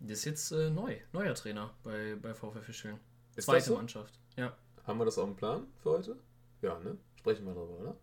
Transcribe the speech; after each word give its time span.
Der 0.00 0.12
ist 0.12 0.24
jetzt 0.24 0.52
äh, 0.52 0.70
neu, 0.70 0.96
neuer 1.12 1.34
Trainer 1.34 1.74
bei, 1.82 2.16
bei 2.20 2.34
VfL 2.34 2.60
Fischeln. 2.62 2.98
Ist 3.36 3.44
Zweite 3.46 3.58
das 3.58 3.66
so? 3.66 3.74
Mannschaft. 3.74 4.18
Ja, 4.36 4.56
Haben 4.86 4.98
wir 4.98 5.04
das 5.04 5.18
auf 5.18 5.26
dem 5.26 5.36
Plan 5.36 5.66
für 5.82 5.90
heute? 5.90 6.16
Ja, 6.62 6.78
ne? 6.78 6.96
Sprechen 7.16 7.46
wir 7.46 7.54
darüber, 7.54 7.78
oder? 7.80 7.96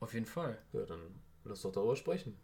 auf 0.00 0.12
jeden 0.14 0.26
Fall. 0.26 0.58
Ja, 0.72 0.84
dann 0.84 1.00
lass 1.44 1.62
doch 1.62 1.72
darüber 1.72 1.96
sprechen. 1.96 2.36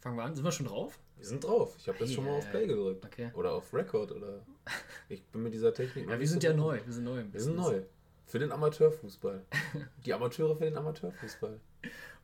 Fangen 0.00 0.16
wir 0.16 0.24
an. 0.24 0.34
Sind 0.34 0.44
wir 0.44 0.52
schon 0.52 0.66
drauf? 0.66 0.98
Wir 1.16 1.26
sind 1.26 1.42
drauf. 1.42 1.74
Ich 1.78 1.88
habe 1.88 1.98
jetzt 1.98 2.14
schon 2.14 2.24
mal 2.24 2.36
auf 2.36 2.48
Play 2.50 2.66
gedrückt. 2.66 3.04
Okay. 3.04 3.30
Oder 3.34 3.52
auf 3.52 3.72
Record 3.74 4.12
oder. 4.12 4.44
Ich 5.10 5.24
bin 5.24 5.42
mit 5.42 5.54
dieser 5.54 5.72
Technik. 5.72 6.08
Ja, 6.08 6.20
wir 6.20 6.28
sind 6.28 6.42
so 6.42 6.48
ja 6.48 6.52
gut. 6.52 6.60
neu. 6.60 6.80
Wir 6.84 6.92
sind 6.92 7.04
neu. 7.04 7.24
Wir 7.32 7.40
sind 7.40 7.56
neu. 7.56 7.82
Für 8.26 8.38
den 8.38 8.52
Amateurfußball. 8.52 9.42
Die 10.04 10.12
Amateure 10.12 10.54
für 10.54 10.64
den 10.64 10.76
Amateurfußball. 10.76 11.58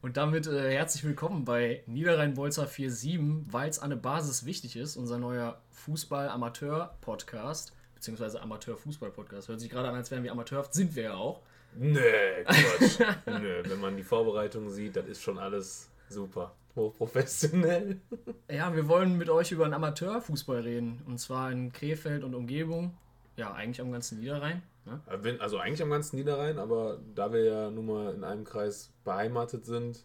Und 0.02 0.18
damit 0.18 0.46
äh, 0.46 0.70
herzlich 0.70 1.04
willkommen 1.04 1.46
bei 1.46 1.82
Niederrhein-Bolzer 1.86 2.66
4.7, 2.66 3.44
weil 3.50 3.70
es 3.70 3.78
an 3.78 3.88
der 3.90 3.96
Basis 3.96 4.44
wichtig 4.44 4.76
ist, 4.76 4.96
unser 4.96 5.18
neuer 5.18 5.62
Fußball-Amateur-Podcast, 5.70 7.72
beziehungsweise 7.94 8.42
Amateur-Fußball-Podcast. 8.42 9.48
Hört 9.48 9.60
sich 9.60 9.70
gerade 9.70 9.88
an, 9.88 9.94
als 9.94 10.10
wären 10.10 10.22
wir 10.22 10.32
amateurhaft, 10.32 10.74
sind 10.74 10.94
wir 10.94 11.04
ja 11.04 11.14
auch. 11.14 11.40
Nee, 11.76 12.00
Quatsch. 12.44 13.00
Nö, 13.26 13.62
wenn 13.66 13.80
man 13.80 13.96
die 13.96 14.02
Vorbereitung 14.02 14.68
sieht, 14.68 14.96
das 14.96 15.06
ist 15.06 15.22
schon 15.22 15.38
alles 15.38 15.88
super. 16.08 16.54
Hochprofessionell. 16.76 18.00
Ja, 18.50 18.76
wir 18.76 18.88
wollen 18.88 19.16
mit 19.16 19.30
euch 19.30 19.52
über 19.52 19.64
einen 19.64 19.72
Amateurfußball 19.72 20.60
reden, 20.60 21.00
und 21.06 21.18
zwar 21.18 21.50
in 21.50 21.72
Krefeld 21.72 22.24
und 22.24 22.34
Umgebung. 22.34 22.94
Ja, 23.36 23.54
eigentlich 23.54 23.80
am 23.80 23.90
ganzen 23.90 24.20
Niederrhein. 24.20 24.62
Ne? 24.86 25.00
Wenn- 25.22 25.40
Also 25.40 25.58
eigentlich 25.58 25.82
am 25.82 25.90
ganzen 25.90 26.16
Niederrhein, 26.16 26.58
aber 26.58 26.98
da 27.14 27.32
wir 27.32 27.44
ja 27.44 27.70
nun 27.70 27.86
mal 27.86 28.14
in 28.14 28.24
einem 28.24 28.44
Kreis 28.44 28.90
beheimatet 29.04 29.64
sind, 29.64 30.04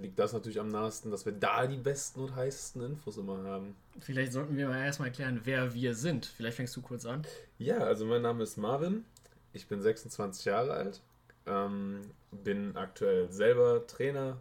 liegt 0.00 0.18
das 0.18 0.32
natürlich 0.32 0.58
am 0.60 0.68
nahesten, 0.68 1.10
dass 1.10 1.26
wir 1.26 1.32
da 1.32 1.66
die 1.66 1.76
besten 1.76 2.20
und 2.20 2.34
heißesten 2.34 2.82
Infos 2.82 3.18
immer 3.18 3.42
haben. 3.44 3.76
Vielleicht 4.00 4.32
sollten 4.32 4.56
wir 4.56 4.68
mal 4.68 4.82
erstmal 4.82 5.08
erklären, 5.08 5.40
wer 5.44 5.74
wir 5.74 5.94
sind. 5.94 6.24
Vielleicht 6.24 6.56
fängst 6.56 6.74
du 6.76 6.80
kurz 6.80 7.04
an. 7.04 7.22
Ja, 7.58 7.78
also 7.78 8.06
mein 8.06 8.22
Name 8.22 8.42
ist 8.44 8.56
Marvin, 8.56 9.04
ich 9.52 9.66
bin 9.66 9.82
26 9.82 10.46
Jahre 10.46 10.72
alt, 10.72 11.02
ähm, 11.46 12.00
bin 12.32 12.76
aktuell 12.76 13.30
selber 13.30 13.86
Trainer 13.86 14.38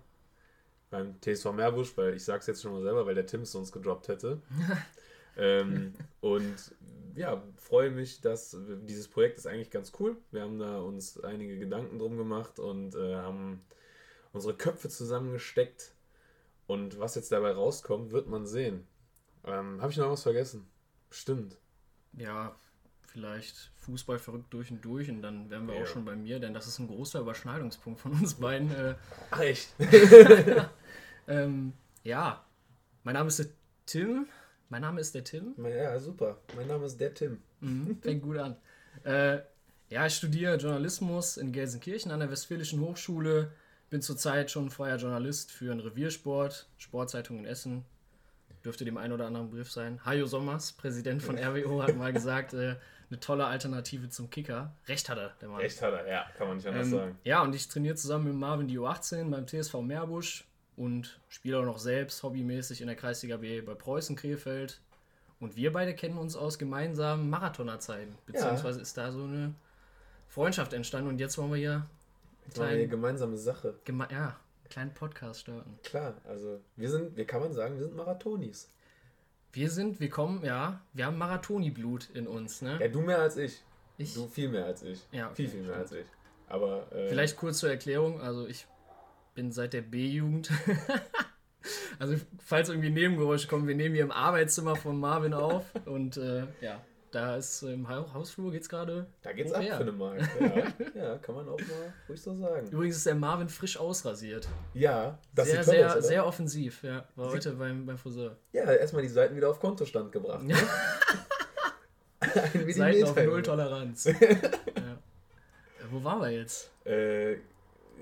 beim 0.89 1.15
TSV 1.21 1.51
Meerbusch, 1.51 1.97
weil 1.97 2.13
ich 2.13 2.23
sag's 2.23 2.47
jetzt 2.47 2.61
schon 2.61 2.71
mal 2.71 2.81
selber, 2.83 3.05
weil 3.05 3.15
der 3.15 3.25
Tim 3.25 3.41
es 3.41 3.51
sonst 3.51 3.71
gedroppt 3.73 4.07
hätte. 4.07 4.41
ähm, 5.37 5.93
und 6.21 6.55
ja, 7.15 7.43
freue 7.57 7.91
mich, 7.91 8.21
dass 8.21 8.57
dieses 8.83 9.07
Projekt 9.07 9.37
ist 9.37 9.47
eigentlich 9.47 9.71
ganz 9.71 9.91
cool. 9.99 10.17
Wir 10.31 10.41
haben 10.41 10.59
da 10.59 10.79
uns 10.79 11.19
einige 11.23 11.57
Gedanken 11.59 11.99
drum 11.99 12.17
gemacht 12.17 12.59
und 12.59 12.95
äh, 12.95 13.15
haben 13.15 13.61
unsere 14.31 14.55
Köpfe 14.55 14.89
zusammengesteckt. 14.89 15.93
Und 16.65 16.99
was 16.99 17.15
jetzt 17.15 17.31
dabei 17.31 17.51
rauskommt, 17.51 18.11
wird 18.11 18.27
man 18.27 18.45
sehen. 18.45 18.87
Ähm, 19.45 19.81
Habe 19.81 19.91
ich 19.91 19.97
noch 19.97 20.09
was 20.09 20.23
vergessen? 20.23 20.65
Bestimmt. 21.09 21.57
Ja, 22.13 22.55
vielleicht 23.01 23.71
Fußball 23.75 24.17
verrückt 24.17 24.51
durch 24.53 24.71
und 24.71 24.83
durch 24.83 25.09
und 25.09 25.21
dann 25.21 25.49
wären 25.49 25.67
wir 25.67 25.75
Ja. 25.75 25.83
auch 25.83 25.87
schon 25.87 26.05
bei 26.05 26.15
mir, 26.15 26.39
denn 26.39 26.53
das 26.53 26.67
ist 26.67 26.79
ein 26.79 26.87
großer 26.87 27.19
Überschneidungspunkt 27.19 27.99
von 27.99 28.13
uns 28.13 28.35
beiden. 28.35 28.71
Äh, 28.71 28.95
Ach, 29.29 29.39
echt? 29.41 29.75
ähm, 31.27 31.73
ja, 32.03 32.45
mein 33.03 33.13
Name 33.13 33.27
ist 33.27 33.47
Tim. 33.85 34.27
Mein 34.73 34.81
Name 34.81 35.01
ist 35.01 35.13
der 35.13 35.23
Tim. 35.23 35.53
Ja, 35.63 35.99
super. 35.99 36.39
Mein 36.55 36.65
Name 36.65 36.87
ist 36.87 36.99
der 36.99 37.13
Tim. 37.13 37.37
Mhm, 37.59 37.95
fängt 38.01 38.23
gut 38.23 38.37
an. 38.39 38.55
Äh, 39.03 39.37
ja, 39.89 40.07
ich 40.07 40.15
studiere 40.15 40.55
Journalismus 40.57 41.37
in 41.37 41.51
Gelsenkirchen 41.51 42.11
an 42.11 42.21
der 42.21 42.31
Westfälischen 42.31 42.79
Hochschule. 42.81 43.51
Bin 43.91 44.01
zurzeit 44.01 44.49
schon 44.49 44.71
freier 44.71 44.97
Journalist 44.97 45.51
für 45.51 45.71
einen 45.71 45.79
Reviersport, 45.81 46.67
Sportzeitung 46.79 47.37
in 47.37 47.45
Essen. 47.45 47.85
Dürfte 48.65 48.83
dem 48.83 48.97
einen 48.97 49.13
oder 49.13 49.27
anderen 49.27 49.51
Begriff 49.51 49.71
sein. 49.71 50.03
Hajo 50.05 50.25
Sommers, 50.25 50.71
Präsident 50.71 51.21
von 51.21 51.37
RWO, 51.37 51.83
hat 51.83 51.95
mal 51.95 52.11
gesagt, 52.11 52.55
äh, 52.55 52.75
eine 53.11 53.19
tolle 53.19 53.45
Alternative 53.45 54.09
zum 54.09 54.31
Kicker. 54.31 54.73
Recht 54.87 55.07
hat 55.07 55.19
er, 55.19 55.35
der 55.39 55.49
Mann. 55.49 55.61
Echt 55.61 55.83
hat 55.83 55.93
er, 55.93 56.07
ja, 56.07 56.25
kann 56.35 56.47
man 56.47 56.57
nicht 56.57 56.65
anders 56.67 56.87
Ähm, 56.87 56.93
sagen. 56.93 57.17
ja, 57.23 57.43
und 57.43 57.53
ich 57.53 57.67
trainiere 57.67 57.93
zusammen 57.93 58.25
mit 58.25 58.33
Marvin 58.33 58.67
die 58.67 58.79
U18 58.79 59.29
beim 59.29 59.45
TSV 59.45 59.75
Meerbusch 59.83 60.45
und 60.75 61.19
spiele 61.29 61.59
auch 61.59 61.65
noch 61.65 61.77
selbst 61.77 62.23
hobbymäßig 62.23 62.81
in 62.81 62.87
der 62.87 62.95
Kreisliga 62.95 63.37
B 63.37 63.61
bei 63.61 63.73
Preußen 63.73 64.15
Krefeld. 64.15 64.81
Und 65.39 65.55
wir 65.55 65.71
beide 65.73 65.93
kennen 65.93 66.17
uns 66.17 66.35
aus 66.35 66.57
gemeinsamen 66.57 67.29
Marathonerzeiten. 67.29 68.15
Beziehungsweise 68.25 68.79
ist 68.79 68.97
da 68.97 69.11
so 69.11 69.23
eine 69.23 69.53
Freundschaft 70.29 70.73
entstanden 70.73 71.09
und 71.09 71.19
jetzt 71.19 71.37
wollen 71.37 71.51
wir 71.51 71.57
hier 71.57 71.85
eine 72.45 72.53
kleinen, 72.53 72.89
gemeinsame 72.89 73.37
Sache. 73.37 73.75
geme 73.83 74.07
ja, 74.09 74.27
einen 74.27 74.69
kleinen 74.69 74.93
Podcast 74.93 75.41
starten. 75.41 75.77
Klar, 75.83 76.15
also 76.23 76.59
wir 76.75 76.89
sind, 76.89 77.15
wie 77.17 77.25
kann 77.25 77.41
man 77.41 77.53
sagen, 77.53 77.75
wir 77.75 77.83
sind 77.83 77.95
Marathonis. 77.95 78.69
Wir 79.51 79.69
sind, 79.69 79.99
wir 79.99 80.09
kommen, 80.09 80.43
ja, 80.43 80.81
wir 80.93 81.05
haben 81.05 81.17
Marathoni-Blut 81.17 82.09
in 82.15 82.25
uns, 82.25 82.61
ne? 82.61 82.79
Ja, 82.81 82.87
du 82.87 83.01
mehr 83.01 83.19
als 83.19 83.37
ich. 83.37 83.61
Ich, 83.97 84.15
Du 84.15 84.27
viel 84.27 84.49
mehr 84.49 84.65
als 84.65 84.81
ich. 84.81 85.05
Ja, 85.11 85.27
okay, 85.27 85.35
viel, 85.35 85.49
viel 85.49 85.61
mehr 85.61 85.75
als 85.75 85.91
ich. 85.91 86.05
Aber 86.47 86.91
äh, 86.91 87.09
Vielleicht 87.09 87.37
kurz 87.37 87.59
zur 87.59 87.69
Erklärung, 87.69 88.19
also 88.21 88.47
ich 88.47 88.65
bin 89.33 89.51
seit 89.51 89.73
der 89.73 89.81
B-Jugend. 89.81 90.49
also 91.99 92.15
falls 92.43 92.69
irgendwie 92.69 92.89
Nebengeräusche 92.89 93.47
kommen, 93.47 93.67
wir 93.67 93.75
nehmen 93.75 93.95
hier 93.95 94.03
im 94.03 94.11
Arbeitszimmer 94.11 94.75
von 94.75 94.99
Marvin 94.99 95.33
auf 95.33 95.65
und 95.85 96.17
äh, 96.17 96.45
ja, 96.61 96.81
da 97.11 97.37
ist 97.37 97.61
im 97.63 97.87
Ha- 97.87 98.11
Hausflur 98.13 98.51
geht's 98.51 98.67
gerade. 98.69 99.05
da 99.21 99.31
geht's 99.33 99.53
ab 99.53 99.61
her. 99.61 99.75
für 99.77 99.83
eine 99.83 99.91
Mark. 99.91 100.19
Ja, 100.39 100.63
ja, 101.03 101.17
kann 101.19 101.35
man 101.35 101.47
auch 101.47 101.59
mal 101.59 101.93
ruhig 102.09 102.21
so 102.21 102.35
sagen. 102.35 102.67
Übrigens 102.71 102.97
ist 102.97 103.05
der 103.05 103.15
Marvin 103.15 103.49
frisch 103.49 103.77
ausrasiert. 103.77 104.47
Ja, 104.73 105.19
das 105.35 105.47
sehr, 105.47 105.63
sieht 105.63 105.65
toll 105.65 105.75
sehr, 105.75 105.87
aus, 105.87 105.93
oder? 105.93 106.01
sehr 106.03 106.25
offensiv, 106.25 106.83
ja. 106.83 107.05
War 107.15 107.29
heute 107.29 107.51
beim, 107.53 107.85
beim 107.85 107.97
Friseur. 107.97 108.37
Ja, 108.51 108.63
erstmal 108.63 109.03
die 109.03 109.09
Seiten 109.09 109.35
wieder 109.35 109.49
auf 109.49 109.59
Kontostand 109.59 110.11
gebracht. 110.11 110.43
Ne? 110.43 110.55
Seiten 112.73 113.03
auf 113.03 113.15
Null. 113.15 113.41
Toleranz. 113.41 114.05
ja. 114.05 114.15
Wo 115.91 116.03
waren 116.03 116.21
wir 116.21 116.31
jetzt? 116.31 116.71
Äh, 116.85 117.35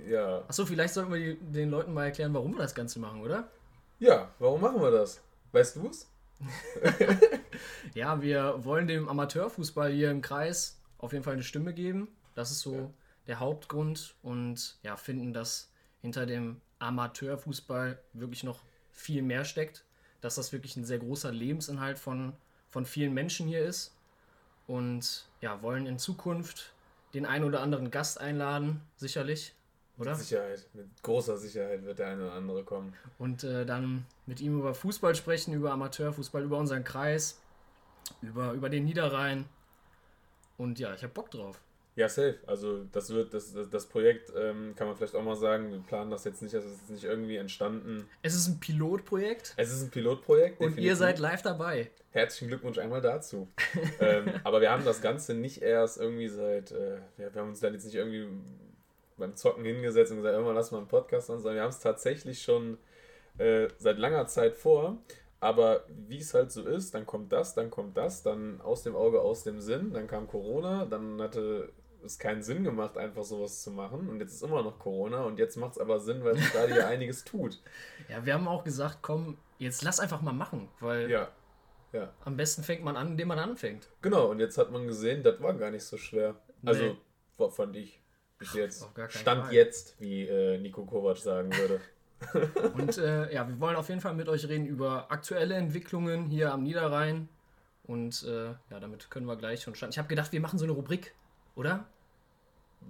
ja. 0.07 0.43
Achso, 0.47 0.65
vielleicht 0.65 0.93
sollten 0.93 1.11
wir 1.13 1.19
die, 1.19 1.37
den 1.51 1.69
Leuten 1.69 1.93
mal 1.93 2.05
erklären, 2.05 2.33
warum 2.33 2.53
wir 2.53 2.59
das 2.61 2.75
Ganze 2.75 2.99
machen, 2.99 3.21
oder? 3.21 3.49
Ja, 3.99 4.29
warum 4.39 4.61
machen 4.61 4.81
wir 4.81 4.91
das? 4.91 5.21
Weißt 5.51 5.75
du's? 5.77 6.07
Ja, 7.93 8.21
wir 8.21 8.63
wollen 8.63 8.87
dem 8.87 9.07
Amateurfußball 9.09 9.91
hier 9.91 10.11
im 10.11 10.21
Kreis 10.21 10.79
auf 10.97 11.11
jeden 11.11 11.23
Fall 11.23 11.33
eine 11.33 11.43
Stimme 11.43 11.73
geben. 11.73 12.07
Das 12.35 12.51
ist 12.51 12.61
so 12.61 12.75
Ja. 12.75 12.89
der 13.27 13.39
Hauptgrund 13.39 14.15
und 14.23 14.77
ja, 14.83 14.95
finden, 14.95 15.33
dass 15.33 15.69
hinter 16.01 16.25
dem 16.25 16.61
Amateurfußball 16.79 17.99
wirklich 18.13 18.43
noch 18.43 18.59
viel 18.91 19.21
mehr 19.21 19.45
steckt. 19.45 19.83
Dass 20.21 20.35
das 20.35 20.51
wirklich 20.53 20.75
ein 20.77 20.85
sehr 20.85 20.99
großer 20.99 21.31
Lebensinhalt 21.31 21.99
von, 21.99 22.33
von 22.69 22.85
vielen 22.85 23.13
Menschen 23.13 23.47
hier 23.47 23.65
ist. 23.65 23.93
Und 24.67 25.27
ja, 25.41 25.61
wollen 25.61 25.85
in 25.87 25.99
Zukunft 25.99 26.73
den 27.13 27.25
einen 27.25 27.43
oder 27.43 27.61
anderen 27.61 27.91
Gast 27.91 28.21
einladen, 28.21 28.81
sicherlich, 28.95 29.53
oder? 30.01 30.11
Mit 30.11 30.19
Sicherheit. 30.21 30.67
Mit 30.73 30.87
großer 31.03 31.37
Sicherheit 31.37 31.83
wird 31.85 31.99
der 31.99 32.07
eine 32.07 32.23
oder 32.25 32.33
andere 32.33 32.63
kommen. 32.63 32.93
und 33.19 33.43
äh, 33.43 33.65
dann 33.65 34.05
mit 34.25 34.41
ihm 34.41 34.59
über 34.59 34.73
Fußball 34.73 35.15
sprechen, 35.15 35.53
über 35.53 35.71
Amateurfußball, 35.71 36.43
über 36.43 36.57
unseren 36.57 36.83
Kreis, 36.83 37.39
über, 38.21 38.53
über 38.53 38.69
den 38.69 38.85
Niederrhein. 38.85 39.45
Und 40.57 40.79
ja, 40.79 40.93
ich 40.93 41.03
habe 41.03 41.13
Bock 41.13 41.31
drauf. 41.31 41.59
Ja, 41.95 42.07
safe. 42.07 42.37
Also 42.47 42.85
das 42.93 43.09
wird, 43.09 43.33
das, 43.33 43.51
das, 43.53 43.69
das 43.69 43.85
Projekt, 43.85 44.31
ähm, 44.35 44.73
kann 44.77 44.87
man 44.87 44.95
vielleicht 44.95 45.13
auch 45.13 45.23
mal 45.23 45.35
sagen, 45.35 45.71
wir 45.71 45.79
planen 45.79 46.09
das 46.09 46.23
jetzt 46.23 46.41
nicht, 46.41 46.53
das 46.53 46.63
ist 46.63 46.89
nicht 46.89 47.03
irgendwie 47.03 47.35
entstanden. 47.35 48.07
Es 48.21 48.33
ist 48.33 48.47
ein 48.47 48.59
Pilotprojekt 48.61 49.53
Es 49.57 49.71
ist 49.73 49.83
ein 49.83 49.89
Pilotprojekt. 49.89 50.59
und 50.61 50.67
definitiv. 50.67 50.85
ihr 50.85 50.95
seid 50.95 51.19
live 51.19 51.41
dabei. 51.41 51.91
Herzlichen 52.11 52.47
Glückwunsch 52.47 52.77
einmal 52.77 53.01
dazu. 53.01 53.49
ähm, 53.99 54.31
aber 54.43 54.61
wir 54.61 54.71
haben 54.71 54.85
das 54.85 55.01
Ganze 55.01 55.33
nicht 55.33 55.61
erst 55.61 55.97
irgendwie 55.99 56.29
seit, 56.29 56.71
äh, 56.71 56.99
wir, 57.17 57.33
wir 57.33 57.41
haben 57.41 57.49
uns 57.49 57.59
da 57.59 57.67
jetzt 57.67 57.83
nicht 57.85 57.95
irgendwie 57.95 58.27
beim 59.21 59.35
Zocken 59.37 59.63
hingesetzt 59.63 60.11
und 60.11 60.17
gesagt, 60.17 60.33
irgendwann 60.33 60.55
lass 60.55 60.71
mal 60.71 60.79
einen 60.79 60.87
Podcast 60.87 61.29
an, 61.29 61.37
sondern 61.37 61.55
wir 61.55 61.61
haben 61.63 61.69
es 61.69 61.79
tatsächlich 61.79 62.41
schon 62.41 62.77
äh, 63.37 63.69
seit 63.77 63.97
langer 63.97 64.27
Zeit 64.27 64.55
vor. 64.57 64.97
Aber 65.39 65.85
wie 66.07 66.19
es 66.19 66.33
halt 66.35 66.51
so 66.51 66.61
ist, 66.63 66.93
dann 66.93 67.05
kommt 67.07 67.31
das, 67.31 67.55
dann 67.55 67.71
kommt 67.71 67.97
das, 67.97 68.21
dann 68.21 68.61
aus 68.61 68.83
dem 68.83 68.95
Auge, 68.95 69.21
aus 69.21 69.43
dem 69.43 69.59
Sinn, 69.59 69.91
dann 69.93 70.05
kam 70.07 70.27
Corona, 70.27 70.85
dann 70.85 71.19
hatte 71.19 71.71
es 72.05 72.19
keinen 72.19 72.43
Sinn 72.43 72.63
gemacht, 72.63 72.95
einfach 72.97 73.23
sowas 73.23 73.61
zu 73.63 73.71
machen. 73.71 74.07
Und 74.09 74.19
jetzt 74.19 74.33
ist 74.33 74.43
immer 74.43 74.61
noch 74.61 74.77
Corona 74.77 75.23
und 75.23 75.39
jetzt 75.39 75.55
macht 75.57 75.71
es 75.73 75.77
aber 75.79 75.99
Sinn, 75.99 76.23
weil 76.23 76.35
sich 76.35 76.51
gerade 76.51 76.73
hier 76.73 76.87
einiges 76.87 77.23
tut. 77.23 77.59
Ja, 78.07 78.23
wir 78.25 78.33
haben 78.35 78.47
auch 78.47 78.63
gesagt, 78.63 78.99
komm, 79.01 79.37
jetzt 79.57 79.81
lass 79.83 79.99
einfach 79.99 80.21
mal 80.21 80.33
machen, 80.33 80.67
weil 80.79 81.09
Ja, 81.09 81.27
ja. 81.91 82.13
am 82.23 82.37
besten 82.37 82.61
fängt 82.63 82.83
man 82.83 82.95
an, 82.95 83.09
indem 83.09 83.27
man 83.29 83.39
anfängt. 83.39 83.87
Genau, 84.03 84.27
und 84.29 84.39
jetzt 84.39 84.57
hat 84.59 84.71
man 84.71 84.85
gesehen, 84.85 85.23
das 85.23 85.41
war 85.41 85.53
gar 85.55 85.71
nicht 85.71 85.83
so 85.83 85.97
schwer. 85.97 86.35
Also, 86.65 86.83
Nee. 86.83 86.97
wa- 87.37 87.49
fand 87.49 87.75
ich. 87.77 88.00
Bis 88.41 88.53
jetzt. 88.55 88.87
Stand 89.09 89.45
Fall. 89.45 89.53
jetzt, 89.53 89.95
wie 89.99 90.23
äh, 90.23 90.57
Nico 90.57 90.83
Kovac 90.83 91.17
sagen 91.17 91.51
würde. 91.55 91.79
Und 92.73 92.97
äh, 92.97 93.31
ja, 93.31 93.47
wir 93.47 93.59
wollen 93.59 93.75
auf 93.75 93.87
jeden 93.87 94.01
Fall 94.01 94.15
mit 94.15 94.27
euch 94.27 94.47
reden 94.47 94.65
über 94.65 95.11
aktuelle 95.11 95.53
Entwicklungen 95.53 96.25
hier 96.25 96.51
am 96.51 96.63
Niederrhein. 96.63 97.29
Und 97.83 98.23
äh, 98.23 98.45
ja, 98.71 98.79
damit 98.79 99.11
können 99.11 99.27
wir 99.27 99.35
gleich 99.35 99.61
schon 99.61 99.75
starten. 99.75 99.93
Ich 99.93 99.99
habe 99.99 100.07
gedacht, 100.07 100.31
wir 100.31 100.41
machen 100.41 100.57
so 100.57 100.65
eine 100.65 100.73
Rubrik, 100.73 101.13
oder? 101.55 101.85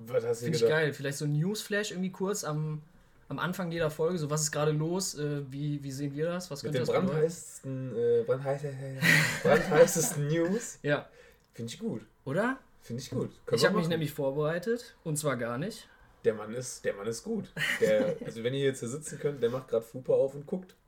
Was 0.07 0.25
hast 0.25 0.39
du 0.39 0.45
Finde 0.45 0.57
ich 0.57 0.65
geil. 0.65 0.93
Vielleicht 0.93 1.17
so 1.17 1.25
ein 1.25 1.33
Newsflash 1.33 1.91
irgendwie 1.91 2.11
kurz 2.11 2.45
am, 2.45 2.81
am 3.27 3.37
Anfang 3.37 3.73
jeder 3.73 3.89
Folge, 3.89 4.19
so 4.19 4.29
was 4.29 4.43
ist 4.43 4.51
gerade 4.51 4.71
los, 4.71 5.15
äh, 5.15 5.41
wie, 5.51 5.83
wie 5.83 5.91
sehen 5.91 6.15
wir 6.15 6.27
das, 6.27 6.49
was 6.49 6.63
Mit 6.63 6.71
könnte 6.71 6.87
das 6.87 6.95
brandheißesten, 6.95 7.97
äh, 7.97 8.23
brandheiß, 8.25 8.61
brandheißesten 9.43 10.27
News. 10.29 10.79
Ja, 10.81 11.09
Finde 11.53 11.73
ich 11.73 11.79
gut. 11.79 12.05
oder? 12.23 12.57
Finde 12.81 13.01
ich 13.01 13.09
gut. 13.09 13.29
Können 13.45 13.59
Ich 13.59 13.65
habe 13.65 13.77
mich 13.77 13.87
nämlich 13.87 14.11
vorbereitet 14.11 14.95
und 15.03 15.17
zwar 15.17 15.37
gar 15.37 15.57
nicht. 15.57 15.87
Der 16.23 16.33
Mann 16.35 16.53
ist, 16.53 16.85
der 16.85 16.93
Mann 16.93 17.07
ist 17.07 17.23
gut. 17.23 17.51
Der, 17.79 18.15
also 18.25 18.43
wenn 18.43 18.53
ihr 18.53 18.65
jetzt 18.65 18.79
hier 18.79 18.89
sitzen 18.89 19.17
könnt, 19.19 19.41
der 19.41 19.49
macht 19.49 19.67
gerade 19.69 19.83
Fupa 19.85 20.13
auf 20.13 20.35
und 20.35 20.45
guckt. 20.45 20.75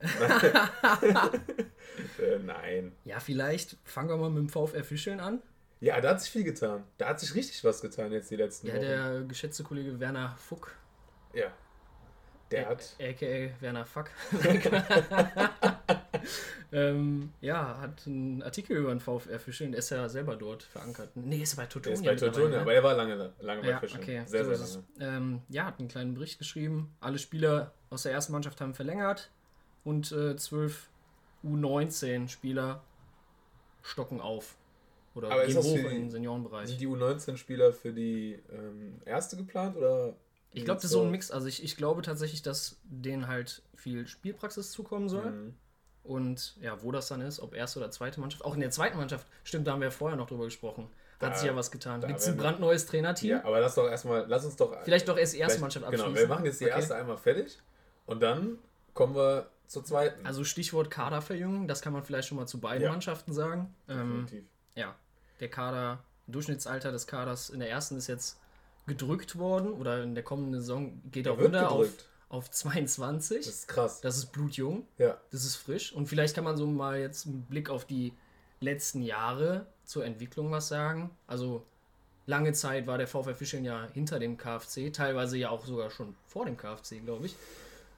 äh, 2.18 2.38
nein. 2.44 2.92
Ja, 3.04 3.20
vielleicht 3.20 3.76
fangen 3.84 4.08
wir 4.08 4.16
mal 4.16 4.30
mit 4.30 4.38
dem 4.38 4.48
VfR 4.48 4.84
Fischeln 4.84 5.20
an. 5.20 5.42
Ja, 5.80 6.00
da 6.00 6.10
hat 6.10 6.20
sich 6.20 6.30
viel 6.30 6.44
getan. 6.44 6.84
Da 6.98 7.08
hat 7.08 7.20
sich 7.20 7.34
richtig 7.34 7.62
was 7.64 7.80
getan 7.80 8.12
jetzt 8.12 8.30
die 8.30 8.36
letzten 8.36 8.68
Ja, 8.68 8.74
Wochen. 8.74 8.82
der 8.82 9.20
geschätzte 9.22 9.64
Kollege 9.64 9.98
Werner 10.00 10.36
Fuck, 10.38 10.74
ja. 11.32 11.52
Der 12.50 12.68
hat. 12.68 12.94
aka 13.00 13.50
Werner 13.60 13.86
Fuck, 13.86 14.10
ähm, 16.72 17.32
ja, 17.40 17.78
hat 17.80 18.06
einen 18.06 18.42
Artikel 18.42 18.76
über 18.76 18.90
den 18.90 19.00
VfR 19.00 19.38
Fischeln, 19.38 19.72
ist 19.72 19.90
ja 19.90 20.08
selber 20.08 20.36
dort 20.36 20.62
verankert. 20.62 21.10
Nee, 21.14 21.42
ist 21.42 21.56
bei 21.56 21.66
Totonia. 21.66 21.94
ist 21.94 22.04
bei 22.04 22.14
Teutonia, 22.14 22.48
ne? 22.56 22.60
aber 22.60 22.74
er 22.74 22.82
war 22.82 22.94
lange, 22.94 23.32
lange 23.40 23.62
bei 23.62 23.70
Ja, 23.70 23.78
Fischen. 23.78 24.00
okay. 24.00 24.22
Sehr, 24.26 24.44
so 24.44 24.54
sehr 24.54 24.66
lange. 24.66 24.84
Ähm, 25.16 25.42
ja, 25.48 25.64
hat 25.64 25.78
einen 25.78 25.88
kleinen 25.88 26.14
Bericht 26.14 26.38
geschrieben. 26.38 26.94
Alle 27.00 27.18
Spieler 27.18 27.72
aus 27.90 28.02
der 28.02 28.12
ersten 28.12 28.32
Mannschaft 28.32 28.60
haben 28.60 28.74
verlängert 28.74 29.30
und 29.84 30.12
äh, 30.12 30.36
12 30.36 30.88
U19-Spieler 31.44 32.82
stocken 33.82 34.20
auf. 34.20 34.56
Oder 35.14 35.30
Aber 35.30 35.46
gehen 35.46 35.56
hoch 35.56 35.74
den 35.74 36.10
Seniorenbereich. 36.10 36.68
Sind 36.68 36.80
die 36.80 36.88
U19-Spieler 36.88 37.72
für 37.72 37.92
die 37.92 38.40
ähm, 38.52 39.00
erste 39.04 39.36
geplant 39.36 39.76
oder? 39.76 40.14
Ich 40.54 40.64
glaube, 40.64 40.76
das 40.78 40.84
ist 40.84 40.90
so 40.92 41.02
ein 41.02 41.10
Mix. 41.10 41.30
Also 41.30 41.46
ich, 41.46 41.62
ich 41.64 41.76
glaube 41.76 42.02
tatsächlich, 42.02 42.42
dass 42.42 42.76
denen 42.84 43.26
halt 43.28 43.62
viel 43.74 44.06
Spielpraxis 44.06 44.70
zukommen 44.70 45.08
soll. 45.08 45.30
Mhm. 45.30 45.54
Und 46.04 46.56
ja, 46.60 46.82
wo 46.82 46.92
das 46.92 47.08
dann 47.08 47.20
ist, 47.22 47.40
ob 47.40 47.54
erste 47.54 47.78
oder 47.78 47.90
zweite 47.90 48.20
Mannschaft. 48.20 48.44
Auch 48.44 48.54
in 48.54 48.60
der 48.60 48.70
zweiten 48.70 48.96
Mannschaft, 48.98 49.26
stimmt, 49.42 49.66
da 49.66 49.72
haben 49.72 49.80
wir 49.80 49.90
vorher 49.90 50.16
noch 50.16 50.26
drüber 50.28 50.44
gesprochen. 50.44 50.88
Hat 51.20 51.32
Da- 51.32 51.36
sich 51.36 51.46
ja 51.46 51.56
was 51.56 51.70
getan. 51.70 52.00
da 52.02 52.06
Gibt 52.08 52.20
es 52.20 52.28
ein 52.28 52.36
brandneues 52.36 52.84
Trainerteam? 52.86 53.30
Ja, 53.30 53.44
aber 53.44 53.60
lass 53.60 53.74
doch 53.74 53.88
erstmal, 53.88 54.26
lass 54.28 54.44
uns 54.44 54.56
doch. 54.56 54.76
Vielleicht 54.84 55.08
doch 55.08 55.16
erst 55.16 55.32
die 55.34 55.38
erste 55.38 55.60
Mannschaft 55.60 55.86
Genau, 55.90 56.04
abschließen. 56.04 56.28
wir 56.28 56.34
machen 56.34 56.44
jetzt 56.44 56.60
die 56.60 56.66
Okay. 56.66 56.74
erste 56.74 56.94
einmal 56.96 57.16
fertig 57.16 57.58
und 58.06 58.20
dann 58.22 58.58
kommen 58.92 59.14
wir 59.14 59.48
zur 59.66 59.82
zweiten. 59.84 60.26
Also 60.26 60.44
Stichwort 60.44 60.90
Kaderverjüngung, 60.90 61.66
das 61.68 61.80
kann 61.80 61.94
man 61.94 62.04
vielleicht 62.04 62.28
schon 62.28 62.36
mal 62.36 62.46
zu 62.46 62.60
beiden 62.60 62.82
Ja. 62.84 62.90
Mannschaften 62.90 63.32
sagen. 63.32 63.74
Ähm, 63.88 64.26
Definitiv. 64.26 64.44
ja, 64.74 64.94
der 65.40 65.48
Kader, 65.48 66.00
Durchschnittsalter 66.26 66.92
des 66.92 67.06
Kaders 67.06 67.48
in 67.48 67.60
der 67.60 67.70
ersten 67.70 67.96
ist 67.96 68.08
jetzt 68.08 68.38
gedrückt 68.86 69.38
worden 69.38 69.72
oder 69.72 70.02
in 70.02 70.14
der 70.14 70.24
kommenden 70.24 70.60
Saison 70.60 71.00
geht 71.10 71.26
er 71.26 71.36
wird 71.38 71.46
runter 71.54 71.70
auf, 71.70 71.88
auf 72.28 72.50
22. 72.50 73.38
Das 73.38 73.46
ist 73.46 73.68
krass. 73.68 74.00
Das 74.00 74.16
ist 74.18 74.26
blutjung, 74.32 74.86
ja. 74.98 75.18
das 75.30 75.44
ist 75.44 75.56
frisch 75.56 75.92
und 75.92 76.06
vielleicht 76.06 76.34
kann 76.34 76.44
man 76.44 76.56
so 76.56 76.66
mal 76.66 76.98
jetzt 76.98 77.26
einen 77.26 77.42
Blick 77.42 77.70
auf 77.70 77.84
die 77.86 78.12
letzten 78.60 79.02
Jahre 79.02 79.66
zur 79.84 80.04
Entwicklung 80.04 80.50
was 80.50 80.68
sagen. 80.68 81.10
Also 81.26 81.64
lange 82.26 82.52
Zeit 82.52 82.86
war 82.86 82.98
der 82.98 83.06
VfR 83.06 83.34
Fischeln 83.34 83.64
ja 83.64 83.88
hinter 83.92 84.18
dem 84.18 84.36
KfC, 84.36 84.90
teilweise 84.90 85.36
ja 85.36 85.50
auch 85.50 85.64
sogar 85.64 85.90
schon 85.90 86.14
vor 86.26 86.44
dem 86.46 86.56
KfC, 86.56 87.00
glaube 87.00 87.26
ich. 87.26 87.36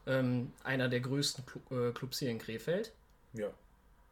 Ähm, 0.07 0.53
einer 0.63 0.89
der 0.89 1.01
größten 1.01 1.45
Clu 1.47 1.89
äh, 1.89 1.93
Clubs 1.93 2.19
hier 2.21 2.31
in 2.31 2.39
Krefeld. 2.39 2.93
Ja. 3.33 3.49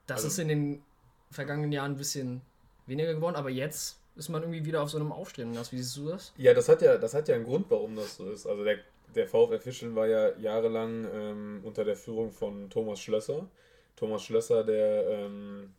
Das 0.07 0.19
Also- 0.19 0.29
ist 0.29 0.39
in 0.39 0.49
den 0.49 0.83
vergangenen 1.31 1.73
Jahren 1.73 1.93
ein 1.93 1.97
bisschen 1.97 2.41
weniger 2.87 3.15
geworden, 3.15 3.37
aber 3.37 3.51
jetzt 3.51 3.99
ist 4.17 4.29
man 4.29 4.43
irgendwie 4.43 4.65
wieder 4.65 4.83
auf 4.83 4.91
so 4.91 4.99
einem 4.99 5.13
Aufstreben. 5.13 5.53
Wie 5.55 5.77
siehst 5.79 5.97
du 5.97 6.09
das? 6.09 6.33
Ja, 6.37 6.55
das 6.55 6.69
hat 6.69 6.83
ja, 6.83 6.97
das 6.99 7.15
hat 7.15 7.29
ja 7.29 7.35
einen 7.35 7.45
Grund, 7.45 7.67
warum 7.69 7.97
das 7.97 8.17
so 8.17 8.31
ist. 8.31 8.47
Also 8.47 8.63
der, 8.65 8.79
der 9.15 9.27
VfR 9.27 9.59
Fischeln 9.61 9.95
war 9.95 10.07
ja 10.07 10.37
jahrelang 10.39 11.07
ähm, 11.13 11.61
unter 11.65 11.85
der 11.85 11.97
Führung 11.97 12.31
von 12.33 12.71
Thomas 12.71 13.01
Schlösser. 13.01 13.49
Thomas 13.97 14.23
Schlösser, 14.25 14.65
der 14.65 15.09
ähm, 15.09 15.71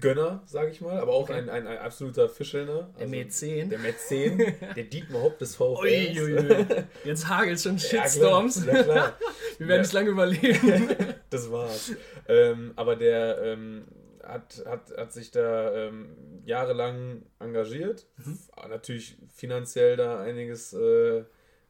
Gönner, 0.00 0.42
sage 0.44 0.70
ich 0.70 0.80
mal, 0.80 0.98
aber 0.98 1.12
auch 1.12 1.22
Okay. 1.22 1.34
ein, 1.34 1.48
ein, 1.48 1.66
ein 1.68 1.78
absoluter 1.78 2.28
Fischelner. 2.28 2.90
Der 2.98 3.06
Mäzen. 3.06 3.70
Der 3.70 3.78
Mäzen, 3.78 4.38
der 4.76 4.84
Dietmar 4.84 5.22
Hopp 5.22 5.38
des 5.38 5.54
VfR. 5.54 5.80
Uiuiui. 5.82 6.66
Jetzt 7.04 7.28
hagelt 7.28 7.60
schon 7.60 7.78
Shitstorms. 7.78 8.64
Ja, 8.66 8.72
klar. 8.72 8.76
Ja, 8.76 8.82
klar. 8.84 9.18
Wir 9.58 9.68
werden 9.68 9.76
Ja. 9.76 9.82
nicht 9.82 9.92
lange 9.92 10.10
überleben. 10.10 10.88
Das 11.30 11.50
war's. 11.50 11.90
ähm, 12.28 12.72
aber 12.76 12.94
der 12.96 13.38
ähm, 13.42 13.84
hat, 14.26 14.64
hat, 14.66 14.96
hat 14.96 15.12
sich 15.12 15.30
da 15.30 15.72
ähm, 15.74 16.42
jahrelang 16.44 17.22
engagiert, 17.38 18.06
f- 18.18 18.50
natürlich 18.68 19.16
finanziell 19.34 19.96
da 19.96 20.20
einiges 20.20 20.72
äh, 20.72 21.24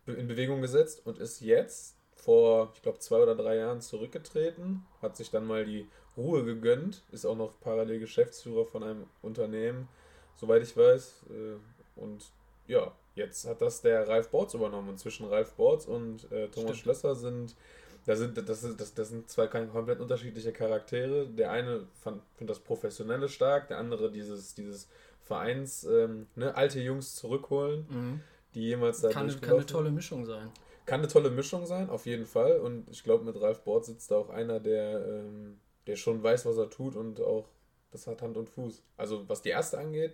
in 0.06 0.27
Bewegung 0.27 0.61
gesetzt 0.61 1.06
und 1.06 1.19
ist 1.19 1.41
jetzt 1.41 1.97
vor, 2.12 2.73
ich 2.75 2.83
glaube, 2.83 2.99
zwei 2.99 3.19
oder 3.23 3.35
drei 3.35 3.56
Jahren 3.56 3.81
zurückgetreten, 3.81 4.85
hat 5.03 5.17
sich 5.17 5.31
dann 5.31 5.47
mal 5.47 5.65
die 5.65 5.89
Ruhe 6.17 6.45
gegönnt, 6.45 7.03
ist 7.12 7.27
auch 7.27 7.37
noch 7.37 7.59
parallel 7.61 7.99
Geschäftsführer 8.01 8.65
von 8.67 8.83
einem 8.83 9.07
Unternehmen, 9.21 9.89
soweit 10.37 10.62
ich 10.62 10.77
weiß. 10.77 11.25
Äh, 11.31 12.00
und 12.00 12.25
ja, 12.67 12.93
jetzt 13.15 13.47
hat 13.47 13.61
das 13.61 13.83
der 13.83 14.09
Ralf 14.09 14.31
Borz 14.31 14.55
übernommen. 14.55 14.89
Und 14.89 14.99
zwischen 14.99 15.27
Ralf 15.27 15.53
Borz 15.55 15.87
und 15.87 16.31
äh, 16.33 16.49
Thomas 16.49 16.77
Stimmt. 16.77 16.77
Schlösser 16.79 17.15
sind 17.15 17.57
da 18.06 18.17
sind, 18.17 18.37
das, 18.37 18.61
das, 18.77 18.95
das 18.95 19.09
sind 19.09 19.29
zwei 19.31 19.47
komplett 19.47 20.01
unterschiedliche 20.01 20.53
Charaktere. 20.53 21.27
Der 21.27 21.51
eine 21.51 21.87
fand, 22.01 22.23
findet 22.35 22.56
das 22.56 22.62
Professionelle 22.62 23.29
stark, 23.29 23.69
der 23.69 23.79
andere 23.79 24.11
dieses, 24.11 24.55
dieses 24.55 24.89
Vereins, 25.23 25.85
ähm, 25.85 26.27
ne, 26.37 26.55
alte 26.55 26.81
Jungs 26.81 27.15
zurückholen, 27.17 27.87
Mhm. 27.89 28.21
die 28.55 28.62
jemals 28.62 29.01
da 29.01 29.09
Kann, 29.11 29.29
kann 29.41 29.55
eine 29.55 29.67
tolle 29.67 29.91
Mischung 29.91 30.27
sein. 30.27 30.51
Kann 30.87 31.01
eine 31.01 31.09
tolle 31.09 31.31
Mischung 31.31 31.65
sein, 31.65 31.89
auf 31.89 32.05
jeden 32.05 32.27
Fall. 32.27 32.59
Und 32.61 32.91
ich 32.91 33.03
glaube, 33.05 33.25
mit 33.25 33.41
Ralf 33.41 33.62
Bort 33.62 33.87
sitzt 33.87 34.11
da 34.11 34.17
auch 34.17 34.29
einer, 34.29 34.61
der, 34.61 35.07
ähm, 35.07 35.59
der 35.87 35.97
schon 35.97 36.23
weiß, 36.23 36.45
was 36.45 36.59
er 36.59 36.69
tut 36.69 36.95
und 36.97 37.21
auch 37.21 37.49
das 37.91 38.07
hat 38.07 38.21
Hand 38.23 38.37
und 38.37 38.49
Fuß. 38.50 38.83
Also 38.99 39.27
was 39.29 39.41
die 39.41 39.49
erste 39.50 39.79
angeht, 39.79 40.12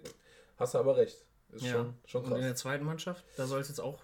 hast 0.58 0.74
du 0.74 0.78
aber 0.78 0.96
recht. 0.96 1.24
Ist 1.50 1.64
Ja. 1.64 1.72
schon, 1.72 1.94
schon 2.04 2.20
Und 2.22 2.28
in 2.28 2.36
krass. 2.36 2.44
der 2.46 2.54
zweiten 2.54 2.84
Mannschaft, 2.84 3.24
da 3.36 3.46
soll 3.46 3.60
es 3.60 3.68
jetzt 3.68 3.80
auch 3.80 3.98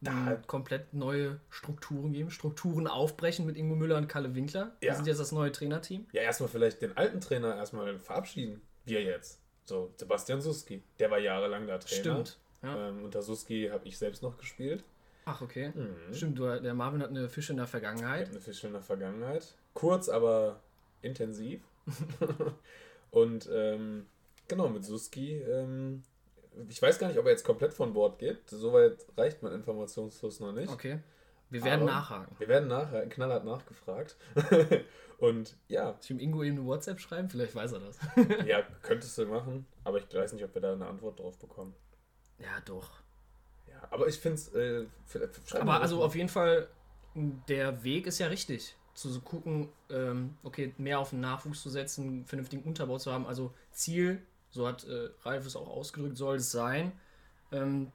Da- 0.00 0.12
mm, 0.12 0.46
komplett 0.46 0.94
neue 0.94 1.40
Strukturen 1.50 2.12
geben. 2.12 2.30
Strukturen 2.30 2.86
aufbrechen 2.86 3.46
mit 3.46 3.56
Ingo 3.56 3.74
Müller 3.74 3.96
und 3.96 4.06
Kalle 4.08 4.34
Winkler. 4.34 4.76
Die 4.82 4.86
Ja. 4.86 4.94
sind 4.94 5.06
jetzt 5.06 5.18
das 5.18 5.32
neue 5.32 5.50
Trainerteam. 5.50 6.06
Ja, 6.12 6.22
erstmal 6.22 6.48
vielleicht 6.48 6.80
den 6.82 6.96
alten 6.96 7.20
Trainer 7.20 7.56
erstmal 7.56 7.98
verabschieden. 7.98 8.60
Wir 8.84 9.02
jetzt. 9.02 9.40
So, 9.64 9.92
Sebastian 9.96 10.40
Suski. 10.40 10.82
Der 10.98 11.10
war 11.10 11.18
jahrelang 11.18 11.66
da 11.66 11.78
Trainer. 11.78 12.00
Stimmt. 12.00 12.38
Ja. 12.62 12.88
Ähm, 12.88 13.04
unter 13.04 13.22
Suski 13.22 13.68
habe 13.72 13.86
ich 13.86 13.98
selbst 13.98 14.22
noch 14.22 14.36
gespielt. 14.38 14.84
Ach, 15.24 15.42
okay. 15.42 15.72
Mhm. 15.74 16.14
Stimmt, 16.14 16.38
du, 16.38 16.60
der 16.60 16.74
Marvin 16.74 17.02
hat 17.02 17.10
eine 17.10 17.28
Fische 17.28 17.52
in 17.52 17.56
der 17.58 17.64
Ich 17.64 17.70
Vergangenheit. 17.70 18.22
habe 18.28 18.30
eine 18.30 18.40
Fischl 18.40 18.66
in 18.68 18.72
der 18.72 18.82
Vergangenheit. 18.82 19.46
Kurz, 19.74 20.08
aber 20.08 20.60
intensiv. 21.02 21.60
und 23.10 23.48
ähm, 23.52 24.06
genau, 24.48 24.68
mit 24.68 24.84
Suski. 24.84 25.34
Ähm, 25.42 26.02
ich 26.68 26.80
weiß 26.82 26.98
gar 26.98 27.08
nicht, 27.08 27.18
ob 27.18 27.24
er 27.26 27.32
jetzt 27.32 27.44
komplett 27.44 27.74
von 27.74 27.92
Bord 27.92 28.18
geht. 28.18 28.48
Soweit 28.50 29.04
reicht 29.16 29.42
mein 29.42 29.52
Informationsfluss 29.52 30.40
noch 30.40 30.52
nicht. 30.52 30.70
Okay. 30.72 31.00
Wir 31.50 31.62
werden 31.64 31.82
Aber- 31.82 31.92
nachhaken. 31.92 32.36
Wir 32.38 32.48
werden 32.48 32.68
nachher 32.68 33.06
knallhart 33.08 33.44
nachgefragt. 33.44 34.16
und 35.18 35.56
ja, 35.68 35.92
Soll 35.92 35.98
ich 36.02 36.10
ihm 36.10 36.18
Ingo 36.20 36.42
eben 36.42 36.58
eine 36.58 36.66
WhatsApp 36.66 37.00
schreiben? 37.00 37.28
Vielleicht 37.30 37.54
weiß 37.54 37.72
er 37.72 37.80
das. 37.80 37.98
ja, 38.46 38.62
könntest 38.82 39.16
du 39.18 39.26
machen, 39.26 39.66
aber 39.84 39.98
ich 39.98 40.12
weiß 40.14 40.32
nicht, 40.34 40.44
ob 40.44 40.54
wir 40.54 40.60
da 40.60 40.72
eine 40.72 40.86
Antwort 40.86 41.18
drauf 41.18 41.38
bekommen. 41.38 41.74
ja, 42.38 42.60
doch. 42.64 42.90
Ja, 43.66 43.86
aber 43.90 44.08
ich 44.08 44.18
finde 44.18 44.34
es. 44.36 44.48
Äh, 44.54 44.86
Aber 45.58 45.80
also 45.80 45.98
mal. 45.98 46.04
auf 46.04 46.14
jeden 46.16 46.28
Fall, 46.28 46.68
der 47.14 47.82
Weg 47.84 48.06
ist 48.06 48.18
ja 48.18 48.26
richtig. 48.26 48.74
Zu 48.94 49.20
gucken, 49.20 49.68
ähm, 49.90 50.36
okay, 50.42 50.74
mehr 50.76 50.98
auf 50.98 51.10
den 51.10 51.20
Nachwuchs 51.20 51.62
zu 51.62 51.70
setzen, 51.70 52.04
einen 52.08 52.26
vernünftigen 52.26 52.64
Unterbau 52.64 52.98
zu 52.98 53.12
haben. 53.12 53.26
Also 53.26 53.54
Ziel, 53.70 54.20
so 54.50 54.66
hat 54.66 54.84
äh, 54.84 55.10
Ralf 55.22 55.46
es 55.46 55.56
auch 55.56 55.68
ausgedrückt, 55.68 56.16
soll 56.16 56.36
es 56.36 56.50
sein, 56.50 56.92
ähm, 57.52 57.92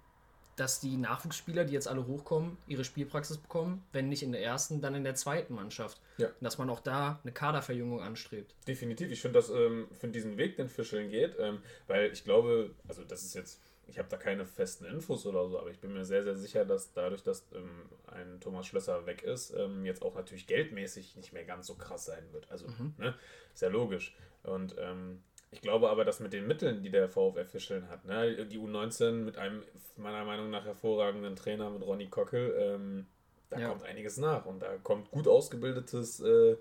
dass 0.56 0.80
die 0.80 0.98
Nachwuchsspieler, 0.98 1.66
die 1.66 1.74
jetzt 1.74 1.88
alle 1.88 2.06
hochkommen, 2.06 2.58
ihre 2.68 2.84
Spielpraxis 2.84 3.38
bekommen, 3.38 3.84
wenn 3.92 4.10
nicht 4.10 4.22
in 4.22 4.32
der 4.32 4.44
ersten, 4.44 4.82
dann 4.82 4.94
in 4.94 5.04
der 5.04 5.16
zweiten 5.16 5.56
Mannschaft. 5.56 6.00
Ja. 6.18 6.28
Und 6.28 6.42
dass 6.42 6.58
man 6.58 6.70
auch 6.70 6.80
da 6.80 7.20
eine 7.24 7.32
Kaderverjüngung 7.32 8.02
anstrebt. 8.02 8.54
Definitiv. 8.68 9.12
Ich 9.12 9.22
finde 9.22 9.40
das, 9.40 9.50
ähm, 9.50 9.88
finde 10.00 10.14
diesen 10.14 10.38
Weg, 10.38 10.58
den 10.58 10.70
Fischeln 10.70 11.10
geht, 11.10 11.36
ähm, 11.40 11.60
weil 11.88 12.12
ich 12.12 12.24
glaube, 12.24 12.72
also 12.88 13.04
das 13.04 13.24
ist 13.24 13.34
jetzt, 13.34 13.62
ich 13.88 13.98
habe 13.98 14.10
da 14.10 14.18
keine 14.18 14.46
festen 14.46 14.86
Infos 14.86 15.26
oder 15.26 15.48
so, 15.50 15.60
aber 15.60 15.72
ich 15.72 15.80
bin 15.80 15.94
mir 15.94 16.06
sehr, 16.06 16.24
sehr 16.24 16.36
sicher, 16.36 16.66
dass 16.66 16.94
dadurch, 16.94 17.24
dass 17.24 17.48
ähm, 17.56 17.90
ein 18.06 18.40
Thomas 18.40 18.68
Schlösser 18.68 19.08
weg 19.08 19.24
ist, 19.24 19.54
ähm, 19.58 19.86
jetzt 19.86 20.04
auch 20.04 20.14
natürlich 20.14 20.46
geldmäßig 20.46 21.16
nicht 21.16 21.34
mehr 21.34 21.46
ganz 21.46 21.66
so 21.66 21.74
krass 21.74 22.06
sein 22.06 22.24
wird. 22.32 22.50
Also, 22.52 22.68
ne, 22.98 23.16
ist 23.54 23.62
ja 23.62 23.70
logisch. 23.70 24.16
Und 24.44 24.76
ähm, 24.78 25.24
ich 25.54 25.62
glaube 25.62 25.90
aber, 25.90 26.04
dass 26.06 26.20
mit 26.20 26.34
den 26.34 26.48
Mitteln, 26.48 26.82
die 26.84 26.90
der 26.90 27.08
VfR 27.10 27.46
Fischeln 27.46 27.88
hat, 27.90 28.06
ne, 28.06 28.46
die 28.46 28.58
U19 28.60 29.12
mit 29.24 29.38
einem 29.38 29.64
meiner 29.96 30.26
Meinung 30.26 30.50
nach 30.50 30.66
hervorragenden 30.66 31.36
Trainer, 31.36 31.70
mit 31.70 31.84
Ronny 31.84 32.08
Kockel, 32.10 32.54
ähm, 32.58 33.06
da 33.50 33.60
Ja. 33.60 33.70
kommt 33.70 33.84
einiges 33.84 34.18
nach 34.18 34.46
und 34.46 34.62
da 34.62 34.78
kommt 34.78 35.12
gut 35.12 35.28
ausgebildetes 35.28 36.20
äh, 36.22 36.58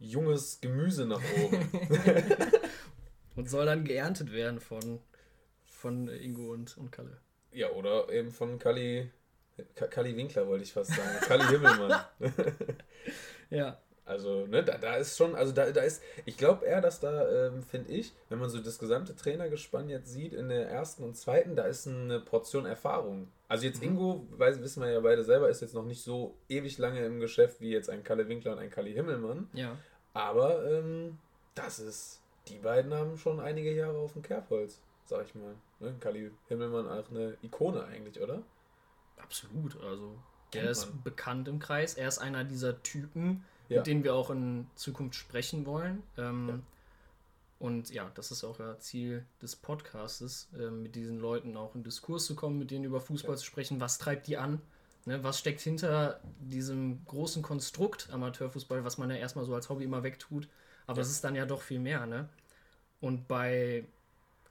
junges 0.00 0.60
Gemüse 0.60 1.06
nach 1.06 1.22
oben. 1.42 1.70
Und 3.36 3.50
soll 3.50 3.66
dann 3.66 3.84
geerntet 3.84 4.32
werden 4.32 4.60
von, 4.60 5.00
von 5.64 6.06
Ingo 6.08 6.52
und, 6.52 6.76
und 6.78 6.92
Kalle. 6.92 7.18
ja, 7.50 7.68
oder 7.72 8.08
eben 8.10 8.30
von 8.30 8.58
Kali 8.60 9.10
Kali 9.74 10.16
Winkler 10.16 10.46
wollte 10.46 10.62
ich 10.64 10.72
fast 10.72 10.90
sagen. 10.94 11.18
Kali 11.22 11.44
Himmelmann. 11.44 12.04
ja. 13.50 13.80
Also, 14.14 14.46
ne, 14.46 14.62
da, 14.62 14.78
da 14.78 14.94
ist 14.94 15.18
schon, 15.18 15.34
also 15.34 15.52
da, 15.52 15.72
da 15.72 15.80
ist, 15.80 16.00
ich 16.24 16.36
glaube 16.36 16.64
eher, 16.64 16.80
dass 16.80 17.00
da, 17.00 17.28
ähm, 17.28 17.64
finde 17.64 17.90
ich, 17.90 18.12
wenn 18.28 18.38
man 18.38 18.48
so 18.48 18.60
das 18.60 18.78
gesamte 18.78 19.16
Trainergespann 19.16 19.88
jetzt 19.88 20.12
sieht 20.12 20.32
in 20.34 20.48
der 20.48 20.68
ersten 20.68 21.02
und 21.02 21.16
zweiten, 21.16 21.56
da 21.56 21.64
ist 21.64 21.88
eine 21.88 22.20
Portion 22.20 22.64
Erfahrung. 22.64 23.26
Also 23.48 23.66
jetzt 23.66 23.82
mhm. 23.82 23.88
Ingo, 23.88 24.26
weiß, 24.30 24.62
wissen 24.62 24.84
wir 24.84 24.92
ja 24.92 25.00
beide 25.00 25.24
selber, 25.24 25.48
ist 25.48 25.62
jetzt 25.62 25.74
noch 25.74 25.84
nicht 25.84 26.00
so 26.00 26.36
ewig 26.48 26.78
lange 26.78 27.04
im 27.04 27.18
Geschäft 27.18 27.60
wie 27.60 27.72
jetzt 27.72 27.90
ein 27.90 28.04
Kalle 28.04 28.28
Winkler 28.28 28.52
und 28.52 28.60
ein 28.60 28.70
Kali 28.70 28.92
Himmelmann. 28.92 29.48
Ja. 29.52 29.76
Aber 30.12 30.64
ähm, 30.70 31.18
das 31.56 31.80
ist, 31.80 32.20
die 32.46 32.58
beiden 32.58 32.94
haben 32.94 33.18
schon 33.18 33.40
einige 33.40 33.74
Jahre 33.74 33.98
auf 33.98 34.12
dem 34.12 34.22
Kerbholz, 34.22 34.80
sag 35.06 35.24
ich 35.24 35.34
mal. 35.34 35.56
Ne? 35.80 35.92
Kali 35.98 36.30
Himmelmann 36.46 36.86
auch 36.86 37.10
eine 37.10 37.36
Ikone 37.42 37.84
eigentlich, 37.84 38.22
oder? 38.22 38.44
Absolut, 39.16 39.76
also 39.82 40.16
der 40.52 40.70
ist 40.70 41.02
bekannt 41.02 41.48
im 41.48 41.58
Kreis. 41.58 41.94
Er 41.94 42.06
ist 42.06 42.18
einer 42.18 42.44
dieser 42.44 42.82
Typen, 42.82 43.44
ja. 43.68 43.78
mit 43.78 43.86
denen 43.86 44.04
wir 44.04 44.14
auch 44.14 44.30
in 44.30 44.66
Zukunft 44.74 45.16
sprechen 45.16 45.66
wollen. 45.66 46.02
Ähm, 46.16 46.48
ja. 46.48 46.58
Und 47.58 47.90
ja, 47.90 48.10
das 48.14 48.30
ist 48.30 48.44
auch 48.44 48.58
ja 48.58 48.78
Ziel 48.78 49.24
des 49.40 49.56
Podcastes, 49.56 50.48
äh, 50.58 50.70
mit 50.70 50.96
diesen 50.96 51.18
Leuten 51.18 51.56
auch 51.56 51.74
in 51.74 51.82
Diskurs 51.82 52.26
zu 52.26 52.34
kommen, 52.34 52.58
mit 52.58 52.70
denen 52.70 52.84
über 52.84 53.00
Fußball 53.00 53.34
ja. 53.34 53.38
zu 53.38 53.46
sprechen. 53.46 53.80
Was 53.80 53.98
treibt 53.98 54.26
die 54.26 54.36
an? 54.36 54.60
Ne, 55.06 55.22
was 55.22 55.38
steckt 55.38 55.60
hinter 55.60 56.20
diesem 56.40 57.04
großen 57.04 57.42
Konstrukt 57.42 58.08
Amateurfußball, 58.10 58.84
was 58.84 58.96
man 58.96 59.10
ja 59.10 59.16
erstmal 59.16 59.44
so 59.44 59.54
als 59.54 59.68
Hobby 59.68 59.84
immer 59.84 60.02
wegtut? 60.02 60.48
Aber 60.86 61.00
es 61.02 61.10
ist 61.10 61.24
dann 61.24 61.34
ja 61.34 61.44
doch 61.44 61.62
viel 61.62 61.78
mehr. 61.78 62.06
Ne? 62.06 62.28
Und 63.00 63.28
bei 63.28 63.86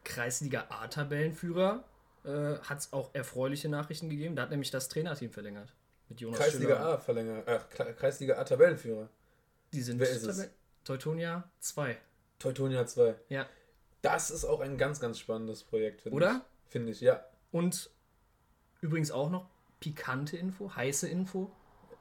Kreisliga 0.03 0.67
A-Tabellenführer 0.69 1.83
äh, 2.23 2.57
hat 2.59 2.79
es 2.79 2.93
auch 2.93 3.09
erfreuliche 3.13 3.69
Nachrichten 3.69 4.09
gegeben. 4.09 4.35
Da 4.35 4.43
hat 4.43 4.51
nämlich 4.51 4.71
das 4.71 4.89
Trainerteam 4.89 5.31
verlängert. 5.31 5.73
Mit 6.13 6.21
Jonas 6.21 6.39
Kreisliga 6.39 6.75
Schüller. 6.75 6.85
A 6.85 6.97
verlängert. 6.99 7.47
Äh, 7.47 7.93
Kreisliga 7.93 8.37
A 8.37 8.43
Tabellenführer. 8.43 9.09
Die 9.73 9.81
sind 9.81 9.99
Wer 9.99 10.11
ist 10.11 10.23
es? 10.23 10.47
Teutonia 10.83 11.49
2. 11.59 11.97
Teutonia 12.37 12.85
2. 12.85 13.15
Ja. 13.29 13.47
Das 14.03 14.29
ist 14.29 14.45
auch 14.45 14.59
ein 14.59 14.77
ganz, 14.77 14.99
ganz 14.99 15.17
spannendes 15.17 15.63
Projekt, 15.63 16.01
finde 16.01 16.15
ich. 16.15 16.23
Oder? 16.23 16.45
Finde 16.67 16.91
ich, 16.91 17.01
ja. 17.01 17.25
Und 17.51 17.89
übrigens 18.81 19.09
auch 19.09 19.31
noch 19.31 19.49
pikante 19.79 20.37
Info, 20.37 20.75
heiße 20.75 21.07
Info. 21.07 21.51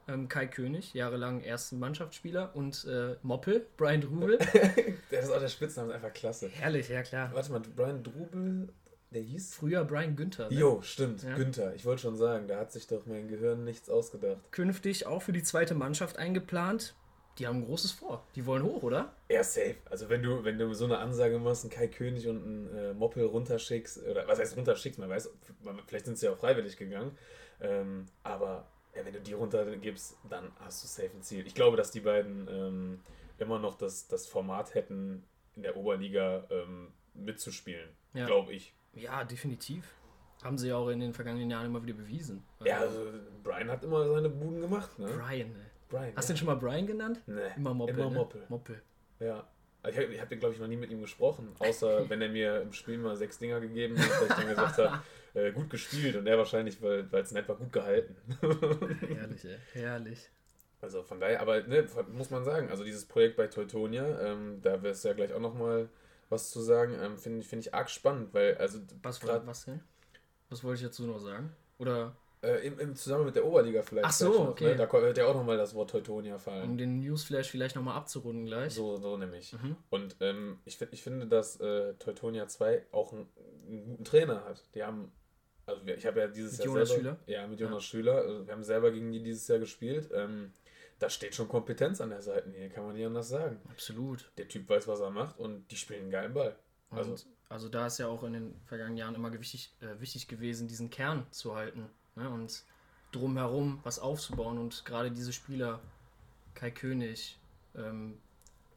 Ähm, 0.07 0.27
Kai 0.27 0.45
König, 0.45 0.93
jahrelang 0.93 1.41
ersten 1.41 1.79
Mannschaftsspieler 1.79 2.55
und 2.55 2.85
äh, 2.85 3.15
Moppel, 3.23 3.65
Brian 3.77 4.01
Drubel. 4.01 4.37
das 5.09 5.25
ist 5.25 5.31
auch 5.31 5.39
der 5.39 5.47
Spitzname, 5.47 5.89
ist 5.89 5.95
einfach 5.95 6.13
klasse. 6.13 6.49
Herrlich, 6.49 6.89
ja 6.89 7.01
klar. 7.01 7.31
Warte 7.33 7.51
mal, 7.51 7.61
Brian 7.61 8.03
Drubel 8.03 8.69
der 9.13 9.21
hieß? 9.21 9.55
Früher 9.55 9.83
Brian 9.85 10.15
Günther. 10.15 10.49
Ne? 10.49 10.57
Jo, 10.57 10.81
stimmt, 10.81 11.23
ja. 11.23 11.35
Günther. 11.35 11.73
Ich 11.75 11.85
wollte 11.85 12.01
schon 12.01 12.17
sagen, 12.17 12.47
da 12.47 12.59
hat 12.59 12.71
sich 12.71 12.87
doch 12.87 13.05
mein 13.05 13.27
Gehirn 13.27 13.63
nichts 13.63 13.89
ausgedacht. 13.89 14.39
Künftig 14.51 15.05
auch 15.05 15.21
für 15.21 15.33
die 15.33 15.43
zweite 15.43 15.75
Mannschaft 15.75 16.17
eingeplant. 16.17 16.95
Die 17.39 17.47
haben 17.47 17.59
ein 17.59 17.65
großes 17.65 17.91
Vor. 17.91 18.27
Die 18.35 18.45
wollen 18.45 18.63
hoch, 18.63 18.83
oder? 18.83 19.13
Ja, 19.29 19.43
safe. 19.43 19.75
Also 19.89 20.09
wenn 20.09 20.21
du, 20.21 20.43
wenn 20.43 20.59
du 20.59 20.71
so 20.73 20.85
eine 20.85 20.99
Ansage 20.99 21.39
machst, 21.39 21.63
einen 21.63 21.71
Kai 21.71 21.87
König 21.87 22.27
und 22.27 22.43
einen 22.43 22.75
äh, 22.75 22.93
Moppel 22.93 23.25
runterschickst, 23.25 24.05
oder 24.05 24.27
was 24.27 24.37
heißt 24.39 24.55
runterschickst, 24.55 24.99
man 24.99 25.09
weiß, 25.09 25.31
vielleicht 25.87 26.05
sind 26.05 26.17
sie 26.17 26.27
ja 26.27 26.33
auch 26.33 26.37
freiwillig 26.37 26.77
gegangen. 26.77 27.17
Ähm, 27.59 28.05
aber 28.21 28.67
ja, 28.95 29.03
wenn 29.03 29.13
du 29.13 29.19
die 29.19 29.33
runtergibst, 29.33 30.17
dann 30.29 30.51
hast 30.59 30.83
du 30.83 30.87
safe 30.87 31.09
ein 31.15 31.23
Ziel. 31.23 31.47
Ich 31.47 31.55
glaube, 31.55 31.75
dass 31.75 31.89
die 31.89 32.01
beiden 32.01 32.47
ähm, 32.51 32.99
immer 33.39 33.57
noch 33.57 33.77
das, 33.77 34.07
das 34.07 34.27
Format 34.27 34.75
hätten, 34.75 35.23
in 35.55 35.63
der 35.63 35.75
Oberliga 35.75 36.45
ähm, 36.51 36.89
mitzuspielen. 37.15 37.89
Ja. 38.13 38.27
Glaube 38.27 38.53
ich. 38.53 38.73
Ja, 38.93 39.23
definitiv. 39.23 39.85
Haben 40.43 40.57
sie 40.57 40.69
ja 40.69 40.75
auch 40.75 40.89
in 40.89 40.99
den 40.99 41.13
vergangenen 41.13 41.49
Jahren 41.49 41.67
immer 41.67 41.81
wieder 41.83 41.93
bewiesen. 41.93 42.43
Ja, 42.63 42.79
also 42.79 42.99
Brian 43.43 43.69
hat 43.69 43.83
immer 43.83 44.07
seine 44.07 44.29
Buden 44.29 44.61
gemacht, 44.61 44.99
ne? 44.99 45.07
Brian, 45.07 45.49
ne? 45.49 45.65
Brian. 45.89 46.11
Hast 46.15 46.27
du 46.27 46.33
ja. 46.33 46.35
den 46.35 46.37
schon 46.37 46.47
mal 46.47 46.55
Brian 46.55 46.85
genannt? 46.85 47.21
Nee. 47.25 47.41
Immer 47.55 47.73
Moppel. 47.73 47.95
Immer 47.95 48.09
Moppel. 48.09 48.41
Ne? 48.41 48.47
Moppel. 48.49 48.81
Ja. 49.19 49.47
Ich 49.87 49.97
habe, 49.97 50.19
hab, 50.19 50.29
glaube 50.29 50.53
ich, 50.53 50.59
noch 50.59 50.67
nie 50.67 50.77
mit 50.77 50.91
ihm 50.91 51.01
gesprochen, 51.01 51.53
außer 51.59 52.09
wenn 52.09 52.21
er 52.21 52.29
mir 52.29 52.61
im 52.61 52.73
Spiel 52.73 52.97
mal 52.97 53.15
sechs 53.15 53.37
Dinger 53.37 53.59
gegeben 53.59 53.97
hat, 53.97 54.09
dass 54.09 54.29
ich 54.29 54.35
dann 54.35 54.47
gesagt 54.47 54.77
habe, 54.77 55.03
äh, 55.33 55.51
gut 55.51 55.69
gespielt 55.69 56.15
und 56.15 56.27
er 56.27 56.37
wahrscheinlich, 56.37 56.81
weil 56.81 57.07
es 57.11 57.31
nett 57.31 57.47
war, 57.49 57.55
gut 57.55 57.71
gehalten. 57.71 58.15
herrlich, 58.41 59.45
ey. 59.45 59.57
herrlich. 59.73 60.29
Also 60.81 61.03
von 61.03 61.19
daher, 61.19 61.41
aber 61.41 61.63
ne, 61.63 61.87
muss 62.11 62.29
man 62.29 62.43
sagen, 62.43 62.69
also 62.69 62.83
dieses 62.83 63.05
Projekt 63.05 63.37
bei 63.37 63.47
Teutonia, 63.47 64.19
ähm, 64.21 64.61
da 64.61 64.81
wirst 64.83 65.03
du 65.03 65.09
ja 65.09 65.13
gleich 65.13 65.33
auch 65.33 65.39
nochmal 65.39 65.89
was 66.33 66.49
zu 66.49 66.61
sagen, 66.61 66.97
ähm, 67.01 67.17
finde 67.17 67.43
find 67.43 67.65
ich 67.65 67.73
arg 67.73 67.89
spannend, 67.89 68.33
weil 68.33 68.57
also. 68.57 68.79
Was, 69.01 69.19
grad, 69.19 69.47
was 69.47 69.65
denn? 69.65 69.79
Was 70.49 70.63
wollte 70.63 70.81
ich 70.81 70.87
dazu 70.87 71.03
noch 71.03 71.19
sagen? 71.19 71.51
Oder. 71.77 72.15
Äh, 72.41 72.67
im, 72.67 72.77
im 72.77 72.95
Zusammen 72.95 73.25
mit 73.25 73.37
der 73.37 73.45
Oberliga 73.45 73.81
vielleicht. 73.83 74.05
Ach 74.05 74.11
so, 74.11 74.27
noch, 74.27 74.43
ne? 74.43 74.49
okay. 74.49 74.65
Ne? 74.71 74.75
Da 74.75 74.91
wird 74.91 75.17
ja 75.17 75.27
auch 75.27 75.33
nochmal 75.33 75.55
das 75.55 75.73
Wort 75.75 75.91
Teutonia 75.91 76.37
fallen. 76.37 76.71
Um 76.71 76.77
den 76.77 76.99
Newsflash 76.99 77.49
vielleicht 77.49 77.77
nochmal 77.77 77.95
abzurunden 77.95 78.45
gleich. 78.45 78.73
So, 78.73 78.97
so 78.97 79.15
nämlich. 79.15 79.53
Mhm. 79.53 79.77
Und 79.89 80.17
ähm, 80.19 80.59
ich, 80.65 80.81
ich 80.91 81.01
finde, 81.01 81.25
dass 81.25 81.61
äh, 81.61 81.93
Teutonia 81.93 82.45
2 82.45 82.87
auch 82.91 83.13
einen, 83.13 83.27
einen, 83.65 83.85
guten 83.85 84.03
Trainer 84.03 84.43
hat. 84.43 84.61
Die 84.75 84.83
haben, 84.83 85.13
also 85.65 85.81
ich 85.85 86.05
habe 86.05 86.19
ja 86.19 86.27
dieses 86.27 86.57
mit 86.57 86.65
Jahr 86.65 86.73
Jonas 86.73 86.89
selber, 86.89 87.01
Schüler? 87.01 87.19
Ja, 87.27 87.47
mit 87.47 87.59
Jonas 87.61 87.75
ja. 87.75 87.79
Schüler. 87.87 88.15
Also 88.15 88.45
wir 88.45 88.53
haben 88.53 88.63
selber 88.63 88.91
gegen 88.91 89.13
die 89.13 89.23
dieses 89.23 89.47
Jahr 89.47 89.59
gespielt. 89.59 90.09
Ähm, 90.13 90.51
da 91.03 91.09
steht 91.09 91.35
schon 91.35 91.49
Kompetenz 91.49 91.99
an 91.99 92.11
der 92.11 92.21
Seite 92.21 92.49
hier, 92.55 92.69
kann 92.69 92.85
man 92.85 92.95
nicht 92.95 93.05
anders 93.05 93.27
sagen. 93.27 93.59
Absolut. 93.69 94.31
Der 94.37 94.47
Typ 94.47 94.69
weiß, 94.69 94.87
was 94.87 95.01
er 95.01 95.09
macht 95.09 95.37
und 95.37 95.69
die 95.69 95.75
spielen 95.75 96.03
einen 96.03 96.11
geilen 96.11 96.33
Ball. 96.33 96.55
Also, 96.91 97.11
und 97.11 97.25
also 97.49 97.67
da 97.67 97.87
ist 97.87 97.97
ja 97.97 98.07
auch 98.07 98.23
in 98.23 98.31
den 98.31 98.55
vergangenen 98.67 98.95
Jahren 98.95 99.13
immer 99.13 99.33
wichtig, 99.33 99.73
äh, 99.81 99.99
wichtig 99.99 100.29
gewesen, 100.29 100.69
diesen 100.69 100.89
Kern 100.89 101.27
zu 101.31 101.55
halten 101.55 101.89
ne? 102.15 102.29
und 102.29 102.63
drumherum 103.11 103.81
was 103.83 103.99
aufzubauen. 103.99 104.57
Und 104.57 104.85
gerade 104.85 105.11
diese 105.11 105.33
Spieler, 105.33 105.81
Kai 106.53 106.71
König, 106.71 107.37
ähm, 107.75 108.17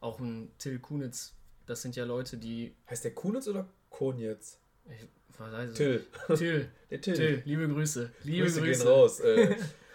auch 0.01 0.19
ein 0.19 0.51
Till 0.57 0.79
Kunitz, 0.79 1.33
das 1.65 1.81
sind 1.81 1.95
ja 1.95 2.03
Leute, 2.03 2.35
die. 2.35 2.75
Heißt 2.89 3.05
der 3.05 3.13
Kunitz 3.13 3.47
oder 3.47 3.65
Konitz? 3.89 4.59
Ich 4.89 5.39
weiß 5.39 5.73
Till. 5.75 6.05
Till. 6.35 6.69
der 6.89 7.01
Till. 7.01 7.13
Till. 7.13 7.41
Liebe 7.45 7.69
Grüße. 7.69 8.11
Liebe 8.23 8.47
Grüße. 8.47 8.61
Grüße. 8.61 8.83
gehen 8.83 8.87
raus. 8.87 9.19
Äh, 9.21 9.55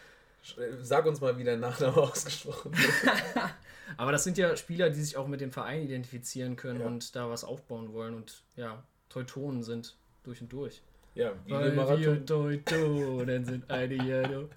sag 0.81 1.07
uns 1.07 1.21
mal, 1.21 1.39
wie 1.39 1.45
der 1.45 1.57
Nachname 1.57 1.97
ausgesprochen 2.03 2.73
wird. 2.73 3.15
Aber 3.97 4.13
das 4.13 4.25
sind 4.25 4.39
ja 4.39 4.57
Spieler, 4.57 4.91
die 4.91 5.01
sich 5.01 5.17
auch 5.17 5.27
mit 5.27 5.41
dem 5.41 5.53
Verein 5.53 5.83
identifizieren 5.83 6.57
können 6.57 6.81
ja. 6.81 6.87
und 6.87 7.15
da 7.15 7.29
was 7.29 7.45
aufbauen 7.45 7.93
wollen 7.93 8.15
und 8.15 8.43
ja, 8.57 8.83
Teutonen 9.09 9.63
sind 9.63 9.97
durch 10.23 10.41
und 10.41 10.53
durch. 10.53 10.83
Ja, 11.15 11.35
wie 11.45 11.53
Weil 11.53 11.77
wir 11.77 12.25
Teutonen 12.25 13.45
sind 13.45 13.71
eine 13.71 13.95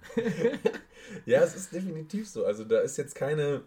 ja, 1.25 1.41
es 1.41 1.55
ist 1.55 1.73
definitiv 1.73 2.29
so. 2.29 2.45
Also 2.45 2.63
da 2.63 2.79
ist 2.79 2.97
jetzt 2.97 3.13
keine 3.13 3.63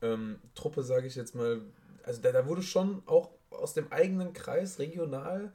ähm, 0.00 0.38
Truppe, 0.54 0.82
sage 0.82 1.06
ich 1.06 1.14
jetzt 1.14 1.34
mal, 1.34 1.60
also 2.04 2.22
da, 2.22 2.32
da 2.32 2.46
wurde 2.46 2.62
schon 2.62 3.02
auch 3.06 3.30
aus 3.50 3.74
dem 3.74 3.92
eigenen 3.92 4.32
Kreis 4.32 4.78
regional 4.78 5.52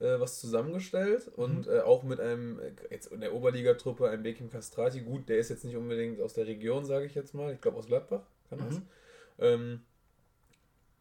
was 0.00 0.40
zusammengestellt 0.40 1.28
und 1.36 1.66
mhm. 1.66 1.72
äh, 1.72 1.80
auch 1.80 2.02
mit 2.02 2.20
einem, 2.20 2.60
jetzt 2.90 3.12
in 3.12 3.20
der 3.20 3.34
Oberligatruppe, 3.34 4.08
einem 4.08 4.22
Bekim 4.22 4.50
Castrati. 4.50 5.00
Gut, 5.00 5.28
der 5.28 5.38
ist 5.38 5.50
jetzt 5.50 5.64
nicht 5.64 5.76
unbedingt 5.76 6.20
aus 6.20 6.34
der 6.34 6.46
Region, 6.46 6.84
sage 6.84 7.06
ich 7.06 7.14
jetzt 7.14 7.34
mal. 7.34 7.52
Ich 7.52 7.60
glaube 7.60 7.76
aus 7.78 7.86
Gladbach 7.86 8.22
kann 8.48 8.58
das. 8.58 8.74
Mhm. 8.78 8.86
Ähm, 9.38 9.80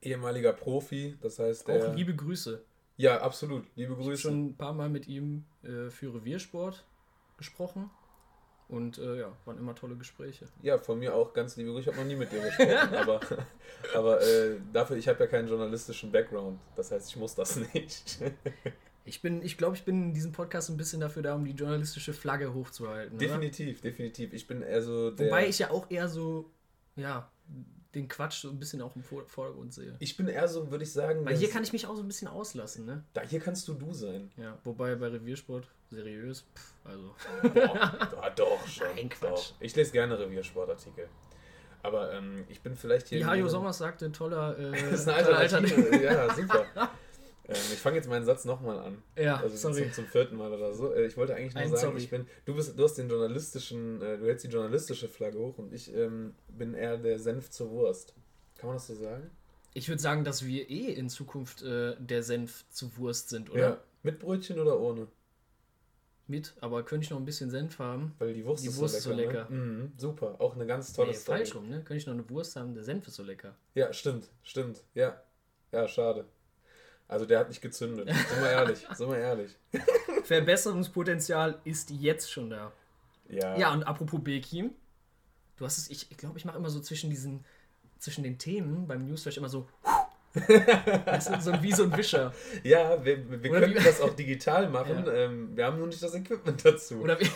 ehemaliger 0.02 0.54
Profi, 0.54 1.18
das 1.22 1.40
heißt. 1.40 1.70
Auch 1.70 1.96
liebe 1.96 2.16
Grüße. 2.16 2.62
Ja, 2.98 3.22
absolut. 3.22 3.66
Liebe 3.76 3.96
Grüße. 3.96 4.12
Ich 4.12 4.26
habe 4.26 4.34
schon 4.34 4.46
ein 4.48 4.58
paar 4.58 4.74
Mal 4.74 4.90
mit 4.90 5.08
ihm 5.08 5.46
äh, 5.64 5.90
für 5.90 6.14
Reviersport 6.14 6.86
gesprochen. 7.38 7.90
Und 8.68 9.00
äh, 9.00 9.22
ja, 9.22 9.32
waren 9.46 9.58
immer 9.58 9.74
tolle 9.74 9.96
Gespräche. 9.96 10.46
Ja, 10.62 10.78
von 10.78 11.00
mir 11.00 11.16
auch 11.16 11.34
ganz 11.34 11.56
liebe 11.56 11.72
Grüße. 11.72 11.82
Ich 11.82 11.88
habe 11.88 11.98
noch 11.98 12.06
nie 12.06 12.16
mit 12.16 12.32
dir 12.32 12.40
gesprochen, 12.40 12.96
aber, 12.96 13.20
aber 13.96 14.22
äh, 14.22 14.58
dafür, 14.72 14.98
ich 14.98 15.08
habe 15.08 15.22
ja 15.22 15.28
keinen 15.28 15.48
journalistischen 15.48 16.12
Background. 16.12 16.60
Das 16.76 16.92
heißt, 16.92 17.10
ich 17.10 17.16
muss 17.16 17.34
das 17.34 17.56
nicht. 17.74 18.20
Ich 19.10 19.22
bin, 19.22 19.42
ich 19.42 19.58
glaube, 19.58 19.76
ich 19.76 19.84
bin 19.84 20.04
in 20.04 20.14
diesem 20.14 20.32
Podcast 20.32 20.70
ein 20.70 20.78
bisschen 20.78 21.02
dafür 21.02 21.24
da, 21.24 21.36
um 21.36 21.44
die 21.44 21.52
journalistische 21.52 22.14
Flagge 22.14 22.54
hochzuhalten. 22.54 23.18
Definitiv, 23.18 23.80
oder? 23.80 23.90
definitiv. 23.90 24.34
Ich 24.34 24.48
bin 24.48 24.62
eher 24.62 24.82
so 24.82 25.12
der. 25.12 25.28
Wobei 25.28 25.48
ich 25.48 25.60
ja 25.60 25.72
auch 25.72 25.90
eher 25.90 26.08
so, 26.08 26.52
ja, 26.96 27.30
den 27.96 28.08
Quatsch 28.08 28.42
so 28.42 28.50
ein 28.50 28.60
bisschen 28.60 28.82
auch 28.82 28.96
im 28.96 29.04
Vordergrund 29.04 29.74
sehe. 29.74 29.96
Ich 30.00 30.16
bin 30.16 30.28
eher 30.28 30.48
so, 30.48 30.70
würde 30.70 30.84
ich 30.84 30.94
sagen. 30.94 31.26
Weil 31.26 31.36
hier 31.36 31.50
kann 31.50 31.64
ich 31.64 31.74
mich 31.74 31.88
auch 31.88 31.96
so 31.96 32.04
ein 32.04 32.08
bisschen 32.08 32.28
auslassen, 32.28 32.86
ne? 32.86 33.04
Da 33.14 33.22
hier 33.22 33.40
kannst 33.40 33.68
du 33.68 33.74
du 33.74 33.94
sein. 33.94 34.32
Ja, 34.38 34.60
wobei 34.64 34.94
bei 34.96 35.08
Reviersport 35.08 35.68
seriös, 35.90 36.46
pff, 36.56 36.74
also. 36.86 37.16
Boah, 37.42 38.32
doch, 38.36 38.68
schon. 38.68 38.88
Nein, 38.96 39.10
Quatsch. 39.10 39.52
Doch. 39.52 39.56
Ich 39.60 39.76
lese 39.76 39.92
gerne 39.92 40.20
Reviersportartikel. 40.20 41.08
Aber 41.82 42.14
ähm, 42.14 42.44
ich 42.50 42.62
bin 42.62 42.76
vielleicht 42.76 43.08
hier. 43.08 43.20
Wie 43.20 43.26
Hajo 43.26 43.48
Sommers 43.48 43.80
sagte, 43.80 44.12
toller. 44.12 44.58
Äh, 44.60 44.72
das 44.92 45.02
ist 45.02 45.08
eine 45.08 45.36
Alternative. 45.36 46.04
ja, 46.04 46.36
super. 46.36 46.66
Ähm, 47.50 47.56
ich 47.74 47.80
fange 47.80 47.98
jetzt 47.98 48.08
meinen 48.08 48.26
Satz 48.26 48.46
nochmal 48.46 48.80
an. 48.80 49.02
Ja, 49.18 49.38
also 49.38 49.56
sorry. 49.58 49.84
Zum, 49.86 49.94
zum, 49.94 50.06
vierten 50.06 50.36
Mal 50.36 50.54
oder 50.54 50.74
so. 50.74 50.94
Äh, 50.94 51.06
ich 51.08 51.18
wollte 51.18 51.36
eigentlich 51.36 51.56
nur 51.56 51.64
Ein 51.64 51.70
sagen, 51.70 51.82
sorry. 51.82 51.98
ich 51.98 52.10
bin, 52.10 52.28
du 52.46 52.56
bist, 52.56 52.78
du 52.78 52.84
hast 52.84 52.96
den 52.96 53.10
journalistischen, 53.10 54.02
äh, 54.02 54.18
du 54.18 54.26
hältst 54.26 54.46
die 54.46 54.50
journalistische 54.50 55.08
Flagge 55.08 55.40
hoch 55.40 55.58
und 55.58 55.74
ich 55.74 55.94
ähm, 55.94 56.36
bin 56.48 56.74
eher 56.74 56.98
der 56.98 57.20
Senf 57.20 57.50
zur 57.50 57.72
Wurst. 57.72 58.14
Kann 58.58 58.68
man 58.68 58.78
das 58.78 58.88
so 58.88 58.96
sagen? 58.96 59.30
Ich 59.74 59.90
würde 59.90 60.02
sagen, 60.02 60.24
dass 60.24 60.46
wir 60.46 60.70
eh 60.70 60.94
in 60.94 61.10
Zukunft 61.10 61.62
äh, 61.64 61.96
der 62.00 62.24
Senf 62.24 62.66
zur 62.70 62.96
Wurst 62.98 63.30
sind, 63.30 63.50
oder? 63.50 63.60
Ja. 63.60 63.78
Mit 64.04 64.20
Brötchen 64.20 64.60
oder 64.60 64.80
ohne? 64.80 65.08
mit, 66.30 66.54
aber 66.62 66.84
könnte 66.84 67.06
ich 67.06 67.10
noch 67.10 67.18
ein 67.18 67.26
bisschen 67.26 67.50
Senf 67.50 67.80
haben? 67.80 68.14
Weil 68.20 68.34
die 68.34 68.46
Wurst, 68.46 68.64
die 68.64 68.68
ist, 68.68 68.78
Wurst 68.78 69.02
so 69.02 69.14
lecker. 69.14 69.50
Ne? 69.50 69.58
Mhm, 69.58 69.92
super, 69.98 70.36
auch 70.40 70.56
eine 70.56 70.66
ganz 70.66 70.94
tolle 70.94 71.10
nee, 71.10 71.16
Story. 71.16 71.40
falsch 71.40 71.56
rum, 71.56 71.70
ne? 71.70 71.78
Könnte 71.78 71.96
ich 71.96 72.06
noch 72.06 72.14
eine 72.14 72.30
Wurst 72.30 72.56
haben, 72.56 72.74
der 72.74 72.84
Senf 72.84 73.08
ist 73.08 73.16
so 73.16 73.24
lecker. 73.24 73.56
Ja, 73.74 73.92
stimmt, 73.92 74.30
stimmt, 74.44 74.84
ja. 74.94 75.22
Ja, 75.72 75.88
schade. 75.88 76.26
Also 77.10 77.26
der 77.26 77.40
hat 77.40 77.50
nicht 77.50 77.62
gezündet. 77.62 78.08
Sind 78.08 78.42
wir 78.42 78.52
ehrlich, 78.52 78.88
sind 78.94 79.10
wir 79.10 79.18
ehrlich. 79.18 79.58
Verbesserungspotenzial 80.24 81.60
ist 81.66 81.90
jetzt 81.90 82.32
schon 82.32 82.52
da. 82.52 82.72
Ja. 83.28 83.58
Ja, 83.58 83.74
und 83.74 83.84
apropos 83.84 84.24
Bekim, 84.24 84.72
du 85.58 85.66
hast 85.66 85.80
es, 85.80 85.90
ich 85.90 86.02
glaube, 86.02 86.14
ich, 86.14 86.18
glaub, 86.18 86.38
ich 86.38 86.46
mache 86.46 86.58
immer 86.58 86.70
so 86.70 86.80
zwischen 86.80 87.10
diesen, 87.10 87.44
zwischen 87.98 88.24
den 88.24 88.38
Themen 88.38 88.88
beim 88.88 89.06
Newsflash 89.06 89.38
immer 89.38 89.50
so 89.50 89.68
weißt 91.06 91.34
du, 91.34 91.42
so 91.42 91.64
wie 91.64 91.72
so 91.72 91.84
ein 91.86 91.98
Wischer. 91.98 92.32
Ja, 92.64 93.04
wir, 93.04 93.42
wir 93.42 93.52
könnten 93.52 93.84
das 93.84 94.00
auch 94.00 94.16
digital 94.16 94.70
machen. 94.70 95.04
Ja. 95.06 95.14
Ähm, 95.14 95.56
wir 95.56 95.66
haben 95.66 95.80
nur 95.80 95.88
nicht 95.88 96.04
das 96.04 96.14
Equipment 96.14 96.64
dazu. 96.64 97.02
Oder 97.02 97.20
wie, 97.20 97.30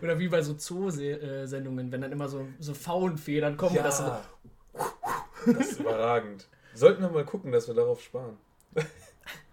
oder 0.00 0.18
wie 0.18 0.28
bei 0.28 0.42
so 0.42 0.54
Zoosendungen, 0.54 1.90
wenn 1.90 2.00
dann 2.00 2.12
immer 2.12 2.28
so, 2.28 2.46
so 2.60 2.72
Faunfedern 2.74 3.56
kommen. 3.56 3.74
Ja. 3.74 3.82
Das, 3.82 3.98
so 3.98 5.52
das 5.52 5.70
ist 5.72 5.80
überragend. 5.80 6.46
Sollten 6.74 7.02
wir 7.02 7.10
mal 7.10 7.24
gucken, 7.24 7.50
dass 7.50 7.66
wir 7.66 7.74
darauf 7.74 8.00
sparen. 8.00 8.38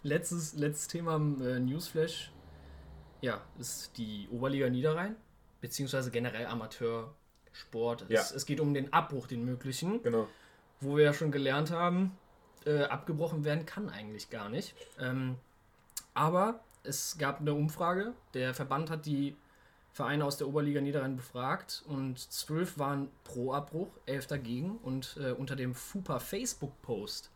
Letztes, 0.04 0.54
letztes 0.54 0.88
Thema 0.88 1.16
im 1.16 1.42
äh, 1.42 1.60
Newsflash. 1.60 2.32
Ja, 3.22 3.42
ist 3.58 3.98
die 3.98 4.28
Oberliga 4.32 4.70
Niederrhein, 4.70 5.16
beziehungsweise 5.62 6.10
generell 6.10 6.46
Amateursport. 6.46 8.06
Ja. 8.10 8.22
Es, 8.22 8.32
es 8.32 8.46
geht 8.46 8.60
um 8.60 8.74
den 8.74 8.94
Abbruch, 8.94 9.28
den 9.28 9.44
möglichen. 9.44 10.02
Genau 10.04 10.28
wo 10.82 10.98
wir 10.98 11.06
ja 11.06 11.14
schon 11.14 11.32
gelernt 11.32 11.72
haben, 11.72 12.18
äh, 12.66 12.84
abgebrochen 12.84 13.44
werden 13.44 13.66
kann 13.66 13.90
eigentlich 13.90 14.30
gar 14.30 14.50
nicht. 14.50 14.76
Ähm, 15.00 15.36
aber 16.14 16.62
es 16.84 17.18
gab 17.18 17.42
eine 17.42 17.54
Umfrage. 17.54 18.14
Der 18.34 18.54
Verband 18.54 18.90
hat 18.90 19.06
die 19.06 19.36
Vereine 19.92 20.24
aus 20.26 20.38
der 20.38 20.48
Oberliga 20.48 20.82
Niederrhein 20.82 21.16
befragt 21.16 21.84
und 21.88 22.20
zwölf 22.20 22.78
waren 22.78 23.10
pro 23.24 23.54
Abbruch, 23.54 23.90
elf 24.06 24.28
dagegen. 24.28 24.78
Und 24.78 25.18
äh, 25.20 25.32
unter 25.32 25.56
dem 25.56 25.74
FUPA 25.74 26.20
Facebook-Post, 26.20 27.32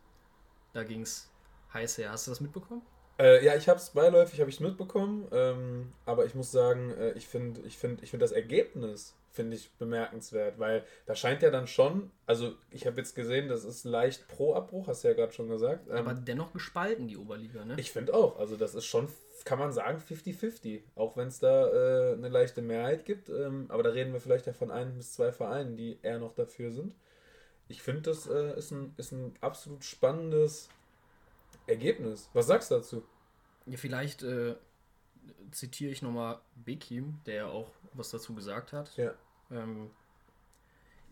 da 0.74 0.84
ging 0.84 1.02
es 1.02 1.30
heiß 1.74 1.98
her. 1.98 2.12
Hast 2.12 2.28
du 2.28 2.32
das 2.32 2.42
mitbekommen? 2.42 2.82
Äh, 3.20 3.46
ja, 3.46 3.56
ich 3.56 3.70
habe 3.70 3.80
es 3.80 3.92
beiläufig, 3.92 4.40
habe 4.40 4.50
ich 4.50 4.60
mitbekommen. 4.60 5.28
Ähm, 5.32 5.94
aber 6.06 6.26
ich 6.26 6.36
muss 6.36 6.52
sagen, 6.52 6.92
äh, 6.92 7.12
ich 7.12 7.28
finde 7.28 7.62
ich 7.62 7.78
find, 7.78 8.02
ich 8.02 8.10
find 8.10 8.22
das 8.22 8.32
Ergebnis 8.32 9.16
finde 9.34 9.56
ich 9.56 9.72
bemerkenswert, 9.80 10.60
weil 10.60 10.86
da 11.08 11.16
scheint 11.16 11.42
ja 11.42 11.50
dann 11.50 11.66
schon, 11.66 12.12
also 12.28 12.54
ich 12.70 12.86
habe 12.86 12.98
jetzt 12.98 13.16
gesehen, 13.16 13.48
das 13.48 13.66
ist 13.66 13.84
leicht 13.84 14.28
pro 14.28 14.54
Abbruch, 14.54 14.88
hast 14.88 15.04
du 15.04 15.08
ja 15.08 15.16
gerade 15.16 15.34
schon 15.34 15.50
gesagt. 15.50 15.90
Ähm, 15.90 15.96
Aber 15.96 16.14
dennoch 16.14 16.54
gespalten 16.54 17.08
die 17.08 17.18
Oberliga, 17.18 17.66
ne? 17.66 17.74
Ich 17.78 17.92
finde 17.92 18.14
auch, 18.14 18.38
also 18.38 18.56
das 18.56 18.76
ist 18.76 18.86
schon, 18.86 19.08
kann 19.44 19.58
man 19.58 19.74
sagen, 19.74 19.98
50-50, 19.98 20.82
auch 20.96 21.18
wenn 21.18 21.30
es 21.30 21.40
da 21.40 21.68
äh, 21.68 22.14
eine 22.14 22.30
leichte 22.30 22.62
Mehrheit 22.62 23.06
gibt. 23.06 23.30
Ähm, 23.30 23.66
aber 23.70 23.82
da 23.82 23.90
reden 23.90 24.14
wir 24.14 24.20
vielleicht 24.20 24.46
ja 24.46 24.54
von 24.54 24.70
ein 24.70 24.94
bis 24.94 25.14
zwei 25.14 25.32
Vereinen, 25.32 25.78
die 25.78 25.98
eher 26.04 26.20
noch 26.20 26.36
dafür 26.36 26.72
sind. 26.72 26.94
Ich 27.68 27.82
finde, 27.82 28.02
das 28.04 28.28
äh, 28.28 28.56
ist, 28.56 28.70
ein, 28.70 28.94
ist 28.98 29.14
ein 29.14 29.34
absolut 29.42 29.84
spannendes 29.84 30.70
Ergebnis. 31.68 32.30
Was 32.34 32.48
sagst 32.48 32.72
du 32.72 32.76
dazu? 32.76 33.04
Ja, 33.66 33.78
vielleicht 33.78 34.24
äh, 34.24 34.56
zitiere 35.52 35.92
ich 35.92 36.02
nochmal 36.02 36.40
Bekim, 36.56 37.20
der 37.26 37.50
auch 37.50 37.70
was 37.94 38.10
dazu 38.10 38.34
gesagt 38.34 38.74
hat. 38.74 38.96
Ja. 38.98 39.14
Ähm, 39.52 39.90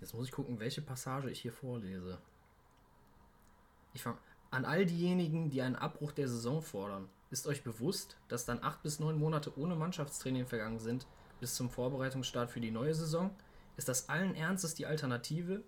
jetzt 0.02 0.14
muss 0.14 0.28
ich 0.28 0.32
gucken, 0.32 0.60
welche 0.60 0.82
Passage 0.82 1.30
ich 1.30 1.42
hier 1.42 1.54
vorlese. 1.54 2.18
Ich 3.94 4.04
fange 4.04 4.18
an 4.50 4.66
all 4.66 4.86
diejenigen, 4.86 5.50
die 5.50 5.62
einen 5.62 5.76
Abbruch 5.76 6.12
der 6.12 6.28
Saison 6.28 6.62
fordern. 6.62 7.10
Ist 7.30 7.48
euch 7.48 7.64
bewusst, 7.64 8.18
dass 8.28 8.46
dann 8.46 8.62
acht 8.62 8.84
bis 8.84 9.00
neun 9.00 9.18
Monate 9.18 9.58
ohne 9.58 9.76
Mannschaftstraining 9.76 10.46
vergangen 10.46 10.80
sind 10.80 11.08
bis 11.40 11.56
zum 11.56 11.70
Vorbereitungsstart 11.70 12.52
für 12.52 12.60
die 12.60 12.72
neue 12.72 12.94
Saison? 12.94 13.32
Ist 13.78 13.88
das 13.88 14.10
allen 14.10 14.36
Ernstes 14.36 14.76
die 14.76 14.86
Alternative? 14.86 15.64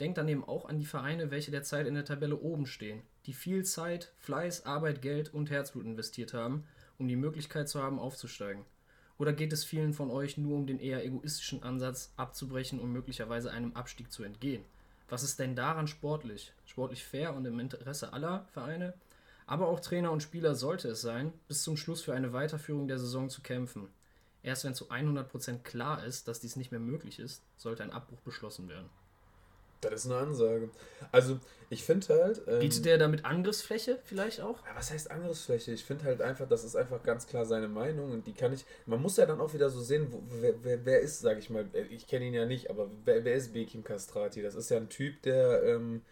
Denkt 0.00 0.18
daneben 0.18 0.44
auch 0.44 0.68
an 0.68 0.78
die 0.78 0.84
Vereine, 0.84 1.30
welche 1.30 1.52
derzeit 1.52 1.86
in 1.86 1.94
der 1.94 2.04
Tabelle 2.04 2.36
oben 2.36 2.66
stehen, 2.66 3.02
die 3.26 3.34
viel 3.34 3.64
Zeit, 3.64 4.12
Fleiß, 4.18 4.66
Arbeit, 4.66 5.02
Geld 5.02 5.34
und 5.34 5.50
Herzblut 5.50 5.84
investiert 5.84 6.32
haben, 6.32 6.64
um 6.98 7.08
die 7.08 7.16
Möglichkeit 7.16 7.68
zu 7.68 7.82
haben, 7.82 7.98
aufzusteigen. 7.98 8.64
Oder 9.18 9.32
geht 9.32 9.52
es 9.52 9.64
vielen 9.64 9.94
von 9.94 10.10
euch 10.10 10.36
nur 10.36 10.56
um 10.56 10.66
den 10.66 10.78
eher 10.78 11.04
egoistischen 11.04 11.62
Ansatz, 11.62 12.12
abzubrechen 12.16 12.78
und 12.78 12.92
möglicherweise 12.92 13.50
einem 13.50 13.74
Abstieg 13.74 14.12
zu 14.12 14.22
entgehen? 14.22 14.64
Was 15.08 15.22
ist 15.22 15.38
denn 15.38 15.56
daran 15.56 15.86
sportlich? 15.86 16.52
Sportlich 16.66 17.04
fair 17.04 17.34
und 17.34 17.44
im 17.46 17.58
Interesse 17.58 18.12
aller 18.12 18.46
Vereine? 18.52 18.94
Aber 19.46 19.68
auch 19.68 19.80
Trainer 19.80 20.10
und 20.10 20.22
Spieler 20.22 20.54
sollte 20.54 20.88
es 20.88 21.00
sein, 21.00 21.32
bis 21.48 21.62
zum 21.62 21.76
Schluss 21.76 22.02
für 22.02 22.14
eine 22.14 22.32
Weiterführung 22.32 22.88
der 22.88 22.98
Saison 22.98 23.30
zu 23.30 23.40
kämpfen. 23.42 23.88
Erst 24.42 24.64
wenn 24.64 24.74
zu 24.74 24.90
100% 24.90 25.62
klar 25.62 26.04
ist, 26.04 26.28
dass 26.28 26.40
dies 26.40 26.56
nicht 26.56 26.70
mehr 26.70 26.80
möglich 26.80 27.18
ist, 27.18 27.42
sollte 27.56 27.82
ein 27.82 27.92
Abbruch 27.92 28.20
beschlossen 28.20 28.68
werden. 28.68 28.90
Das 29.80 30.04
ist 30.04 30.10
eine 30.10 30.20
Ansage. 30.20 30.70
Also, 31.12 31.38
ich 31.68 31.84
finde 31.84 32.08
halt. 32.08 32.42
Ähm, 32.46 32.60
Bietet 32.60 32.84
der 32.84 32.98
damit 32.98 33.24
Angriffsfläche 33.24 33.98
vielleicht 34.04 34.40
auch? 34.40 34.64
Ja, 34.64 34.76
was 34.76 34.92
heißt 34.92 35.10
Angriffsfläche? 35.10 35.72
Ich 35.72 35.84
finde 35.84 36.04
halt 36.04 36.22
einfach, 36.22 36.48
das 36.48 36.64
ist 36.64 36.76
einfach 36.76 37.02
ganz 37.02 37.26
klar 37.26 37.44
seine 37.44 37.68
Meinung 37.68 38.12
und 38.12 38.26
die 38.26 38.34
kann 38.34 38.52
ich. 38.52 38.64
Man 38.86 39.02
muss 39.02 39.16
ja 39.16 39.26
dann 39.26 39.40
auch 39.40 39.52
wieder 39.52 39.68
so 39.68 39.80
sehen, 39.80 40.08
wo, 40.10 40.22
wer, 40.40 40.54
wer, 40.62 40.84
wer, 40.84 41.00
ist, 41.00 41.20
sage 41.20 41.40
ich 41.40 41.50
mal, 41.50 41.66
ich 41.90 42.06
kenne 42.06 42.26
ihn 42.26 42.34
ja 42.34 42.46
nicht, 42.46 42.70
aber 42.70 42.90
wer, 43.04 43.24
wer 43.24 43.34
ist 43.34 43.52
Bekim 43.52 43.82
Castrati? 43.82 44.42
Das 44.42 44.54
ist 44.54 44.70
ja 44.70 44.76
ein 44.76 44.88
Typ, 44.88 45.22
der, 45.22 45.62
ähm, 45.64 46.02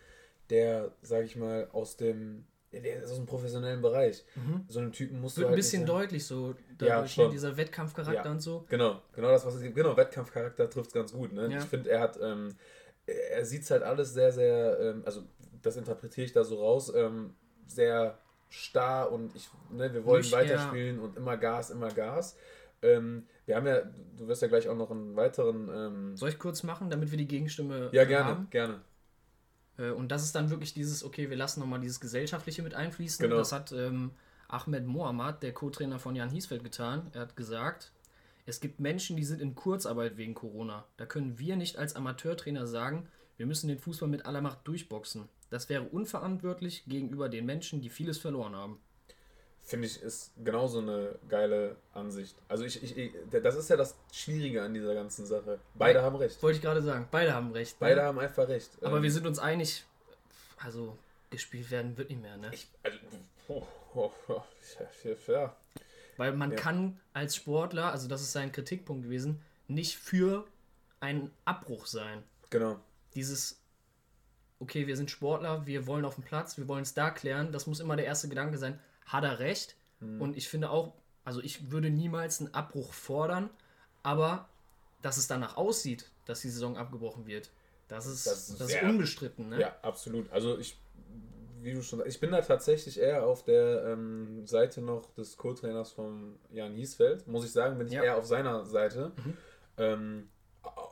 der, 0.50 0.92
sage 1.02 1.24
ich 1.24 1.36
mal, 1.36 1.68
aus 1.72 1.96
dem. 1.96 2.44
Der 2.72 3.04
ist 3.04 3.12
aus 3.12 3.18
dem 3.18 3.26
professionellen 3.26 3.80
Bereich. 3.80 4.24
Mhm. 4.34 4.64
So 4.66 4.80
einen 4.80 4.90
Typen 4.90 5.20
musst 5.20 5.36
Wird 5.36 5.44
du 5.44 5.48
halt 5.50 5.54
ein 5.54 5.56
bisschen 5.58 5.86
deutlich 5.86 6.26
so, 6.26 6.56
dadurch 6.76 7.16
ja, 7.16 7.28
dieser 7.28 7.56
Wettkampfcharakter 7.56 8.24
ja. 8.24 8.30
und 8.32 8.40
so. 8.40 8.64
Genau, 8.68 9.00
genau 9.14 9.28
das, 9.28 9.46
was 9.46 9.54
es 9.54 9.62
gibt. 9.62 9.76
Genau, 9.76 9.96
Wettkampfcharakter 9.96 10.68
trifft 10.68 10.88
es 10.88 10.92
ganz 10.92 11.12
gut. 11.12 11.32
Ne? 11.32 11.52
Ja. 11.52 11.58
Ich 11.58 11.64
finde, 11.66 11.90
er 11.90 12.00
hat. 12.00 12.18
Ähm, 12.20 12.56
er 13.06 13.44
sieht 13.44 13.62
es 13.62 13.70
halt 13.70 13.82
alles 13.82 14.14
sehr, 14.14 14.32
sehr, 14.32 14.78
ähm, 14.80 15.02
also 15.04 15.22
das 15.62 15.76
interpretiere 15.76 16.26
ich 16.26 16.32
da 16.32 16.44
so 16.44 16.56
raus, 16.56 16.92
ähm, 16.94 17.34
sehr 17.66 18.18
starr 18.48 19.10
und 19.10 19.34
ich, 19.34 19.48
ne, 19.70 19.92
wir 19.92 20.04
wollen 20.04 20.22
Nicht, 20.22 20.32
weiterspielen 20.32 20.98
ja. 20.98 21.02
und 21.02 21.16
immer 21.16 21.36
Gas, 21.36 21.70
immer 21.70 21.88
Gas. 21.90 22.36
Ähm, 22.82 23.26
wir 23.46 23.56
haben 23.56 23.66
ja, 23.66 23.80
du 24.16 24.28
wirst 24.28 24.42
ja 24.42 24.48
gleich 24.48 24.68
auch 24.68 24.76
noch 24.76 24.90
einen 24.90 25.16
weiteren. 25.16 25.68
Ähm, 25.74 26.16
Soll 26.16 26.28
ich 26.28 26.38
kurz 26.38 26.62
machen, 26.62 26.90
damit 26.90 27.10
wir 27.10 27.18
die 27.18 27.26
Gegenstimme 27.26 27.88
Ja, 27.92 28.04
gerne, 28.04 28.24
haben? 28.26 28.50
gerne. 28.50 28.80
Äh, 29.78 29.90
und 29.90 30.12
das 30.12 30.22
ist 30.22 30.34
dann 30.34 30.50
wirklich 30.50 30.74
dieses, 30.74 31.02
okay, 31.04 31.30
wir 31.30 31.36
lassen 31.36 31.60
nochmal 31.60 31.80
dieses 31.80 32.00
Gesellschaftliche 32.00 32.62
mit 32.62 32.74
einfließen. 32.74 33.22
Genau. 33.22 33.36
Das 33.38 33.52
hat 33.52 33.72
ähm, 33.72 34.12
Ahmed 34.48 34.86
Mohammad, 34.86 35.42
der 35.42 35.52
Co-Trainer 35.52 35.98
von 35.98 36.14
Jan 36.14 36.30
Hiesfeld, 36.30 36.62
getan. 36.62 37.10
Er 37.12 37.22
hat 37.22 37.36
gesagt, 37.36 37.92
es 38.46 38.60
gibt 38.60 38.80
Menschen, 38.80 39.16
die 39.16 39.24
sind 39.24 39.40
in 39.40 39.54
Kurzarbeit 39.54 40.16
wegen 40.16 40.34
Corona. 40.34 40.84
Da 40.96 41.06
können 41.06 41.38
wir 41.38 41.56
nicht 41.56 41.78
als 41.78 41.96
Amateurtrainer 41.96 42.66
sagen, 42.66 43.08
wir 43.36 43.46
müssen 43.46 43.68
den 43.68 43.78
Fußball 43.78 44.08
mit 44.08 44.26
aller 44.26 44.40
Macht 44.40 44.66
durchboxen. 44.68 45.28
Das 45.50 45.68
wäre 45.68 45.82
unverantwortlich 45.82 46.84
gegenüber 46.86 47.28
den 47.28 47.46
Menschen, 47.46 47.80
die 47.80 47.90
vieles 47.90 48.18
verloren 48.18 48.54
haben. 48.54 48.80
Finde 49.62 49.86
ich, 49.86 50.02
ist 50.02 50.32
genauso 50.44 50.80
eine 50.80 51.18
geile 51.28 51.76
Ansicht. 51.94 52.36
Also 52.48 52.64
ich, 52.64 52.82
ich, 52.82 52.98
ich, 52.98 53.12
das 53.30 53.56
ist 53.56 53.70
ja 53.70 53.76
das 53.76 53.96
Schwierige 54.12 54.62
an 54.62 54.74
dieser 54.74 54.94
ganzen 54.94 55.24
Sache. 55.24 55.58
Beide 55.74 56.02
haben 56.02 56.16
recht. 56.16 56.42
Wollte 56.42 56.56
ich 56.56 56.62
gerade 56.62 56.82
sagen, 56.82 57.08
beide 57.10 57.32
haben 57.32 57.50
recht. 57.52 57.78
Beide 57.78 58.02
ne? 58.02 58.02
haben 58.02 58.18
einfach 58.18 58.46
recht. 58.46 58.70
Aber 58.82 58.98
ähm, 58.98 59.02
wir 59.02 59.10
sind 59.10 59.26
uns 59.26 59.38
einig, 59.38 59.84
also 60.58 60.98
gespielt 61.30 61.70
werden 61.70 61.96
wird 61.96 62.10
nicht 62.10 62.20
mehr, 62.20 62.36
ne? 62.36 62.50
Ich, 62.52 62.68
also, 62.82 62.98
oh, 63.48 63.62
oh, 63.94 64.10
oh, 64.28 64.42
ja, 65.28 65.56
weil 66.16 66.32
man 66.32 66.52
ja. 66.52 66.56
kann 66.56 66.98
als 67.12 67.36
Sportler, 67.36 67.92
also 67.92 68.08
das 68.08 68.22
ist 68.22 68.32
sein 68.32 68.52
Kritikpunkt 68.52 69.04
gewesen, 69.04 69.40
nicht 69.68 69.96
für 69.96 70.46
einen 71.00 71.30
Abbruch 71.44 71.86
sein. 71.86 72.22
Genau. 72.50 72.80
Dieses, 73.14 73.60
okay, 74.58 74.86
wir 74.86 74.96
sind 74.96 75.10
Sportler, 75.10 75.66
wir 75.66 75.86
wollen 75.86 76.04
auf 76.04 76.14
dem 76.16 76.24
Platz, 76.24 76.56
wir 76.56 76.68
wollen 76.68 76.82
es 76.82 76.94
da 76.94 77.10
klären, 77.10 77.52
das 77.52 77.66
muss 77.66 77.80
immer 77.80 77.96
der 77.96 78.06
erste 78.06 78.28
Gedanke 78.28 78.58
sein. 78.58 78.78
Hat 79.06 79.24
er 79.24 79.38
recht? 79.38 79.76
Mhm. 80.00 80.20
Und 80.20 80.36
ich 80.36 80.48
finde 80.48 80.70
auch, 80.70 80.94
also 81.24 81.40
ich 81.42 81.70
würde 81.70 81.90
niemals 81.90 82.40
einen 82.40 82.54
Abbruch 82.54 82.92
fordern, 82.92 83.50
aber 84.02 84.48
dass 85.02 85.16
es 85.16 85.26
danach 85.26 85.56
aussieht, 85.56 86.10
dass 86.26 86.40
die 86.40 86.48
Saison 86.48 86.76
abgebrochen 86.76 87.26
wird, 87.26 87.50
das 87.88 88.06
ist, 88.06 88.26
das 88.26 88.48
ist, 88.48 88.60
das 88.60 88.70
ist 88.70 88.82
unbestritten. 88.82 89.50
Ne? 89.50 89.60
Ja, 89.60 89.76
absolut. 89.82 90.30
Also 90.32 90.58
ich 90.58 90.76
wie 91.64 91.72
du 91.72 91.82
schon 91.82 92.02
ich 92.06 92.20
bin 92.20 92.30
da 92.30 92.40
tatsächlich 92.42 93.00
eher 93.00 93.26
auf 93.26 93.42
der 93.42 93.84
ähm, 93.86 94.46
Seite 94.46 94.82
noch 94.82 95.10
des 95.14 95.36
Co-Trainers 95.36 95.92
von 95.92 96.38
Jan 96.50 96.74
Hiesfeld. 96.74 97.26
Muss 97.26 97.44
ich 97.44 97.52
sagen, 97.52 97.78
bin 97.78 97.86
ich 97.86 97.94
ja. 97.94 98.02
eher 98.02 98.18
auf 98.18 98.26
seiner 98.26 98.64
Seite. 98.66 99.12
Mhm. 99.16 99.36
Ähm, 99.78 100.28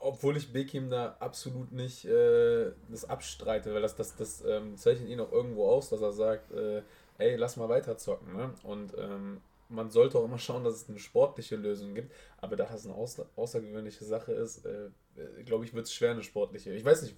obwohl 0.01 0.37
ich 0.37 0.53
Bekim 0.53 0.91
da 0.91 1.17
absolut 1.21 1.73
nicht 1.73 2.05
äh, 2.05 2.73
das 2.91 3.05
abstreite, 3.05 3.73
weil 3.73 3.83
das, 3.83 3.95
das, 3.97 4.17
das 4.17 4.45
ähm, 4.47 4.77
zeichnet 4.77 5.09
ihn 5.09 5.21
auch 5.21 5.33
irgendwo 5.33 5.69
aus, 5.69 5.91
dass 5.91 6.03
er 6.03 6.13
sagt, 6.13 6.53
äh, 6.53 6.83
ey, 7.19 7.37
lass 7.37 7.57
mal 7.57 7.69
weiter 7.69 7.97
zocken. 7.97 8.35
Ne? 8.35 8.53
Und 8.65 8.95
ähm, 8.99 9.41
man 9.69 9.91
sollte 9.91 10.19
auch 10.19 10.25
immer 10.25 10.39
schauen, 10.39 10.65
dass 10.65 10.75
es 10.75 10.89
eine 10.89 10.99
sportliche 10.99 11.57
Lösung 11.57 11.95
gibt. 11.95 12.13
Aber 12.39 12.57
da 12.57 12.65
das 12.65 12.85
eine 12.85 12.95
außer 12.95 13.27
außergewöhnliche 13.37 14.05
Sache 14.05 14.33
ist, 14.33 14.65
äh, 14.67 14.87
äh 15.17 15.43
glaube 15.45 15.65
ich, 15.65 15.75
wird 15.75 15.87
es 15.87 15.95
schwer, 15.95 16.11
eine 16.11 16.23
sportliche. 16.23 16.73
Ich 16.73 16.85
weiß 16.85 17.03
nicht, 17.03 17.17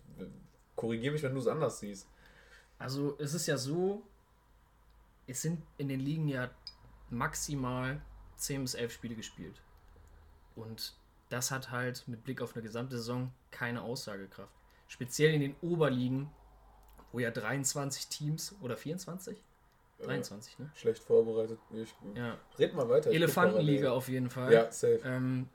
korrigiere 0.76 1.12
mich, 1.12 1.22
wenn 1.22 1.34
du 1.34 1.40
es 1.40 1.46
anders 1.46 1.80
siehst. 1.80 2.08
Also 2.84 3.16
es 3.18 3.32
ist 3.32 3.46
ja 3.46 3.56
so, 3.56 4.02
es 5.26 5.40
sind 5.40 5.62
in 5.78 5.88
den 5.88 6.00
Ligen 6.00 6.28
ja 6.28 6.50
maximal 7.08 7.98
10 8.36 8.60
bis 8.60 8.74
11 8.74 8.92
Spiele 8.92 9.14
gespielt. 9.14 9.62
Und 10.54 10.94
das 11.30 11.50
hat 11.50 11.70
halt 11.70 12.06
mit 12.08 12.24
Blick 12.24 12.42
auf 12.42 12.54
eine 12.54 12.62
gesamte 12.62 12.98
Saison 12.98 13.32
keine 13.50 13.80
Aussagekraft. 13.80 14.52
Speziell 14.86 15.32
in 15.32 15.40
den 15.40 15.56
Oberligen, 15.62 16.28
wo 17.10 17.20
ja 17.20 17.30
23 17.30 18.08
Teams 18.08 18.54
oder 18.60 18.76
24? 18.76 19.42
23, 20.00 20.58
ne? 20.58 20.70
Schlecht 20.74 21.02
vorbereitet. 21.02 21.58
Ich, 21.72 21.94
Ja. 22.14 22.36
Red 22.58 22.74
mal 22.74 22.86
weiter. 22.90 23.10
Elefantenliga 23.10 23.92
auf 23.92 24.10
jeden 24.10 24.28
Fall. 24.28 24.52
Ja, 24.52 24.70
safe. 24.70 25.00
Ähm, 25.04 25.48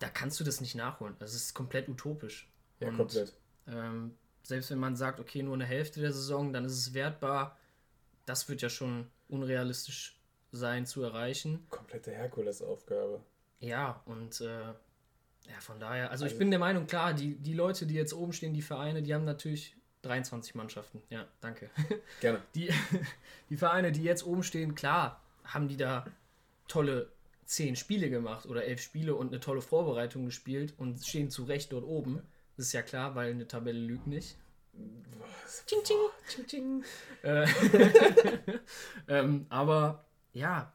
da 0.00 0.10
kannst 0.10 0.38
du 0.38 0.44
das 0.44 0.60
nicht 0.60 0.74
nachholen. 0.74 1.16
Das 1.18 1.32
ist 1.32 1.54
komplett 1.54 1.88
utopisch. 1.88 2.46
Ja, 2.80 2.88
Und, 2.88 2.98
komplett. 2.98 3.32
Ähm, 3.68 4.14
selbst 4.44 4.70
wenn 4.70 4.78
man 4.78 4.94
sagt, 4.94 5.18
okay, 5.18 5.42
nur 5.42 5.54
eine 5.54 5.64
Hälfte 5.64 6.00
der 6.00 6.12
Saison, 6.12 6.52
dann 6.52 6.64
ist 6.64 6.78
es 6.78 6.94
wertbar. 6.94 7.58
Das 8.26 8.48
wird 8.48 8.62
ja 8.62 8.68
schon 8.68 9.08
unrealistisch 9.28 10.16
sein 10.52 10.86
zu 10.86 11.02
erreichen. 11.02 11.66
Komplette 11.70 12.12
Herkulesaufgabe. 12.12 13.20
Ja, 13.58 14.00
und 14.06 14.40
äh, 14.40 14.60
ja, 15.46 15.60
von 15.60 15.80
daher, 15.80 16.10
also, 16.10 16.24
ich 16.26 16.32
Also- 16.32 16.38
bin 16.38 16.50
der 16.50 16.60
Meinung, 16.60 16.86
klar, 16.86 17.12
die, 17.14 17.34
die 17.36 17.54
Leute, 17.54 17.86
die 17.86 17.94
jetzt 17.94 18.14
oben 18.14 18.32
stehen, 18.32 18.54
die 18.54 18.62
Vereine, 18.62 19.02
die 19.02 19.12
haben 19.14 19.24
natürlich 19.24 19.74
23 20.02 20.54
Mannschaften. 20.54 21.02
Ja, 21.10 21.26
danke. 21.40 21.70
Gerne. 22.20 22.40
Die, 22.54 22.70
die 23.50 23.56
Vereine, 23.56 23.90
die 23.92 24.02
jetzt 24.02 24.24
oben 24.24 24.42
stehen, 24.42 24.74
klar, 24.74 25.20
haben 25.44 25.68
die 25.68 25.76
da 25.76 26.06
tolle 26.68 27.08
10 27.46 27.76
Spiele 27.76 28.08
gemacht 28.10 28.46
oder 28.46 28.64
11 28.64 28.80
Spiele 28.80 29.14
und 29.14 29.28
eine 29.28 29.40
tolle 29.40 29.60
Vorbereitung 29.62 30.24
gespielt 30.26 30.74
und 30.78 31.04
stehen 31.04 31.30
zu 31.30 31.44
Recht 31.44 31.72
dort 31.72 31.84
oben. 31.84 32.22
Das 32.56 32.66
ist 32.66 32.72
ja 32.72 32.82
klar, 32.82 33.14
weil 33.14 33.30
eine 33.30 33.48
Tabelle 33.48 33.78
lügt 33.78 34.06
nicht. 34.06 34.36
Was? 35.18 35.64
Ching, 35.66 35.82
ching, 35.82 35.96
ching, 36.28 36.46
ching. 36.46 36.84
Äh, 37.22 37.46
ähm, 39.08 39.46
aber 39.48 40.04
ja, 40.32 40.72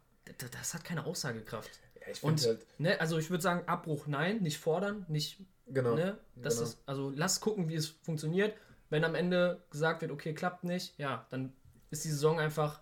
das 0.52 0.74
hat 0.74 0.84
keine 0.84 1.06
Aussagekraft. 1.06 1.70
Ja, 2.02 2.12
ich 2.12 2.24
Und 2.24 2.42
finde 2.42 2.60
halt, 2.60 2.80
ne, 2.80 3.02
also 3.02 3.18
ich 3.18 3.30
würde 3.30 3.42
sagen, 3.42 3.68
Abbruch 3.68 4.08
nein, 4.08 4.42
nicht 4.42 4.58
fordern, 4.58 5.06
nicht, 5.08 5.42
genau. 5.68 5.96
ne, 5.96 6.18
das 6.36 6.56
genau. 6.56 6.68
ist, 6.68 6.84
also 6.86 7.12
lass 7.16 7.42
gucken, 7.42 7.70
wie 7.70 7.76
es 7.76 7.88
funktioniert. 7.88 8.56
Wenn 8.90 9.04
am 9.04 9.16
Ende 9.16 9.64
gesagt 9.70 10.02
wird, 10.02 10.12
okay, 10.12 10.34
klappt 10.34 10.64
nicht, 10.64 10.98
ja, 10.98 11.28
dann 11.30 11.54
ist 11.92 12.06
die 12.06 12.10
Saison 12.10 12.40
einfach 12.40 12.82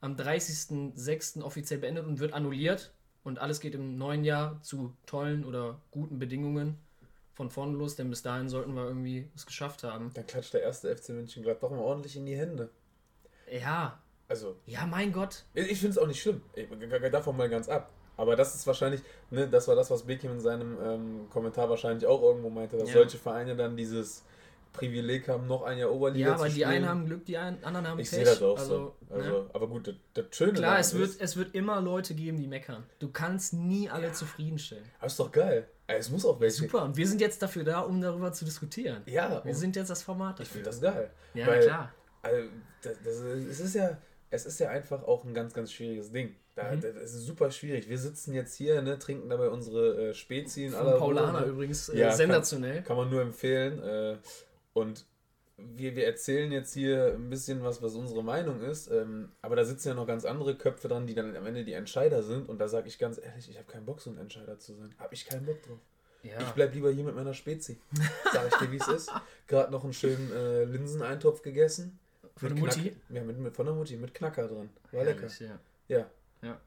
am 0.00 0.16
30.06. 0.16 1.42
offiziell 1.42 1.80
beendet 1.80 2.06
und 2.06 2.20
wird 2.20 2.32
annulliert 2.32 2.92
und 3.22 3.38
alles 3.38 3.60
geht 3.60 3.74
im 3.74 3.96
neuen 3.96 4.24
Jahr 4.24 4.62
zu 4.62 4.96
tollen 5.06 5.44
oder 5.44 5.80
guten 5.90 6.18
Bedingungen 6.18 6.78
von 7.40 7.48
vorne 7.48 7.72
los, 7.74 7.96
denn 7.96 8.10
bis 8.10 8.20
dahin 8.22 8.50
sollten 8.50 8.74
wir 8.74 8.84
irgendwie 8.84 9.26
es 9.34 9.46
geschafft 9.46 9.82
haben. 9.82 10.10
Dann 10.12 10.26
klatscht 10.26 10.52
der 10.52 10.60
erste 10.62 10.94
FC 10.94 11.08
München 11.10 11.42
doch 11.42 11.70
mal 11.70 11.78
ordentlich 11.78 12.14
in 12.14 12.26
die 12.26 12.36
Hände. 12.36 12.68
Ja, 13.50 13.98
Also, 14.28 14.56
ja, 14.66 14.84
mein 14.84 15.10
Gott. 15.10 15.44
ich 15.54 15.80
finde 15.80 15.92
es 15.92 15.98
auch 15.98 16.06
nicht 16.06 16.20
schlimm. 16.20 16.42
Ich, 16.54 16.68
davon 17.10 17.38
mal 17.38 17.48
ganz 17.48 17.70
ab. 17.70 17.90
Aber 18.18 18.36
das 18.36 18.54
ist 18.54 18.66
wahrscheinlich, 18.66 19.00
ne, 19.30 19.48
das 19.48 19.66
war 19.68 19.74
das, 19.74 19.90
was 19.90 20.02
Bekim 20.02 20.32
in 20.32 20.40
seinem 20.40 20.76
ähm, 20.84 21.30
Kommentar 21.30 21.70
wahrscheinlich 21.70 22.04
auch 22.06 22.20
irgendwo 22.22 22.50
meinte, 22.50 22.76
dass 22.76 22.88
Ja. 22.90 22.96
solche 22.96 23.16
Vereine 23.16 23.56
dann 23.56 23.74
dieses 23.74 24.22
Privileg 24.72 25.28
haben, 25.28 25.46
noch 25.46 25.62
ein 25.62 25.78
Jahr 25.78 25.90
Oberliga 25.92 26.28
Ja, 26.28 26.34
zu 26.34 26.40
aber 26.40 26.46
die 26.48 26.52
spielen. 26.52 26.68
einen 26.70 26.88
haben 26.88 27.06
Glück, 27.06 27.24
die 27.24 27.36
einen, 27.36 27.62
anderen 27.64 27.86
haben 27.88 27.98
Ich 27.98 28.08
Pech. 28.10 28.18
sehe 28.18 28.24
das 28.24 28.42
auch 28.42 28.56
also, 28.58 28.94
so. 29.08 29.14
Also, 29.14 29.42
ne? 29.42 29.50
Aber 29.52 29.68
gut, 29.68 29.88
das, 29.88 29.94
das 30.14 30.24
Schöne 30.30 30.52
Klar, 30.52 30.78
es 30.78 30.94
wird, 30.94 31.10
ist, 31.10 31.20
es 31.20 31.36
wird 31.36 31.54
immer 31.54 31.80
Leute 31.80 32.14
geben, 32.14 32.36
die 32.38 32.46
meckern. 32.46 32.84
Du 32.98 33.10
kannst 33.10 33.52
nie 33.52 33.88
alle 33.90 34.12
zufriedenstellen. 34.12 34.84
aber 34.98 35.06
ist 35.06 35.18
doch 35.18 35.32
geil. 35.32 35.68
Es 35.86 36.08
muss 36.10 36.24
auch 36.24 36.38
welche. 36.40 36.56
Super, 36.62 36.84
und 36.84 36.96
wir 36.96 37.06
sind 37.08 37.20
jetzt 37.20 37.42
dafür 37.42 37.64
da, 37.64 37.80
um 37.80 38.00
darüber 38.00 38.32
zu 38.32 38.44
diskutieren. 38.44 39.02
Ja, 39.06 39.44
Wir 39.44 39.54
sind 39.56 39.74
jetzt 39.76 39.90
das 39.90 40.02
Format 40.04 40.38
ich 40.40 40.46
dafür. 40.48 40.64
finde 40.64 40.70
das 40.70 40.80
geil. 40.80 41.10
ja, 41.34 41.46
weil- 41.46 41.60
klar. 41.64 41.92
Also, 42.22 42.48
das, 42.82 42.92
das, 43.04 43.14
es 43.16 43.60
ist 43.60 43.74
ja, 43.74 43.98
es 44.30 44.46
ist 44.46 44.60
ja 44.60 44.68
einfach 44.70 45.02
auch 45.02 45.24
ein 45.24 45.34
ganz, 45.34 45.52
ganz 45.54 45.72
schwieriges 45.72 46.12
Ding. 46.12 46.36
Da, 46.54 46.70
Mhm. 46.72 46.80
Das 46.82 47.14
ist 47.14 47.26
super 47.26 47.50
schwierig. 47.50 47.88
Wir 47.88 47.96
sitzen 47.98 48.34
jetzt 48.34 48.54
hier, 48.56 48.82
ne, 48.82 48.98
trinken 48.98 49.30
dabei 49.30 49.48
unsere 49.48 50.10
äh, 50.10 50.14
Spezi 50.14 50.66
in 50.66 50.72
Von 50.72 50.84
Paulaner 50.98 51.40
ne? 51.42 51.46
übrigens 51.46 51.88
äh, 51.88 51.98
Ja, 51.98 52.08
kann- 52.08 52.16
sensationell. 52.16 52.82
Kann 52.82 52.96
man 52.96 53.08
nur 53.10 53.22
empfehlen. 53.22 53.82
Äh, 53.82 54.16
und 54.80 55.06
wir, 55.56 55.94
wir 55.94 56.06
erzählen 56.06 56.50
jetzt 56.52 56.72
hier 56.72 57.12
ein 57.14 57.28
bisschen 57.28 57.62
was, 57.62 57.82
was 57.82 57.94
unsere 57.94 58.24
Meinung 58.24 58.62
ist. 58.62 58.90
Ähm, 58.90 59.30
aber 59.42 59.56
da 59.56 59.64
sitzen 59.64 59.88
ja 59.88 59.94
noch 59.94 60.06
ganz 60.06 60.24
andere 60.24 60.56
Köpfe 60.56 60.88
dran, 60.88 61.06
die 61.06 61.14
dann 61.14 61.36
am 61.36 61.46
Ende 61.46 61.64
die 61.64 61.74
Entscheider 61.74 62.22
sind. 62.22 62.48
Und 62.48 62.58
da 62.58 62.66
sage 62.68 62.88
ich 62.88 62.98
ganz 62.98 63.18
ehrlich, 63.22 63.48
ich 63.50 63.58
habe 63.58 63.70
keinen 63.70 63.84
Bock, 63.84 64.00
so 64.00 64.10
ein 64.10 64.16
Entscheider 64.18 64.58
zu 64.58 64.74
sein. 64.74 64.94
Habe 64.98 65.14
ich 65.14 65.26
keinen 65.26 65.44
Bock 65.44 65.62
drauf. 65.62 65.78
Ja. 66.22 66.40
Ich 66.40 66.50
bleib 66.50 66.74
lieber 66.74 66.90
hier 66.90 67.04
mit 67.04 67.14
meiner 67.14 67.34
Spezi. 67.34 67.78
Sag 68.32 68.48
ich 68.48 68.54
dir, 68.58 68.72
wie 68.72 68.76
es 68.78 68.88
ist. 68.88 69.10
Gerade 69.46 69.70
noch 69.72 69.84
einen 69.84 69.92
schönen 69.92 70.30
äh, 70.32 70.64
Linseneintopf 70.64 71.42
gegessen. 71.42 71.98
Von 72.36 72.48
Mit 72.54 72.58
der 72.58 72.64
Mutti? 72.64 72.80
Knack- 72.90 72.96
Ja, 73.16 73.22
mit, 73.24 73.38
mit, 73.38 73.54
von 73.54 73.66
der 73.66 73.74
Mutti, 73.74 73.96
mit 73.96 74.14
Knacker 74.14 74.46
drin. 74.48 74.70
War 74.92 75.04
lecker. 75.04 75.20
Herrlich, 75.28 75.40
ja. 75.40 75.58
Ja. 75.88 76.10
Ja. 76.42 76.60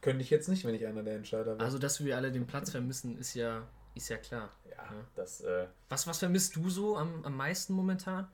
Könnte 0.00 0.22
ich 0.22 0.30
jetzt 0.30 0.48
nicht, 0.48 0.64
wenn 0.64 0.74
ich 0.74 0.84
einer 0.86 1.02
der 1.04 1.14
Entscheider 1.14 1.52
wäre. 1.54 1.60
Also, 1.60 1.78
dass 1.78 2.04
wir 2.04 2.16
alle 2.16 2.32
den 2.32 2.46
Platz 2.48 2.70
vermissen, 2.70 3.16
ist 3.18 3.34
ja, 3.34 3.68
ist 3.94 4.08
ja 4.08 4.16
klar. 4.18 4.50
ja, 4.68 4.76
ja. 4.76 5.04
das, 5.14 5.40
äh, 5.42 5.66
Was, 5.88 6.06
was 6.06 6.18
vermisst 6.18 6.56
du 6.56 6.68
so 6.70 6.96
am, 6.96 7.24
am 7.24 7.36
meisten 7.36 7.72
momentan? 7.72 8.28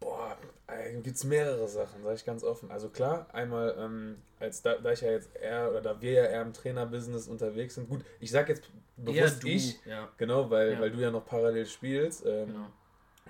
boah, 0.00 0.36
äh, 0.66 0.94
gibt's 1.00 1.24
mehrere 1.24 1.66
Sachen, 1.68 2.02
sage 2.02 2.16
ich 2.16 2.24
ganz 2.24 2.44
offen. 2.44 2.70
Also 2.70 2.88
klar, 2.88 3.26
einmal, 3.32 3.74
ähm, 3.78 4.16
als 4.38 4.62
da, 4.62 4.76
da 4.76 4.92
ich 4.92 5.00
ja 5.00 5.10
jetzt 5.10 5.34
eher, 5.36 5.70
oder 5.70 5.80
da 5.80 6.00
wir 6.00 6.12
ja 6.12 6.24
eher 6.24 6.42
im 6.42 6.52
Trainerbusiness 6.52 7.28
unterwegs 7.28 7.74
sind, 7.76 7.88
gut, 7.88 8.04
ich 8.20 8.30
sag 8.30 8.48
jetzt 8.48 8.64
bewusst 8.96 9.44
ich, 9.44 9.84
Ja, 9.84 10.08
genau, 10.16 10.50
weil, 10.50 10.72
Ja. 10.72 10.80
weil 10.80 10.90
du 10.90 10.98
ja 10.98 11.10
noch 11.10 11.24
parallel 11.24 11.66
spielst, 11.66 12.24
ähm, 12.26 12.48
genau. 12.48 12.66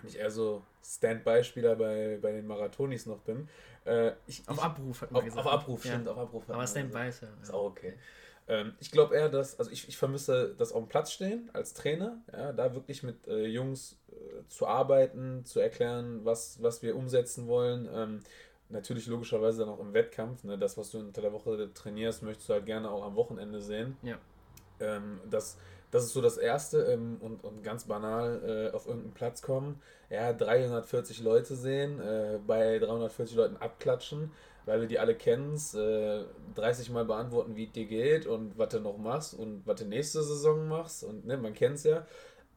und 0.02 0.08
ich 0.08 0.18
eher 0.18 0.30
so 0.30 0.62
Standby-Spieler 0.84 1.76
bei, 1.76 2.18
bei 2.20 2.32
den 2.32 2.46
Marathonis 2.46 3.06
noch 3.06 3.20
bin. 3.20 3.48
Äh, 3.84 4.12
ich, 4.26 4.42
Auf 4.48 4.56
ich, 4.56 4.62
Abruf 4.62 5.02
hat 5.02 5.12
man 5.12 5.20
auf, 5.20 5.24
gesagt. 5.24 5.46
auf 5.46 5.52
Abruf, 5.52 5.84
ja. 5.84 5.92
stimmt, 5.92 6.08
auf 6.08 6.18
Abruf. 6.18 6.50
Aber 6.50 6.66
Standby 6.66 7.08
ist 7.08 7.22
ja. 7.22 7.28
Ist 7.42 7.54
auch 7.54 7.66
okay. 7.66 7.94
Ähm, 8.48 8.74
ich 8.80 8.90
glaube 8.90 9.14
eher, 9.16 9.28
dass, 9.28 9.58
also 9.58 9.70
ich, 9.70 9.88
ich 9.88 9.96
vermisse 9.96 10.54
das 10.56 10.72
auf 10.72 10.82
dem 10.82 10.88
Platz 10.88 11.12
stehen 11.12 11.50
als 11.52 11.74
Trainer, 11.74 12.18
ja, 12.32 12.52
da 12.52 12.74
wirklich 12.74 13.02
mit 13.02 13.26
äh, 13.26 13.46
Jungs 13.46 13.98
äh, 14.10 14.48
zu 14.48 14.66
arbeiten, 14.66 15.44
zu 15.44 15.60
erklären, 15.60 16.24
was, 16.24 16.62
was 16.62 16.82
wir 16.82 16.96
umsetzen 16.96 17.48
wollen. 17.48 17.88
Ähm, 17.92 18.20
natürlich 18.68 19.06
logischerweise 19.06 19.60
dann 19.60 19.68
auch 19.68 19.80
im 19.80 19.94
Wettkampf. 19.94 20.44
Ne, 20.44 20.58
das, 20.58 20.76
was 20.76 20.90
du 20.90 20.98
unter 20.98 21.20
der 21.20 21.32
Woche 21.32 21.72
trainierst, 21.74 22.22
möchtest 22.22 22.48
du 22.48 22.54
halt 22.54 22.66
gerne 22.66 22.90
auch 22.90 23.04
am 23.04 23.16
Wochenende 23.16 23.60
sehen. 23.60 23.96
Ja. 24.02 24.18
Ähm, 24.80 25.20
das, 25.28 25.58
das 25.90 26.04
ist 26.04 26.12
so 26.12 26.20
das 26.20 26.36
Erste 26.36 26.82
ähm, 26.82 27.18
und, 27.20 27.42
und 27.44 27.62
ganz 27.62 27.84
banal 27.84 28.68
äh, 28.70 28.74
auf 28.74 28.86
irgendeinen 28.86 29.14
Platz 29.14 29.42
kommen, 29.42 29.80
ja, 30.10 30.32
340 30.32 31.20
Leute 31.20 31.54
sehen, 31.56 32.00
äh, 32.00 32.38
bei 32.46 32.78
340 32.78 33.36
Leuten 33.36 33.56
abklatschen, 33.56 34.30
weil 34.66 34.80
wir 34.80 34.88
die 34.88 34.98
alle 34.98 35.14
kennen, 35.14 35.56
äh, 35.74 36.24
30 36.54 36.90
Mal 36.90 37.04
beantworten, 37.04 37.56
wie 37.56 37.64
es 37.64 37.72
dir 37.72 37.86
geht 37.86 38.26
und 38.26 38.58
was 38.58 38.68
du 38.70 38.80
noch 38.80 38.98
machst 38.98 39.32
und 39.34 39.66
was 39.66 39.80
du 39.80 39.86
nächste 39.86 40.22
Saison 40.22 40.68
machst 40.68 41.04
und 41.04 41.24
ne, 41.24 41.36
man 41.36 41.54
kennt 41.54 41.76
es 41.76 41.84
ja. 41.84 42.06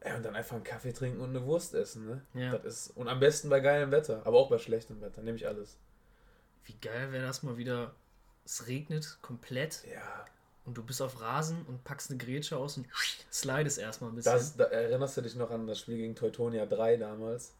Ja, 0.03 0.15
und 0.15 0.25
dann 0.25 0.35
einfach 0.35 0.55
einen 0.55 0.63
Kaffee 0.63 0.93
trinken 0.93 1.19
und 1.19 1.29
eine 1.29 1.45
Wurst 1.45 1.73
essen. 1.73 2.05
Ne? 2.05 2.21
Ja. 2.33 2.57
Das 2.57 2.65
ist, 2.65 2.97
und 2.97 3.07
am 3.07 3.19
besten 3.19 3.49
bei 3.49 3.59
geilem 3.59 3.91
Wetter, 3.91 4.21
aber 4.25 4.37
auch 4.37 4.49
bei 4.49 4.57
schlechtem 4.57 5.01
Wetter, 5.01 5.21
nehme 5.21 5.37
ich 5.37 5.47
alles. 5.47 5.77
Wie 6.65 6.75
geil 6.81 7.11
wäre 7.11 7.25
das 7.25 7.43
mal 7.43 7.57
wieder? 7.57 7.93
Es 8.45 8.67
regnet 8.67 9.17
komplett 9.21 9.83
Ja, 9.93 10.25
und 10.65 10.77
du 10.77 10.83
bist 10.83 11.01
auf 11.01 11.21
Rasen 11.21 11.63
und 11.67 11.83
packst 11.83 12.09
eine 12.09 12.17
Grätsche 12.17 12.57
aus 12.57 12.77
und 12.77 12.87
slidest 13.31 13.77
erstmal 13.77 14.11
ein 14.11 14.15
bisschen. 14.15 14.33
das, 14.33 14.55
da 14.55 14.65
erinnerst 14.65 15.17
du 15.17 15.21
dich 15.21 15.35
noch 15.35 15.51
an 15.51 15.67
das 15.67 15.79
Spiel 15.79 15.97
gegen 15.97 16.15
Teutonia 16.15 16.65
3 16.65 16.97
damals? 16.97 17.53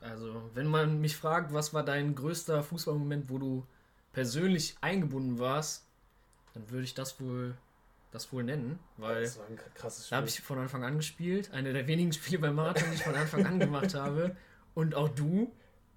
Also, 0.00 0.42
wenn 0.54 0.66
man 0.66 1.00
mich 1.00 1.16
fragt, 1.16 1.52
was 1.52 1.74
war 1.74 1.84
dein 1.84 2.14
größter 2.14 2.62
Fußballmoment, 2.62 3.28
wo 3.28 3.38
du 3.38 3.66
persönlich 4.12 4.76
eingebunden 4.80 5.38
warst, 5.38 5.86
dann 6.54 6.68
würde 6.70 6.84
ich 6.84 6.94
das 6.94 7.20
wohl, 7.20 7.56
das 8.10 8.32
wohl 8.32 8.42
nennen, 8.42 8.78
weil 8.96 9.22
Das 9.22 9.38
war 9.38 9.46
ein 9.46 9.58
krasses 9.74 10.04
da 10.04 10.06
Spiel. 10.06 10.16
habe 10.16 10.28
ich 10.28 10.40
von 10.40 10.58
Anfang 10.58 10.84
an 10.84 10.96
gespielt. 10.96 11.50
Eine 11.52 11.72
der 11.72 11.86
wenigen 11.86 12.12
Spiele 12.12 12.38
beim 12.38 12.54
Marathon, 12.54 12.88
die 12.90 12.96
ich 12.96 13.04
von 13.04 13.14
Anfang 13.14 13.46
an 13.46 13.58
gemacht 13.60 13.94
habe. 13.94 14.36
Und 14.74 14.94
auch 14.94 15.08
du 15.08 15.52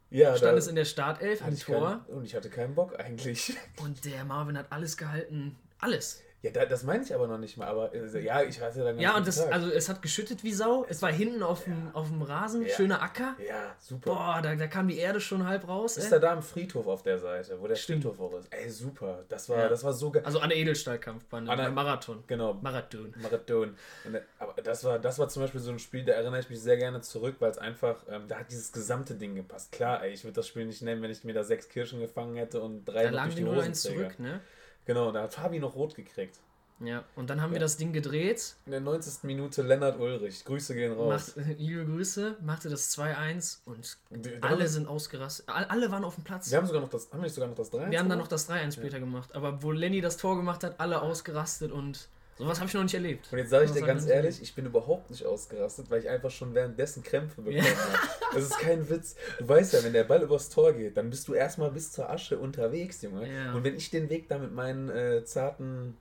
ja, 0.09 0.35
standest 0.37 0.67
da 0.67 0.69
in 0.69 0.75
der 0.75 0.85
Startelf 0.85 1.41
im 1.41 1.57
Tor. 1.57 2.05
keinen, 2.05 2.17
und 2.17 2.25
ich 2.25 2.35
hatte 2.35 2.49
keinen 2.49 2.75
Bock 2.75 2.99
eigentlich. 2.99 3.55
Und 3.81 4.05
der 4.05 4.23
Marvin 4.25 4.57
hat 4.57 4.71
alles 4.71 4.97
gehalten. 4.97 5.57
Alles. 5.79 6.21
Ja, 6.43 6.51
da, 6.51 6.65
das 6.65 6.83
meine 6.83 7.01
ich 7.05 7.15
aber 7.15 7.25
noch 7.27 7.37
nicht 7.37 7.55
mal. 7.55 7.67
Aber 7.67 7.95
äh, 7.95 8.19
ja, 8.21 8.41
ich 8.43 8.59
hatte 8.59 8.83
dann 8.83 8.99
Ja, 8.99 9.15
und 9.15 9.25
das, 9.25 9.39
also 9.39 9.69
es 9.71 9.87
hat 9.87 10.01
geschüttet 10.01 10.43
wie 10.43 10.51
Sau. 10.51 10.85
Es 10.89 11.01
war 11.01 11.09
hinten 11.09 11.41
auf 11.41 11.63
dem, 11.63 11.89
auf 11.93 12.09
dem 12.09 12.21
Rasen, 12.21 12.63
Ja. 12.63 12.75
schöner 12.75 13.01
Acker. 13.01 13.37
Ja, 13.47 13.73
super. 13.79 14.11
Boah, 14.13 14.39
da, 14.43 14.53
da 14.53 14.67
kam 14.67 14.89
die 14.89 14.97
Erde 14.97 15.21
schon 15.21 15.47
halb 15.47 15.65
raus. 15.69 15.95
ist 15.95 16.07
Ey. 16.07 16.11
er 16.17 16.19
da 16.19 16.33
am 16.33 16.43
Friedhof 16.43 16.85
auf 16.87 17.01
der 17.01 17.17
Seite, 17.17 17.61
wo 17.61 17.67
der 17.67 17.75
Stimmt. 17.75 18.03
Friedhof 18.03 18.19
auch 18.19 18.37
ist? 18.37 18.53
Ey, 18.53 18.69
super. 18.69 19.23
Das 19.29 19.47
war, 19.47 19.57
Ja. 19.57 19.69
das 19.69 19.85
war 19.85 19.93
so 19.93 20.11
geil. 20.11 20.21
Also 20.25 20.39
an 20.39 20.49
der 20.49 20.57
Edelstahlkampfbahn, 20.57 21.47
An 21.47 21.57
der- 21.57 21.71
Marathon. 21.71 22.25
Genau, 22.27 22.55
Marathon. 22.55 23.13
Marathon. 23.21 23.77
Äh, 24.11 24.19
Aber 24.39 24.61
das 24.61 24.83
war, 24.83 24.99
das 24.99 25.17
war 25.19 25.29
zum 25.29 25.43
Beispiel 25.43 25.61
so 25.61 25.71
ein 25.71 25.79
Spiel, 25.79 26.03
da 26.03 26.11
erinnere 26.11 26.41
ich 26.41 26.49
mich 26.49 26.59
sehr 26.61 26.75
gerne 26.75 26.99
zurück, 26.99 27.37
weil 27.39 27.51
es 27.51 27.57
einfach, 27.57 28.03
ähm, 28.09 28.23
da 28.27 28.39
hat 28.39 28.51
dieses 28.51 28.73
gesamte 28.73 29.15
Ding 29.15 29.33
gepasst. 29.35 29.71
Klar, 29.71 30.03
ey, 30.03 30.11
ich 30.11 30.25
würde 30.25 30.33
das 30.35 30.47
Spiel 30.49 30.65
nicht 30.65 30.81
nennen, 30.81 31.01
wenn 31.01 31.09
ich 31.11 31.23
mir 31.23 31.33
da 31.33 31.45
sechs 31.45 31.69
Kirschen 31.69 32.01
gefangen 32.01 32.35
hätte 32.35 32.59
und 32.61 32.83
drei 32.83 33.03
Da 33.05 33.09
lagen 33.11 33.29
durch 33.29 33.35
die 33.35 33.43
die 33.43 33.49
0-1 33.49 33.69
Hosenträger. 33.69 34.09
zurück, 34.09 34.19
ne? 34.19 34.41
Genau, 34.85 35.11
da 35.11 35.23
hat 35.23 35.33
Fabi 35.33 35.59
noch 35.59 35.75
rot 35.75 35.95
gekriegt. 35.95 36.39
Ja, 36.79 37.03
und 37.15 37.29
dann 37.29 37.41
haben 37.41 37.51
ja. 37.51 37.55
wir 37.55 37.59
das 37.61 37.77
Ding 37.77 37.93
gedreht. 37.93 38.55
In 38.65 38.71
der 38.71 38.81
90. 38.81 39.23
Minute 39.23 39.61
Lennart 39.61 39.99
Ulrich. 39.99 40.43
Grüße 40.43 40.75
gehen 40.75 40.91
raus. 40.93 41.35
Macht, 41.37 41.57
liebe 41.57 41.85
Grüße, 41.85 42.37
machte 42.41 42.69
das 42.69 42.97
2-1 42.97 43.59
und 43.65 43.97
die, 44.09 44.41
alle 44.41 44.67
sind 44.67 44.87
ausgerastet. 44.87 45.47
Alle 45.47 45.91
waren 45.91 46.03
auf 46.03 46.15
dem 46.15 46.23
Platz. 46.23 46.51
Wir 46.51 46.57
haben 46.57 46.67
sogar 46.67 46.81
noch 46.81 46.89
das, 46.89 47.11
haben 47.11 47.21
wir 47.21 47.29
sogar 47.29 47.47
noch 47.47 47.55
das 47.55 47.71
3-1 47.71 47.91
Wir 47.91 47.99
haben 47.99 48.09
dann 48.09 48.19
noch 48.19 48.27
das 48.27 48.49
3-1 48.49 48.73
später 48.73 48.97
ja. 48.97 48.99
gemacht. 48.99 49.33
Aber 49.33 49.63
wo 49.63 49.71
Lenny 49.71 50.01
das 50.01 50.17
Tor 50.17 50.35
gemacht 50.35 50.63
hat, 50.63 50.79
alle 50.79 51.01
ausgerastet 51.01 51.71
und 51.71 52.09
sowas 52.37 52.59
habe 52.59 52.67
ich 52.67 52.73
noch 52.73 52.83
nicht 52.83 52.93
erlebt. 52.93 53.27
Und 53.31 53.37
jetzt 53.37 53.49
sage 53.49 53.65
ich 53.65 53.71
dir 53.71 53.81
ganz 53.81 54.05
ehrlich, 54.05 54.41
ich 54.41 54.55
bin 54.55 54.65
überhaupt 54.65 55.09
nicht 55.09 55.25
ausgerastet, 55.25 55.89
weil 55.89 56.01
ich 56.01 56.09
einfach 56.09 56.31
schon 56.31 56.53
währenddessen 56.53 57.03
Krämpfe 57.03 57.41
bekommen 57.41 57.63
habe. 57.63 58.09
Das 58.33 58.43
ist 58.43 58.59
kein 58.59 58.89
Witz. 58.89 59.15
Du 59.39 59.47
weißt 59.47 59.73
ja, 59.73 59.83
wenn 59.83 59.93
der 59.93 60.03
Ball 60.03 60.21
übers 60.21 60.49
Tor 60.49 60.73
geht, 60.73 60.97
dann 60.97 61.09
bist 61.09 61.27
du 61.27 61.33
erstmal 61.33 61.71
bis 61.71 61.91
zur 61.91 62.09
Asche 62.09 62.37
unterwegs, 62.37 63.01
Junge. 63.01 63.31
Ja. 63.31 63.53
Und 63.53 63.63
wenn 63.63 63.75
ich 63.75 63.89
den 63.89 64.09
Weg 64.09 64.27
da 64.27 64.37
mit 64.37 64.53
meinen 64.53 64.89
äh, 64.89 65.23
zarten 65.25 65.97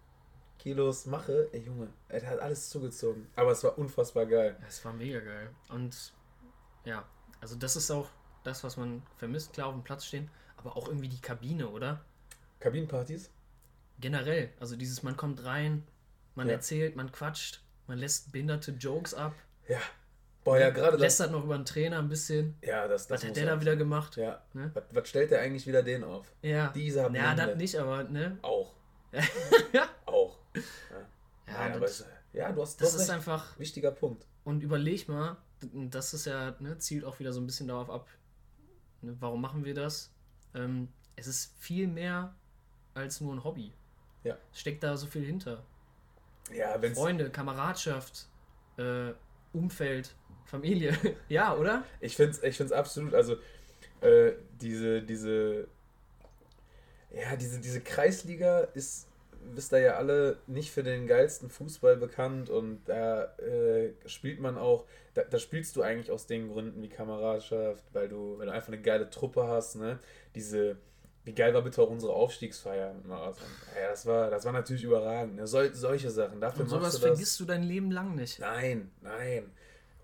Kilos 0.58 1.06
mache, 1.06 1.48
ey 1.52 1.60
Junge, 1.60 1.88
er 2.08 2.24
hat 2.24 2.38
alles 2.38 2.70
zugezogen. 2.70 3.26
Aber 3.34 3.50
es 3.50 3.64
war 3.64 3.76
unfassbar 3.78 4.26
geil. 4.26 4.56
Es 4.68 4.84
war 4.84 4.92
mega 4.92 5.18
geil. 5.18 5.50
Und 5.68 6.12
ja, 6.84 7.04
also 7.40 7.56
das 7.56 7.76
ist 7.76 7.90
auch 7.90 8.08
das, 8.44 8.62
was 8.64 8.76
man 8.76 9.02
vermisst. 9.16 9.52
Klar, 9.52 9.68
auf 9.68 9.74
dem 9.74 9.82
Platz 9.82 10.04
stehen, 10.04 10.30
aber 10.56 10.76
auch 10.76 10.88
irgendwie 10.88 11.08
die 11.08 11.20
Kabine, 11.20 11.68
oder? 11.68 12.04
Kabinenpartys? 12.60 13.30
Generell. 14.00 14.50
Also 14.60 14.76
dieses, 14.76 15.02
man 15.02 15.16
kommt 15.16 15.44
rein, 15.44 15.82
man 16.34 16.48
ja. 16.48 16.54
erzählt, 16.54 16.96
man 16.96 17.12
quatscht, 17.12 17.62
man 17.86 17.98
lässt 17.98 18.32
behinderte 18.32 18.72
Jokes 18.72 19.14
ab. 19.14 19.34
Ja. 19.68 19.78
Boah, 20.44 20.58
ja, 20.58 20.70
gerade 20.70 20.92
das. 20.92 21.00
Lästert 21.00 21.30
noch 21.30 21.44
über 21.44 21.56
den 21.56 21.64
Trainer 21.64 21.98
ein 21.98 22.08
bisschen. 22.08 22.56
Ja, 22.62 22.88
das, 22.88 23.06
das 23.06 23.22
Was 23.22 23.28
hat 23.28 23.36
der 23.36 23.46
da 23.46 23.60
wieder 23.60 23.76
gemacht? 23.76 24.16
Ja. 24.16 24.42
Ne? 24.54 24.70
Was, 24.74 24.84
was, 24.90 25.08
stellt 25.08 25.30
der 25.30 25.40
eigentlich 25.40 25.66
wieder 25.66 25.82
den 25.82 26.02
auf? 26.02 26.26
Ja. 26.42 26.68
Dieser 26.68 27.10
Ja, 27.12 27.34
das 27.34 27.56
nicht, 27.56 27.76
aber, 27.76 28.04
ne? 28.04 28.38
Auch. 28.42 28.74
auch. 30.06 30.38
Ja, 30.54 30.62
ja, 31.46 31.52
Nein, 31.52 31.72
aber 31.74 31.86
es, 31.86 32.04
ja 32.32 32.50
du 32.50 32.62
hast 32.62 32.80
das 32.80 32.94
ist 32.94 33.10
einfach 33.10 33.58
wichtiger 33.58 33.92
Punkt. 33.92 34.26
Und 34.42 34.62
überleg 34.62 35.08
mal, 35.08 35.36
das 35.72 36.14
ist 36.14 36.26
ja 36.26 36.56
ne, 36.58 36.78
zielt 36.78 37.04
auch 37.04 37.20
wieder 37.20 37.32
so 37.32 37.40
ein 37.40 37.46
bisschen 37.46 37.68
darauf 37.68 37.90
ab. 37.90 38.08
Ne, 39.02 39.16
warum 39.20 39.40
machen 39.40 39.64
wir 39.64 39.74
das? 39.74 40.10
Ähm, 40.54 40.88
es 41.14 41.26
ist 41.26 41.54
viel 41.58 41.86
mehr 41.86 42.34
als 42.94 43.20
nur 43.20 43.34
ein 43.34 43.44
Hobby. 43.44 43.72
Ja. 44.24 44.36
Steckt 44.52 44.82
da 44.82 44.96
so 44.96 45.06
viel 45.06 45.24
hinter. 45.24 45.62
Ja, 46.54 46.78
Freunde, 46.94 47.30
Kameradschaft, 47.30 48.26
äh, 48.76 49.12
Umfeld, 49.52 50.14
Familie. 50.44 50.96
ja, 51.28 51.54
oder? 51.56 51.84
Ich 52.00 52.16
finde 52.16 52.32
es 52.32 52.42
ich 52.42 52.56
find's 52.56 52.72
absolut. 52.72 53.14
Also, 53.14 53.36
äh, 54.00 54.32
diese, 54.60 55.02
diese, 55.02 55.68
ja, 57.10 57.36
diese, 57.36 57.60
diese 57.60 57.80
Kreisliga 57.80 58.60
ist 58.74 59.08
wisst 59.54 59.72
ihr 59.72 59.80
ja 59.80 59.94
alle 59.96 60.38
nicht 60.46 60.70
für 60.70 60.82
den 60.82 61.06
geilsten 61.06 61.50
Fußball 61.50 61.96
bekannt 61.96 62.50
und 62.50 62.80
da 62.86 63.24
äh, 63.38 63.92
spielt 64.06 64.40
man 64.40 64.56
auch, 64.56 64.86
da, 65.14 65.22
da, 65.22 65.38
spielst 65.38 65.76
du 65.76 65.82
eigentlich 65.82 66.10
aus 66.10 66.26
den 66.26 66.48
Gründen 66.48 66.82
wie 66.82 66.88
Kameradschaft, 66.88 67.84
weil 67.92 68.08
du, 68.08 68.38
wenn 68.38 68.46
du 68.46 68.52
einfach 68.52 68.68
eine 68.68 68.80
geile 68.80 69.10
Truppe 69.10 69.46
hast, 69.46 69.76
ne, 69.76 69.98
diese, 70.34 70.76
wie 71.24 71.32
geil 71.32 71.54
war 71.54 71.62
bitte 71.62 71.80
auch 71.82 71.90
unsere 71.90 72.12
Aufstiegsfeier 72.12 72.92
im 72.92 73.08
Marathon? 73.08 73.46
Ja, 73.80 73.90
das 73.90 74.06
war, 74.06 74.30
das 74.30 74.44
war 74.44 74.52
natürlich 74.52 74.84
überragend. 74.84 75.36
Ne? 75.36 75.46
Sol, 75.46 75.72
solche 75.74 76.10
Sachen. 76.10 76.40
Dafür 76.40 76.62
und 76.62 76.68
sowas 76.68 76.94
du 76.94 77.00
vergisst 77.00 77.38
du 77.40 77.44
dein 77.44 77.62
Leben 77.62 77.90
lang 77.90 78.14
nicht. 78.14 78.40
Nein, 78.40 78.90
nein. 79.00 79.50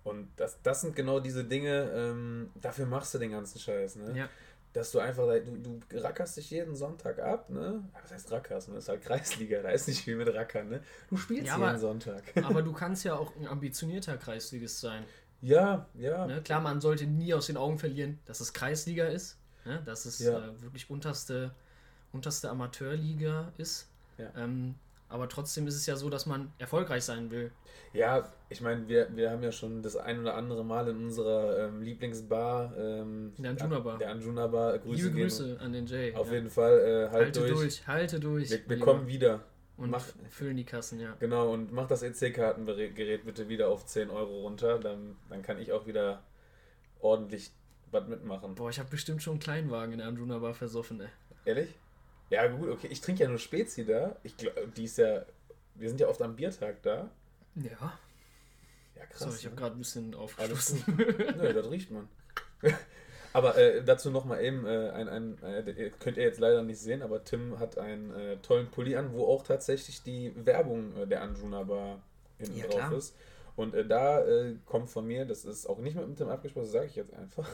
Und 0.03 0.29
das, 0.37 0.61
das 0.63 0.81
sind 0.81 0.95
genau 0.95 1.19
diese 1.19 1.43
Dinge, 1.43 1.91
ähm, 1.93 2.51
dafür 2.55 2.85
machst 2.85 3.13
du 3.13 3.17
den 3.17 3.31
ganzen 3.31 3.59
Scheiß. 3.59 3.97
Ne? 3.97 4.17
Ja 4.17 4.29
dass 4.73 4.91
du 4.91 4.99
einfach, 4.99 5.25
du, 5.25 5.79
du 5.89 5.97
rackerst 5.97 6.37
dich 6.37 6.51
jeden 6.51 6.75
Sonntag 6.75 7.19
ab, 7.19 7.49
ne? 7.49 7.83
Was 8.01 8.11
heißt 8.11 8.31
rackerst? 8.31 8.69
Das 8.69 8.75
ist 8.75 8.89
halt 8.89 9.01
Kreisliga, 9.01 9.61
da 9.61 9.69
ist 9.69 9.87
nicht 9.87 10.03
viel 10.03 10.15
mit 10.15 10.31
Rackern, 10.33 10.69
ne? 10.69 10.83
Du 11.09 11.17
spielst 11.17 11.47
ja, 11.47 11.55
jeden 11.55 11.69
aber, 11.69 11.79
Sonntag. 11.79 12.23
aber 12.43 12.61
du 12.61 12.71
kannst 12.71 13.03
ja 13.03 13.15
auch 13.15 13.35
ein 13.35 13.47
ambitionierter 13.47 14.17
Kreisligist 14.17 14.79
sein. 14.79 15.03
Ja, 15.41 15.87
ja. 15.95 16.27
Ne? 16.27 16.41
Klar, 16.43 16.61
man 16.61 16.81
sollte 16.81 17.07
nie 17.07 17.33
aus 17.33 17.47
den 17.47 17.57
Augen 17.57 17.79
verlieren, 17.79 18.19
dass 18.25 18.41
es 18.41 18.53
Kreisliga 18.53 19.07
ist, 19.07 19.38
ne? 19.69 19.81
dass 19.85 20.05
es 20.05 20.19
ja. 20.19 20.37
äh, 20.37 20.61
wirklich 20.61 20.89
unterste, 20.89 21.51
unterste 22.11 22.49
Amateurliga 22.49 23.53
ist. 23.57 23.87
Ja. 24.17 24.31
Ähm, 24.35 24.75
aber 25.07 25.27
trotzdem 25.27 25.65
ist 25.65 25.75
es 25.75 25.85
ja 25.85 25.95
so, 25.95 26.09
dass 26.09 26.25
man 26.27 26.51
erfolgreich 26.59 27.03
sein 27.03 27.31
will. 27.31 27.51
Ja, 27.93 28.31
ich 28.49 28.61
meine, 28.61 28.87
wir, 28.87 29.07
wir 29.15 29.31
haben 29.31 29.41
ja 29.41 29.51
schon 29.51 29.81
das 29.81 29.95
ein 29.95 30.19
oder 30.19 30.35
andere 30.35 30.63
Mal 30.63 30.87
in 30.87 30.97
unserer 30.97 31.67
ähm, 31.67 31.81
Lieblingsbar, 31.81 32.77
ähm, 32.77 33.33
der 33.37 33.51
Anjuna 33.51 33.79
Bar, 33.79 33.97
der 33.97 34.11
Anjuna 34.11 34.47
Bar, 34.47 34.77
Grüße, 34.77 35.07
Liebe 35.07 35.21
Grüße 35.21 35.57
an 35.59 35.73
den 35.73 35.87
Jay. 35.87 36.13
Auf 36.13 36.27
ja. 36.27 36.33
jeden 36.33 36.49
Fall, 36.51 36.79
äh, 36.79 37.09
halt 37.09 37.25
halte 37.25 37.39
durch. 37.39 37.51
durch. 37.53 37.87
Halte 37.87 38.19
durch. 38.19 38.51
Wir, 38.51 38.69
wir 38.69 38.79
kommen 38.79 39.07
wieder. 39.07 39.41
Und 39.77 39.89
mach, 39.89 40.05
füllen 40.29 40.57
die 40.57 40.65
Kassen, 40.65 40.99
ja. 40.99 41.15
Genau, 41.19 41.53
und 41.53 41.71
mach 41.71 41.87
das 41.87 42.03
EC-Kartengerät 42.03 43.25
bitte 43.25 43.47
wieder 43.47 43.69
auf 43.69 43.85
10 43.85 44.09
Euro 44.09 44.41
runter, 44.41 44.77
dann, 44.77 45.15
dann 45.29 45.41
kann 45.41 45.57
ich 45.57 45.71
auch 45.71 45.87
wieder 45.87 46.21
ordentlich 46.99 47.51
was 47.91 48.07
mitmachen. 48.07 48.55
Boah, 48.55 48.69
ich 48.69 48.79
habe 48.79 48.89
bestimmt 48.89 49.21
schon 49.23 49.33
einen 49.33 49.39
Kleinwagen 49.39 49.93
in 49.93 49.99
der 49.99 50.07
Anjuna 50.07 50.39
Bar 50.39 50.53
versoffen, 50.53 51.01
ey. 51.01 51.09
Ehrlich? 51.45 51.69
Ja, 52.29 52.47
gut, 52.47 52.69
okay. 52.69 52.87
Ich 52.89 53.01
trinke 53.01 53.23
ja 53.23 53.29
nur 53.29 53.39
Spezi 53.39 53.85
da. 53.85 54.15
Ich 54.23 54.37
glaube, 54.37 54.67
die 54.75 54.83
ist 54.85 54.97
ja. 54.97 55.25
Wir 55.75 55.89
sind 55.89 55.99
ja 55.99 56.07
oft 56.07 56.21
am 56.21 56.35
Biertag 56.35 56.81
da. 56.83 57.09
Ja. 57.55 57.97
Ja, 58.95 59.05
krass. 59.05 59.19
So, 59.19 59.29
ich 59.29 59.45
habe 59.45 59.55
ne? 59.55 59.61
gerade 59.61 59.75
ein 59.75 59.79
bisschen 59.79 60.13
aufgeschlossen. 60.13 60.83
Nö, 61.37 61.53
das 61.53 61.71
riecht 61.71 61.89
man. 61.91 62.09
aber 63.33 63.57
äh, 63.57 63.83
dazu 63.83 64.11
nochmal 64.11 64.43
eben, 64.43 64.65
äh, 64.65 64.89
ein, 64.89 65.07
ein, 65.07 65.43
äh, 65.43 65.91
könnt 65.99 66.17
ihr 66.17 66.23
jetzt 66.23 66.39
leider 66.39 66.61
nicht 66.63 66.79
sehen, 66.79 67.01
aber 67.01 67.23
Tim 67.23 67.59
hat 67.59 67.77
einen 67.77 68.11
äh, 68.11 68.37
tollen 68.37 68.69
Pulli 68.69 68.95
an, 68.97 69.13
wo 69.13 69.25
auch 69.25 69.43
tatsächlich 69.43 70.03
die 70.03 70.33
Werbung 70.45 70.95
äh, 70.97 71.07
der 71.07 71.21
Anjuna 71.21 71.63
Bar 71.63 72.01
hinten 72.37 72.57
ja, 72.57 72.65
drauf 72.65 72.75
klar. 72.75 72.93
ist. 72.93 73.15
Und 73.59 73.75
äh, 73.75 73.85
da 73.85 74.23
kommt 74.65 74.89
von 74.89 75.05
mir, 75.05 75.25
das 75.25 75.45
ist 75.45 75.67
auch 75.67 75.79
nicht 75.79 75.95
mit 75.95 76.05
dem 76.05 76.15
Tim 76.15 76.29
abgesprochen, 76.29 76.63
das 76.63 76.71
sage 76.71 76.87
ich 76.87 76.95
jetzt 76.95 77.13
einfach. 77.13 77.47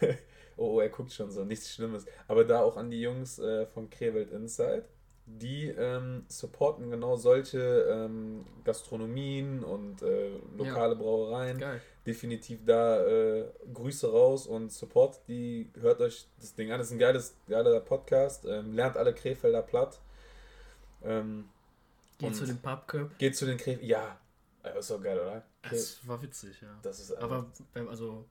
oh, 0.56 0.80
er 0.80 0.88
guckt 0.88 1.12
schon 1.12 1.30
so, 1.30 1.44
nichts 1.44 1.72
Schlimmes. 1.72 2.06
Aber 2.26 2.44
da 2.44 2.60
auch 2.62 2.76
an 2.76 2.90
die 2.90 3.00
Jungs 3.00 3.40
von 3.72 3.90
Krewelt 3.90 4.30
Inside 4.30 4.86
die 5.24 5.68
ähm, 5.68 6.24
supporten 6.28 6.90
genau 6.90 7.16
solche 7.16 7.58
ähm, 7.58 8.44
Gastronomien 8.64 9.62
und 9.62 10.02
äh, 10.02 10.30
lokale 10.56 10.94
ja. 10.94 11.00
Brauereien. 11.00 11.58
Geil. 11.58 11.80
Definitiv 12.06 12.64
da 12.66 13.04
äh, 13.06 13.44
Grüße 13.72 14.10
raus 14.10 14.46
und 14.46 14.72
Support 14.72 15.20
die, 15.28 15.70
hört 15.80 16.00
euch 16.00 16.26
das 16.40 16.54
Ding 16.54 16.72
an. 16.72 16.78
Das 16.78 16.88
ist 16.88 16.92
ein 16.92 16.98
geiles, 16.98 17.36
geiler 17.48 17.78
Podcast. 17.80 18.44
Ähm, 18.44 18.72
lernt 18.72 18.96
alle 18.96 19.14
Krefelder 19.14 19.62
platt. 19.62 20.00
Ähm, 21.04 21.48
geht 22.18 22.34
zu 22.34 22.44
den 22.44 22.58
Pubcup. 22.58 23.16
Geht 23.18 23.36
zu 23.36 23.46
den 23.46 23.56
Krefelder. 23.56 23.86
Ja, 23.86 24.18
das 24.62 24.78
ist 24.80 24.90
doch 24.90 25.02
geil, 25.02 25.18
oder? 25.18 25.42
Das 25.68 26.06
war 26.06 26.20
witzig, 26.22 26.60
ja. 26.60 26.68
Das 26.82 27.00
ist 27.00 27.12
Aber 27.12 27.46
also 27.88 28.26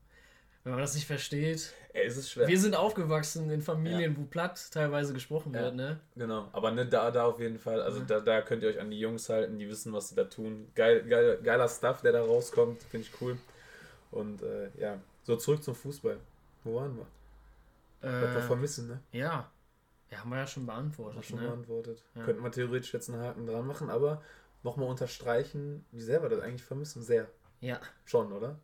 wenn 0.63 0.73
man 0.73 0.81
das 0.81 0.93
nicht 0.93 1.07
versteht. 1.07 1.73
Ey, 1.93 2.05
es 2.05 2.17
ist 2.17 2.31
schwer. 2.31 2.47
Wir 2.47 2.59
sind 2.59 2.75
aufgewachsen 2.75 3.49
in 3.49 3.61
Familien, 3.61 4.13
ja. 4.13 4.17
wo 4.17 4.25
platt 4.25 4.69
teilweise 4.71 5.11
gesprochen 5.11 5.53
ja. 5.55 5.61
wird, 5.61 5.75
ne? 5.75 5.99
Genau, 6.15 6.49
aber 6.51 6.71
ne, 6.71 6.85
da, 6.85 7.09
da 7.09 7.25
auf 7.25 7.39
jeden 7.39 7.57
Fall. 7.57 7.81
Also 7.81 7.99
ja. 7.99 8.05
da, 8.05 8.19
da 8.19 8.41
könnt 8.41 8.61
ihr 8.61 8.69
euch 8.69 8.79
an 8.79 8.91
die 8.91 8.99
Jungs 8.99 9.27
halten, 9.29 9.57
die 9.57 9.67
wissen, 9.67 9.91
was 9.91 10.09
sie 10.09 10.15
da 10.15 10.25
tun. 10.25 10.67
Geil, 10.75 11.03
geil, 11.03 11.39
geiler 11.43 11.67
Stuff, 11.67 12.01
der 12.01 12.11
da 12.11 12.21
rauskommt, 12.21 12.83
finde 12.83 13.07
ich 13.07 13.21
cool. 13.21 13.37
Und 14.11 14.43
äh, 14.43 14.69
ja, 14.77 14.99
so 15.23 15.35
zurück 15.35 15.63
zum 15.63 15.73
Fußball. 15.73 16.17
Wo 16.63 16.75
waren 16.75 16.95
wir? 16.95 17.07
Äh, 18.07 18.21
was 18.21 18.35
wir 18.35 18.41
vermissen, 18.41 18.87
ne? 18.87 18.99
Ja. 19.11 19.49
Ja, 20.11 20.19
haben 20.19 20.29
wir 20.29 20.37
ja 20.37 20.47
schon 20.47 20.65
beantwortet. 20.67 21.15
Haben 21.15 21.23
schon 21.23 21.39
ne? 21.39 21.47
beantwortet. 21.47 22.03
Könnten 22.13 22.43
wir 22.43 22.51
theoretisch 22.51 22.93
jetzt 22.93 23.09
einen 23.09 23.21
Haken 23.21 23.47
dran 23.47 23.65
machen, 23.65 23.89
aber 23.89 24.21
nochmal 24.63 24.89
unterstreichen, 24.89 25.85
wie 25.91 26.01
sehr 26.01 26.21
wir 26.21 26.29
das 26.29 26.39
eigentlich 26.41 26.63
vermissen. 26.63 27.01
Sehr. 27.01 27.27
Ja. 27.59 27.79
Schon, 28.05 28.31
oder? 28.31 28.59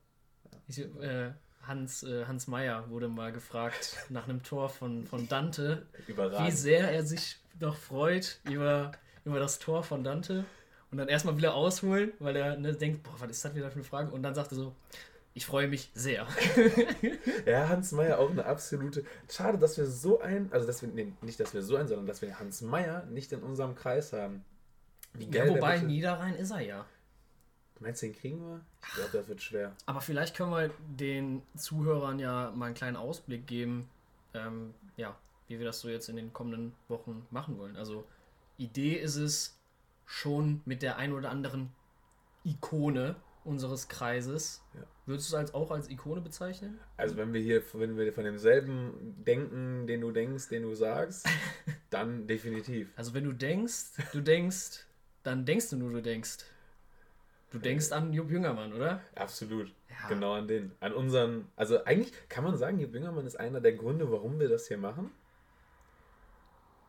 Ich, 0.67 0.79
äh, 0.79 1.31
Hans, 1.63 2.03
äh, 2.03 2.25
Hans 2.25 2.47
Meyer 2.47 2.89
wurde 2.89 3.07
mal 3.07 3.31
gefragt 3.31 3.97
nach 4.09 4.27
einem 4.27 4.43
Tor 4.43 4.69
von, 4.69 5.05
von 5.05 5.27
Dante, 5.27 5.85
Überragend. 6.07 6.47
wie 6.47 6.51
sehr 6.51 6.91
er 6.91 7.03
sich 7.03 7.37
noch 7.59 7.75
freut 7.75 8.39
über, 8.43 8.91
über 9.25 9.39
das 9.39 9.59
Tor 9.59 9.83
von 9.83 10.03
Dante. 10.03 10.45
Und 10.89 10.97
dann 10.97 11.09
erstmal 11.09 11.35
wieder 11.37 11.53
ausholen, 11.53 12.13
weil 12.19 12.37
er 12.37 12.57
ne, 12.57 12.73
denkt, 12.73 13.03
boah, 13.03 13.15
was 13.19 13.29
ist 13.29 13.43
das 13.43 13.53
wieder 13.55 13.69
für 13.69 13.75
eine 13.75 13.83
Frage? 13.83 14.11
Und 14.11 14.23
dann 14.23 14.33
sagt 14.33 14.53
er 14.53 14.55
so, 14.55 14.75
ich 15.33 15.45
freue 15.45 15.67
mich 15.67 15.91
sehr. 15.93 16.25
ja, 17.45 17.67
Hans 17.67 17.91
Meyer 17.91 18.17
auch 18.19 18.31
eine 18.31 18.45
absolute. 18.45 19.03
Schade, 19.29 19.57
dass 19.57 19.77
wir 19.77 19.85
so 19.85 20.19
ein, 20.19 20.47
also 20.51 20.65
dass 20.65 20.81
wir, 20.81 20.89
nee, 20.89 21.13
nicht, 21.21 21.39
dass 21.39 21.53
wir 21.53 21.61
so 21.61 21.75
ein, 21.75 21.87
sondern 21.87 22.07
dass 22.07 22.21
wir 22.21 22.39
Hans 22.39 22.61
Meyer 22.61 23.05
nicht 23.07 23.31
in 23.33 23.43
unserem 23.43 23.75
Kreis 23.75 24.13
haben. 24.13 24.43
Wie 25.17 25.27
geil 25.27 25.47
ja, 25.47 25.55
wobei 25.55 25.79
Niederrhein 25.79 26.35
ist 26.35 26.51
er 26.51 26.61
ja. 26.61 26.85
Meinst 27.79 28.01
du, 28.01 28.07
den 28.07 28.15
kriegen 28.15 28.39
wir? 28.39 28.61
Ich 28.81 28.93
glaube, 28.95 29.17
das 29.17 29.27
wird 29.27 29.41
schwer. 29.41 29.75
Aber 29.85 30.01
vielleicht 30.01 30.35
können 30.35 30.51
wir 30.51 30.71
den 30.87 31.43
Zuhörern 31.55 32.19
ja 32.19 32.51
mal 32.55 32.67
einen 32.67 32.75
kleinen 32.75 32.97
Ausblick 32.97 33.45
geben, 33.45 33.89
ähm, 34.33 34.73
ja, 34.95 35.15
wie 35.47 35.59
wir 35.59 35.65
das 35.65 35.79
so 35.79 35.89
jetzt 35.89 36.09
in 36.09 36.15
den 36.15 36.33
kommenden 36.33 36.73
Wochen 36.87 37.27
machen 37.29 37.57
wollen. 37.57 37.75
Also, 37.75 38.07
Idee 38.57 38.95
ist 38.95 39.15
es 39.15 39.59
schon 40.05 40.61
mit 40.65 40.81
der 40.81 40.97
ein 40.97 41.13
oder 41.13 41.29
anderen 41.29 41.71
Ikone 42.43 43.15
unseres 43.43 43.87
Kreises. 43.87 44.63
Ja. 44.73 44.81
Würdest 45.05 45.31
du 45.31 45.35
es 45.35 45.39
als, 45.39 45.53
auch 45.53 45.71
als 45.71 45.89
Ikone 45.89 46.21
bezeichnen? 46.21 46.79
Also 46.97 47.15
wenn 47.15 47.33
wir 47.33 47.41
hier, 47.41 47.61
wenn 47.73 47.95
wir 47.95 48.11
von 48.11 48.23
demselben 48.23 49.15
denken, 49.25 49.87
den 49.87 50.01
du 50.01 50.11
denkst, 50.11 50.49
den 50.49 50.63
du 50.63 50.75
sagst, 50.75 51.27
dann 51.89 52.27
definitiv. 52.27 52.91
Also 52.95 53.13
wenn 53.13 53.23
du 53.23 53.31
denkst, 53.31 53.91
du 54.11 54.21
denkst 54.21 54.86
dann 55.23 55.45
denkst 55.45 55.69
du 55.69 55.77
nur, 55.77 55.91
du 55.91 56.01
denkst. 56.01 56.37
Du 57.49 57.59
denkst 57.59 57.91
an 57.93 58.11
Jupp 58.11 58.29
Jüngermann, 58.29 58.73
oder? 58.73 59.01
Absolut. 59.15 59.73
Ja. 59.89 60.09
Genau 60.09 60.33
an 60.33 60.47
den. 60.47 60.73
An 60.81 60.93
unseren. 60.93 61.47
Also 61.55 61.83
eigentlich 61.85 62.13
kann 62.27 62.43
man 62.43 62.57
sagen, 62.57 62.79
Jupp 62.79 62.93
Jüngermann 62.93 63.25
ist 63.25 63.39
einer 63.39 63.61
der 63.61 63.73
Gründe, 63.73 64.11
warum 64.11 64.39
wir 64.39 64.49
das 64.49 64.67
hier 64.67 64.77
machen. 64.77 65.11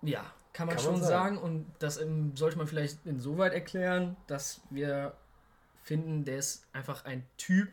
Ja, 0.03 0.33
kann 0.53 0.67
man 0.67 0.77
kann 0.77 0.85
schon 0.85 0.95
man 0.95 1.03
sagen. 1.03 1.37
sagen. 1.37 1.39
Und 1.39 1.67
das 1.79 2.01
sollte 2.35 2.59
man 2.59 2.67
vielleicht 2.67 3.07
insoweit 3.07 3.53
erklären, 3.53 4.17
dass 4.27 4.61
wir 4.71 5.15
finden, 5.83 6.25
der 6.25 6.39
ist 6.39 6.67
einfach 6.73 7.05
ein 7.05 7.25
Typ, 7.37 7.69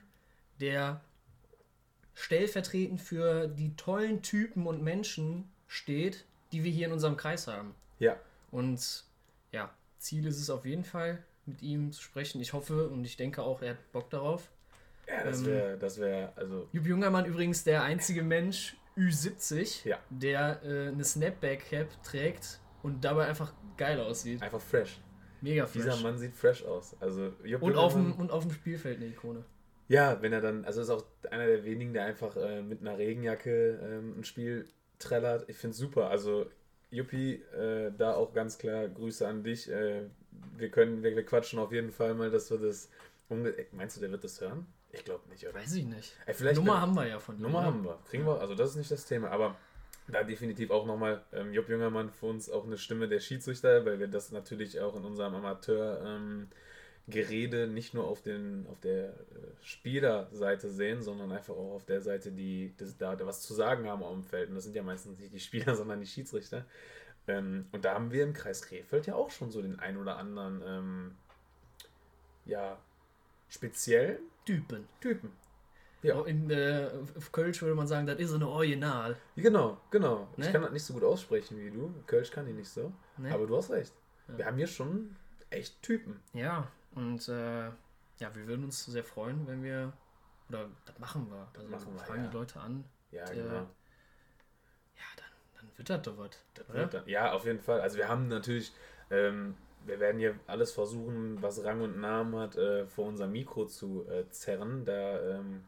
der 0.61 1.01
stellvertretend 2.13 3.01
für 3.01 3.47
die 3.47 3.75
tollen 3.75 4.21
Typen 4.21 4.67
und 4.67 4.81
Menschen 4.81 5.51
steht, 5.67 6.25
die 6.51 6.63
wir 6.63 6.71
hier 6.71 6.87
in 6.87 6.93
unserem 6.93 7.17
Kreis 7.17 7.47
haben. 7.47 7.75
Ja. 7.99 8.15
Und 8.51 9.03
Ziel 10.05 10.27
ist 10.27 10.39
es 10.39 10.51
auf 10.51 10.65
jeden 10.65 10.83
Fall, 10.83 11.23
mit 11.47 11.63
ihm 11.63 11.91
zu 11.91 12.01
sprechen. 12.01 12.39
Ich 12.39 12.53
hoffe 12.53 12.89
und 12.89 13.03
ich 13.05 13.17
denke 13.17 13.41
auch, 13.41 13.61
er 13.63 13.71
hat 13.71 13.91
Bock 13.91 14.09
darauf. 14.11 14.51
Ja, 15.07 15.23
das 15.23 15.43
wäre, 15.43 15.73
ähm, 15.73 15.79
das 15.79 15.99
wäre, 15.99 16.33
also. 16.35 16.67
Jupp 16.71 16.85
Jungermann 16.85 17.25
übrigens 17.25 17.63
der 17.63 17.81
einzige 17.81 18.21
Mensch 18.21 18.77
Ü70, 18.95 19.87
ja. 19.87 19.99
der 20.09 20.61
äh, 20.63 20.87
eine 20.89 21.03
Snapback-Cap 21.03 22.03
trägt 22.03 22.59
und 22.83 23.03
dabei 23.03 23.25
einfach 23.25 23.53
geil 23.77 23.99
aussieht. 23.99 24.43
Einfach 24.43 24.61
fresh. 24.61 24.99
Mega 25.41 25.65
fresh. 25.65 25.83
Dieser 25.83 25.97
Mann 25.97 26.19
sieht 26.19 26.35
fresh 26.35 26.63
aus. 26.63 26.95
Also, 26.99 27.33
Jupp 27.43 27.63
und, 27.63 27.75
auf 27.75 27.93
dem, 27.93 28.13
und 28.13 28.31
auf 28.31 28.43
dem 28.43 28.51
Spielfeld 28.51 28.97
eine 28.97 29.07
Ikone. 29.07 29.43
Ja, 29.87 30.21
wenn 30.21 30.33
er 30.33 30.41
dann, 30.41 30.65
also 30.65 30.81
ist 30.81 30.89
auch 30.91 31.03
einer 31.31 31.47
der 31.47 31.63
wenigen, 31.63 31.93
der 31.93 32.05
einfach 32.05 32.35
äh, 32.37 32.61
mit 32.61 32.81
einer 32.81 32.97
Regenjacke 32.97 33.79
ähm, 33.83 34.19
ein 34.19 34.23
Spiel 34.23 34.67
trällert. 34.99 35.49
Ich 35.49 35.57
finde 35.57 35.71
es 35.71 35.77
super. 35.77 36.09
Also 36.09 36.47
Juppie, 36.91 37.41
äh, 37.53 37.91
da 37.97 38.15
auch 38.15 38.33
ganz 38.33 38.57
klar 38.57 38.87
Grüße 38.87 39.27
an 39.27 39.43
dich. 39.43 39.69
Äh, 39.69 40.03
wir 40.57 40.69
können, 40.69 41.03
wir, 41.03 41.15
wir, 41.15 41.25
quatschen 41.25 41.59
auf 41.59 41.71
jeden 41.71 41.91
Fall 41.91 42.13
mal, 42.13 42.29
dass 42.29 42.49
wir 42.51 42.57
das. 42.57 42.89
Meinst 43.71 43.97
du, 43.97 44.01
der 44.01 44.11
wird 44.11 44.23
das 44.23 44.39
hören? 44.39 44.67
Ich 44.91 45.03
glaube 45.03 45.27
nicht, 45.29 45.45
oder? 45.45 45.55
Weiß 45.55 45.73
ich 45.73 45.85
nicht. 45.85 46.15
Ey, 46.25 46.33
vielleicht 46.33 46.57
Nummer 46.57 46.79
haben 46.79 46.93
wir 46.93 47.07
ja 47.07 47.19
von 47.19 47.35
ihm. 47.35 47.41
Nummer 47.41 47.63
haben 47.63 47.83
wir. 47.83 47.99
Kriegen 48.09 48.25
wir, 48.25 48.39
also 48.39 48.55
das 48.55 48.71
ist 48.71 48.75
nicht 48.77 48.91
das 48.91 49.05
Thema, 49.05 49.29
aber 49.29 49.55
da 50.07 50.23
definitiv 50.23 50.71
auch 50.71 50.85
nochmal 50.85 51.23
ähm, 51.33 51.51
Jupp 51.53 51.67
Jüngermann 51.67 52.11
für 52.11 52.27
uns 52.27 52.49
auch 52.49 52.65
eine 52.65 52.77
Stimme 52.77 53.07
der 53.07 53.19
Schiedsrichter, 53.19 53.85
weil 53.85 53.99
wir 53.99 54.07
das 54.07 54.31
natürlich 54.31 54.79
auch 54.79 54.95
in 54.95 55.03
unserem 55.03 55.35
Amateur. 55.35 56.01
Ähm, 56.05 56.47
Gerede 57.07 57.67
nicht 57.67 57.93
nur 57.93 58.07
auf, 58.07 58.21
den, 58.21 58.65
auf 58.67 58.79
der 58.79 59.09
äh, 59.09 59.13
Spielerseite 59.61 60.69
sehen, 60.69 61.03
sondern 61.03 61.31
einfach 61.31 61.53
auch 61.53 61.75
auf 61.75 61.85
der 61.85 62.01
Seite, 62.01 62.31
die 62.31 62.73
das, 62.77 62.97
da 62.97 63.17
was 63.25 63.41
zu 63.41 63.53
sagen 63.53 63.87
haben 63.87 64.01
auf 64.01 64.13
dem 64.13 64.23
Feld. 64.23 64.49
Und 64.49 64.55
das 64.55 64.63
sind 64.63 64.75
ja 64.75 64.81
meistens 64.81 65.19
nicht 65.19 65.33
die 65.33 65.39
Spieler, 65.39 65.75
sondern 65.75 65.99
die 65.99 66.07
Schiedsrichter. 66.07 66.65
Ähm, 67.27 67.67
und 67.71 67.85
da 67.85 67.93
haben 67.93 68.11
wir 68.11 68.23
im 68.23 68.33
Kreis 68.33 68.63
Krefeld 68.63 69.05
ja 69.05 69.15
auch 69.15 69.29
schon 69.29 69.51
so 69.51 69.61
den 69.61 69.79
ein 69.79 69.97
oder 69.97 70.17
anderen, 70.17 70.63
ähm, 70.65 71.15
ja, 72.45 72.79
speziell 73.49 74.19
Typen. 74.45 74.87
Typen. 74.99 75.31
Ja. 76.01 76.23
In 76.23 76.49
äh, 76.51 76.89
Kölsch 77.31 77.61
würde 77.61 77.73
man 77.73 77.87
sagen, 77.87 78.05
das 78.05 78.19
ist 78.19 78.33
eine 78.33 78.47
Original. 78.47 79.17
Genau, 79.35 79.79
genau. 79.89 80.27
Ne? 80.37 80.45
Ich 80.45 80.51
kann 80.51 80.61
das 80.61 80.71
nicht 80.71 80.83
so 80.83 80.93
gut 80.93 81.03
aussprechen 81.03 81.57
wie 81.59 81.71
du. 81.71 81.93
Kölsch 82.05 82.29
kann 82.29 82.47
ich 82.47 82.53
nicht 82.53 82.69
so. 82.69 82.91
Ne? 83.17 83.31
Aber 83.33 83.47
du 83.47 83.57
hast 83.57 83.71
recht. 83.71 83.93
Ja. 84.27 84.37
Wir 84.37 84.45
haben 84.45 84.57
hier 84.57 84.67
schon 84.67 85.15
echt 85.49 85.81
Typen. 85.81 86.19
Ja, 86.33 86.71
und 86.95 87.27
äh, 87.27 87.65
ja, 88.19 88.33
wir 88.33 88.47
würden 88.47 88.65
uns 88.65 88.85
sehr 88.85 89.03
freuen, 89.03 89.45
wenn 89.47 89.63
wir, 89.63 89.93
oder 90.49 90.69
das 90.85 90.97
machen 90.99 91.29
wir. 91.29 91.47
Also 91.55 91.69
machen 91.69 91.93
wir, 91.93 91.99
fragen 91.99 92.23
ja. 92.23 92.29
die 92.29 92.37
Leute 92.37 92.59
an. 92.59 92.85
Ja, 93.11 93.25
der, 93.25 93.35
genau. 93.35 93.53
Ja, 93.55 95.07
dann, 95.17 95.29
dann 95.55 95.77
wird 95.77 95.89
das 95.89 96.01
doch 96.01 96.17
was. 96.17 97.05
Ja, 97.05 97.33
auf 97.33 97.45
jeden 97.45 97.59
Fall. 97.59 97.81
Also 97.81 97.97
wir 97.97 98.07
haben 98.07 98.27
natürlich, 98.29 98.71
ähm, 99.11 99.55
wir 99.85 99.99
werden 99.99 100.19
hier 100.19 100.39
alles 100.47 100.71
versuchen, 100.71 101.41
was 101.41 101.63
Rang 101.63 101.81
und 101.81 101.99
Namen 101.99 102.35
hat, 102.37 102.55
äh, 102.55 102.87
vor 102.87 103.07
unser 103.07 103.27
Mikro 103.27 103.65
zu 103.65 104.07
äh, 104.07 104.29
zerren. 104.29 104.85
Da 104.85 105.21
ähm, 105.21 105.65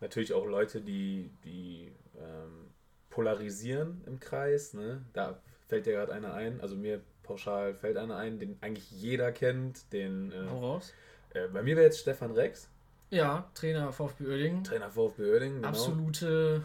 natürlich 0.00 0.34
auch 0.34 0.46
Leute, 0.46 0.82
die, 0.82 1.30
die 1.44 1.90
ähm, 2.18 2.70
polarisieren 3.08 4.02
im 4.06 4.20
Kreis. 4.20 4.74
Ne? 4.74 5.02
Da 5.14 5.40
fällt 5.68 5.86
ja 5.86 5.94
gerade 5.94 6.12
einer 6.12 6.34
ein. 6.34 6.60
Also 6.60 6.76
mir 6.76 7.00
pauschal 7.24 7.74
fällt 7.74 7.96
einer 7.96 8.16
ein, 8.16 8.38
den 8.38 8.56
eigentlich 8.60 8.90
jeder 8.92 9.32
kennt. 9.32 9.92
Den, 9.92 10.30
äh, 10.30 10.38
raus. 10.38 10.94
Äh, 11.30 11.48
bei 11.48 11.62
mir 11.62 11.74
wäre 11.74 11.86
jetzt 11.86 11.98
Stefan 11.98 12.30
Rex. 12.30 12.68
Ja, 13.10 13.50
Trainer 13.54 13.92
VfB 13.92 14.26
Oerding. 14.26 14.62
Trainer 14.64 14.90
VfB 14.90 15.22
Oerding, 15.24 15.54
genau. 15.56 15.68
Absolute 15.68 16.62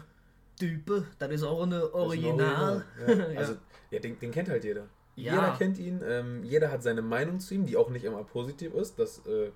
Type, 0.58 1.06
das 1.18 1.30
ist 1.30 1.42
auch 1.42 1.62
eine 1.62 1.92
Original. 1.92 2.84
Ein 2.98 3.02
Original. 3.02 3.32
Ja. 3.34 3.40
Also, 3.40 3.56
ja, 3.90 3.98
den, 3.98 4.18
den 4.20 4.30
kennt 4.30 4.48
halt 4.48 4.62
jeder. 4.62 4.86
Ja. 5.20 5.34
Jeder 5.34 5.56
kennt 5.56 5.78
ihn, 5.78 6.00
ähm, 6.04 6.42
jeder 6.44 6.70
hat 6.70 6.82
seine 6.82 7.02
Meinung 7.02 7.40
zu 7.40 7.54
ihm, 7.54 7.66
die 7.66 7.76
auch 7.76 7.90
nicht 7.90 8.04
immer 8.04 8.24
positiv 8.24 8.74
ist. 8.74 8.98
Das, 8.98 9.26
äh, 9.26 9.50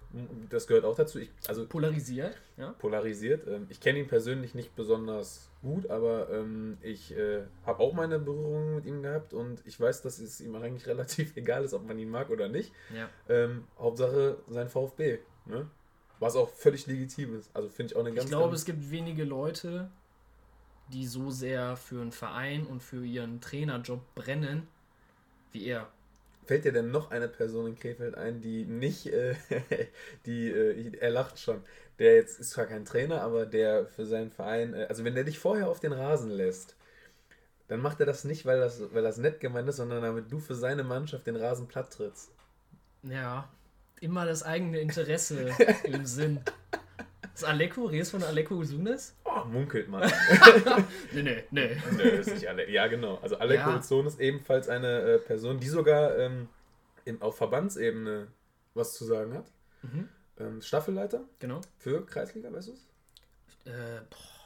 das 0.50 0.66
gehört 0.66 0.84
auch 0.84 0.96
dazu. 0.96 1.18
Ich, 1.18 1.30
also, 1.48 1.66
polarisiert, 1.66 2.36
ja. 2.56 2.72
Polarisiert. 2.72 3.46
Ähm, 3.46 3.66
ich 3.68 3.80
kenne 3.80 3.98
ihn 4.00 4.06
persönlich 4.06 4.54
nicht 4.54 4.76
besonders 4.76 5.50
gut, 5.62 5.88
aber 5.90 6.30
ähm, 6.30 6.76
ich 6.82 7.16
äh, 7.16 7.42
habe 7.64 7.82
auch 7.82 7.92
meine 7.94 8.18
Berührungen 8.18 8.76
mit 8.76 8.86
ihm 8.86 9.02
gehabt 9.02 9.32
und 9.32 9.62
ich 9.64 9.80
weiß, 9.80 10.02
dass 10.02 10.18
es 10.18 10.40
ihm 10.40 10.54
eigentlich 10.56 10.86
relativ 10.86 11.36
egal 11.36 11.64
ist, 11.64 11.74
ob 11.74 11.86
man 11.86 11.98
ihn 11.98 12.10
mag 12.10 12.30
oder 12.30 12.48
nicht. 12.48 12.72
Ja. 12.94 13.08
Ähm, 13.28 13.64
Hauptsache 13.78 14.38
sein 14.48 14.68
VfB. 14.68 15.18
Ne? 15.46 15.68
Was 16.20 16.36
auch 16.36 16.50
völlig 16.50 16.86
legitim 16.86 17.38
ist. 17.38 17.50
Also 17.54 17.68
finde 17.68 17.92
ich 17.92 17.96
auch 17.96 18.00
eine 18.00 18.12
ganz. 18.12 18.24
Ich 18.24 18.30
glaube, 18.30 18.54
es 18.54 18.64
gibt 18.64 18.90
wenige 18.90 19.24
Leute, 19.24 19.90
die 20.92 21.06
so 21.06 21.30
sehr 21.30 21.76
für 21.76 22.00
einen 22.00 22.12
Verein 22.12 22.66
und 22.66 22.82
für 22.82 23.04
ihren 23.04 23.40
Trainerjob 23.40 24.14
brennen 24.14 24.68
wie 25.54 25.66
er. 25.66 25.88
Fällt 26.44 26.66
dir 26.66 26.72
denn 26.72 26.90
noch 26.90 27.10
eine 27.10 27.28
Person 27.28 27.68
in 27.68 27.78
Krefeld 27.78 28.16
ein, 28.16 28.42
die 28.42 28.66
nicht, 28.66 29.06
äh, 29.06 29.34
die, 30.26 30.50
äh, 30.50 30.92
er 31.00 31.10
lacht 31.10 31.38
schon, 31.38 31.62
der 31.98 32.16
jetzt 32.16 32.38
ist 32.38 32.50
zwar 32.50 32.66
kein 32.66 32.84
Trainer, 32.84 33.22
aber 33.22 33.46
der 33.46 33.86
für 33.86 34.04
seinen 34.04 34.30
Verein, 34.30 34.74
äh, 34.74 34.84
also 34.88 35.04
wenn 35.04 35.14
der 35.14 35.24
dich 35.24 35.38
vorher 35.38 35.68
auf 35.68 35.80
den 35.80 35.92
Rasen 35.92 36.30
lässt, 36.30 36.76
dann 37.68 37.80
macht 37.80 38.00
er 38.00 38.06
das 38.06 38.24
nicht, 38.24 38.44
weil 38.44 38.60
das, 38.60 38.82
weil 38.92 39.02
das 39.02 39.16
nett 39.16 39.40
gemeint 39.40 39.68
ist, 39.68 39.76
sondern 39.76 40.02
damit 40.02 40.30
du 40.30 40.38
für 40.38 40.54
seine 40.54 40.84
Mannschaft 40.84 41.26
den 41.26 41.36
Rasen 41.36 41.66
platt 41.66 41.90
trittst. 41.94 42.30
Ja, 43.04 43.48
immer 44.00 44.26
das 44.26 44.42
eigene 44.42 44.80
Interesse 44.80 45.50
im 45.84 46.04
Sinn. 46.04 46.40
Ist 47.34 47.44
Aleko, 47.44 47.86
redest 47.86 48.10
von 48.10 48.22
Aleko 48.22 48.54
Usunes? 48.54 49.14
Munkelt 49.44 49.88
man. 49.88 50.02
nee, 51.12 51.22
nee, 51.22 51.44
nee. 51.50 51.76
Nee, 51.96 52.02
ist 52.02 52.32
nicht 52.32 52.48
Ale 52.48 52.70
ja, 52.70 52.86
genau. 52.86 53.18
Also 53.22 53.36
Aleko 53.36 53.70
ja. 53.70 53.78
Usunes 53.78 54.18
ebenfalls 54.18 54.68
eine 54.68 55.00
äh, 55.00 55.18
Person, 55.18 55.58
die 55.58 55.68
sogar 55.68 56.16
ähm, 56.18 56.48
im, 57.04 57.20
auf 57.20 57.36
Verbandsebene 57.36 58.28
was 58.74 58.94
zu 58.94 59.04
sagen 59.04 59.34
hat. 59.34 59.46
Mhm. 59.82 60.08
Ähm, 60.38 60.62
Staffelleiter. 60.62 61.22
Genau. 61.38 61.60
Für 61.78 62.04
Kreisliga, 62.04 62.52
weißt 62.52 62.68
du 62.68 62.72
es? 62.72 62.86
Äh, 63.66 64.00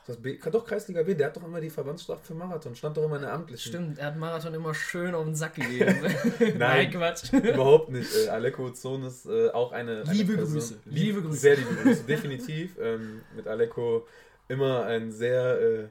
das 0.09 0.17
B, 0.17 0.39
doch 0.51 0.65
Kreisliga 0.65 1.03
B, 1.03 1.15
der 1.15 1.27
hat 1.27 1.37
doch 1.37 1.45
immer 1.45 1.61
die 1.61 1.69
Verbandsstrafe 1.69 2.25
für 2.25 2.35
Marathon, 2.35 2.75
stand 2.75 2.97
doch 2.97 3.05
immer 3.05 3.17
in 3.17 3.23
der 3.23 3.33
amtlichen. 3.35 3.69
Stimmt, 3.69 3.99
er 3.99 4.07
hat 4.07 4.17
Marathon 4.17 4.55
immer 4.55 4.73
schön 4.73 5.15
auf 5.15 5.25
den 5.25 5.35
Sack 5.35 5.57
gegeben. 5.57 5.97
Nein, 6.39 6.55
Nein, 6.57 6.91
Quatsch. 6.93 7.31
Überhaupt 7.31 7.91
nicht. 7.91 8.09
Äh, 8.17 8.29
Aleko 8.29 8.71
Zon 8.71 9.05
ist 9.05 9.27
äh, 9.27 9.51
auch 9.51 9.73
eine. 9.73 10.05
Liebe 10.05 10.33
eine 10.33 10.45
Grüße. 10.45 10.79
Liebe 10.87 11.21
Grüße. 11.21 11.39
Sehr 11.39 11.57
liebe 11.57 11.75
Grüße, 11.75 12.05
definitiv. 12.05 12.79
Ähm, 12.81 13.21
mit 13.37 13.47
Aleko 13.47 14.07
immer 14.49 14.85
ein 14.87 15.13
sehr. 15.13 15.61
Äh, 15.61 15.89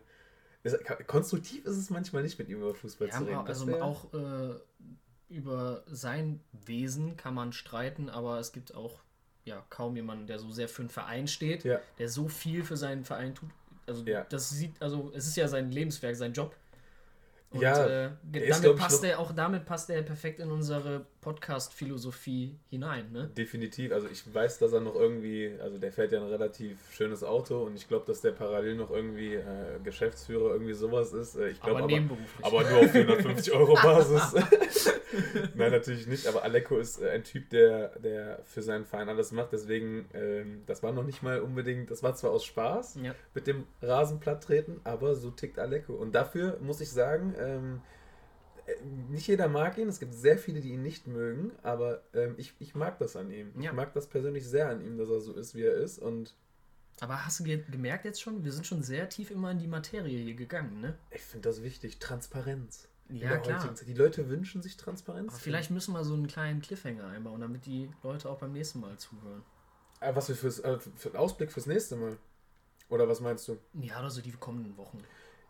ist, 0.63 0.77
konstruktiv 1.07 1.63
ist 1.65 1.77
es 1.77 1.89
manchmal 1.89 2.23
nicht 2.23 2.37
mit 2.39 2.49
ihm 2.49 2.57
über 2.57 2.75
Fußball 2.75 3.07
ja, 3.07 3.17
zu 3.17 3.23
reden. 3.23 3.37
Also 3.37 3.81
auch 3.81 4.13
äh, 4.13 4.55
über 5.29 5.83
sein 5.87 6.41
Wesen 6.51 7.15
kann 7.15 7.33
man 7.33 7.53
streiten, 7.53 8.09
aber 8.09 8.39
es 8.39 8.51
gibt 8.51 8.75
auch 8.75 8.99
ja, 9.45 9.63
kaum 9.69 9.95
jemanden, 9.95 10.27
der 10.27 10.39
so 10.39 10.51
sehr 10.51 10.67
für 10.67 10.81
einen 10.81 10.89
Verein 10.89 11.27
steht, 11.27 11.63
ja. 11.63 11.79
der 11.99 12.09
so 12.09 12.27
viel 12.27 12.65
für 12.65 12.75
seinen 12.75 13.05
Verein 13.05 13.33
tut 13.33 13.49
also 13.87 14.03
ja. 14.03 14.25
das 14.29 14.49
sieht, 14.49 14.79
also 14.81 15.11
es 15.15 15.27
ist 15.27 15.37
ja 15.37 15.47
sein 15.47 15.71
Lebenswerk, 15.71 16.15
sein 16.15 16.33
Job. 16.33 16.55
Und, 17.49 17.61
ja, 17.61 18.05
äh, 18.05 18.09
damit 18.31 18.63
ist, 18.63 18.75
passt 18.75 19.03
er 19.05 19.19
auch 19.19 19.31
damit 19.31 19.65
passt 19.65 19.89
er 19.89 20.01
perfekt 20.01 20.41
in 20.41 20.51
unsere 20.51 21.05
Podcast-Philosophie 21.21 22.57
hinein, 22.69 23.11
ne? 23.11 23.29
Definitiv. 23.37 23.91
Also 23.91 24.07
ich 24.07 24.23
weiß, 24.33 24.59
dass 24.59 24.71
er 24.71 24.81
noch 24.81 24.95
irgendwie, 24.95 25.53
also 25.61 25.77
der 25.77 25.91
fährt 25.91 26.13
ja 26.13 26.21
ein 26.21 26.27
relativ 26.27 26.77
schönes 26.91 27.23
Auto 27.23 27.63
und 27.63 27.75
ich 27.75 27.87
glaube, 27.87 28.05
dass 28.05 28.21
der 28.21 28.31
parallel 28.31 28.75
noch 28.75 28.91
irgendwie 28.91 29.35
äh, 29.35 29.43
Geschäftsführer 29.83 30.51
irgendwie 30.51 30.73
sowas 30.73 31.13
ist. 31.13 31.35
Äh, 31.35 31.49
ich 31.49 31.61
glaub, 31.61 31.75
aber, 31.75 31.83
aber 31.83 31.93
nebenberuflich. 31.93 32.45
Aber 32.45 32.63
nur 32.69 32.79
auf 32.79 32.91
450 32.91 33.53
Euro 33.53 33.73
Basis. 33.83 34.35
Nein, 35.55 35.71
natürlich 35.71 36.07
nicht. 36.07 36.27
Aber 36.27 36.43
Aleko 36.43 36.77
ist 36.77 37.01
äh, 37.01 37.09
ein 37.09 37.23
Typ, 37.23 37.49
der, 37.49 37.89
der 37.99 38.39
für 38.45 38.61
seinen 38.61 38.85
Verein 38.85 39.09
alles 39.09 39.31
macht. 39.31 39.51
Deswegen, 39.51 40.07
ähm, 40.13 40.63
das 40.65 40.83
war 40.83 40.91
noch 40.91 41.03
nicht 41.03 41.23
mal 41.23 41.41
unbedingt, 41.41 41.91
das 41.91 42.03
war 42.03 42.15
zwar 42.15 42.31
aus 42.31 42.45
Spaß 42.45 42.99
ja. 43.03 43.13
mit 43.33 43.47
dem 43.47 43.65
Rasenplatt 43.81 44.43
treten, 44.43 44.79
aber 44.83 45.15
so 45.15 45.31
tickt 45.31 45.59
Aleko. 45.59 45.93
Und 45.93 46.13
dafür 46.13 46.57
muss 46.61 46.81
ich 46.81 46.89
sagen, 46.89 47.35
ähm, 47.37 47.81
äh, 48.65 48.73
nicht 49.09 49.27
jeder 49.27 49.47
mag 49.47 49.77
ihn, 49.77 49.87
es 49.87 49.99
gibt 49.99 50.13
sehr 50.13 50.37
viele, 50.37 50.61
die 50.61 50.71
ihn 50.73 50.83
nicht 50.83 51.07
mögen, 51.07 51.51
aber 51.63 52.03
ähm, 52.13 52.35
ich, 52.37 52.53
ich 52.59 52.75
mag 52.75 52.99
das 52.99 53.15
an 53.15 53.31
ihm. 53.31 53.51
Ja. 53.59 53.71
Ich 53.71 53.75
mag 53.75 53.93
das 53.93 54.07
persönlich 54.07 54.47
sehr 54.47 54.69
an 54.69 54.81
ihm, 54.81 54.97
dass 54.97 55.09
er 55.09 55.21
so 55.21 55.33
ist, 55.33 55.55
wie 55.55 55.63
er 55.63 55.75
ist. 55.75 55.99
Und 55.99 56.35
aber 56.99 57.25
hast 57.25 57.39
du 57.39 57.43
ge 57.43 57.63
gemerkt 57.69 58.05
jetzt 58.05 58.21
schon, 58.21 58.43
wir 58.43 58.51
sind 58.51 58.65
schon 58.65 58.81
sehr 58.81 59.07
tief 59.07 59.29
immer 59.29 59.51
in 59.51 59.59
die 59.59 59.67
Materie 59.67 60.17
hier 60.17 60.33
gegangen, 60.33 60.81
ne? 60.81 60.97
Ich 61.11 61.21
finde 61.21 61.47
das 61.47 61.61
wichtig. 61.61 61.99
Transparenz. 61.99 62.87
Ja, 63.09 63.37
klar. 63.37 63.73
Die 63.85 63.93
Leute 63.93 64.27
wünschen 64.29 64.61
sich 64.61 64.75
Transparenz. 64.75 65.31
Aber 65.31 65.39
vielleicht 65.39 65.71
müssen 65.71 65.93
wir 65.93 66.03
so 66.03 66.13
einen 66.13 66.27
kleinen 66.27 66.61
Cliffhanger 66.61 67.07
einbauen, 67.07 67.39
damit 67.39 67.65
die 67.65 67.89
Leute 68.03 68.29
auch 68.29 68.39
beim 68.39 68.51
nächsten 68.51 68.81
Mal 68.81 68.97
zuhören. 68.97 69.43
Äh, 70.01 70.13
was 70.15 70.27
wir 70.27 70.35
fürs, 70.35 70.59
äh, 70.59 70.77
für 70.79 71.09
einen 71.09 71.17
Ausblick 71.17 71.51
fürs 71.51 71.67
nächste 71.67 71.95
Mal. 71.95 72.17
Oder 72.89 73.07
was 73.07 73.21
meinst 73.21 73.47
du? 73.47 73.57
Ja, 73.73 74.01
also 74.01 74.21
die 74.21 74.31
kommenden 74.31 74.75
Wochen. 74.77 74.99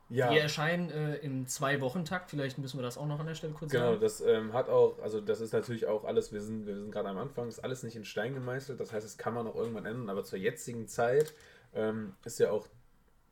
Ja. 0.09 0.29
Die 0.31 0.37
erscheinen 0.37 0.89
äh, 0.89 1.15
im 1.17 1.47
Zwei-Wochen-Takt. 1.47 2.29
Vielleicht 2.29 2.57
müssen 2.57 2.77
wir 2.77 2.83
das 2.83 2.97
auch 2.97 3.07
noch 3.07 3.19
an 3.19 3.25
der 3.27 3.35
Stelle 3.35 3.53
kurz 3.53 3.71
Genau, 3.71 3.89
sagen. 3.89 4.01
das 4.01 4.21
ähm, 4.21 4.53
hat 4.53 4.69
auch, 4.69 4.97
also 4.99 5.19
das 5.19 5.41
ist 5.41 5.51
natürlich 5.51 5.85
auch 5.85 6.05
alles, 6.05 6.31
wir 6.31 6.41
sind, 6.41 6.65
wir 6.65 6.75
sind 6.77 6.91
gerade 6.91 7.09
am 7.09 7.17
Anfang, 7.17 7.47
ist 7.49 7.59
alles 7.59 7.83
nicht 7.83 7.95
in 7.97 8.05
Stein 8.05 8.33
gemeißelt, 8.33 8.79
das 8.79 8.93
heißt, 8.93 9.05
es 9.05 9.17
kann 9.17 9.33
man 9.33 9.45
auch 9.47 9.55
irgendwann 9.55 9.85
ändern, 9.85 10.09
aber 10.09 10.23
zur 10.23 10.39
jetzigen 10.39 10.87
Zeit 10.87 11.33
ähm, 11.75 12.13
ist 12.23 12.39
ja 12.39 12.51
auch 12.51 12.67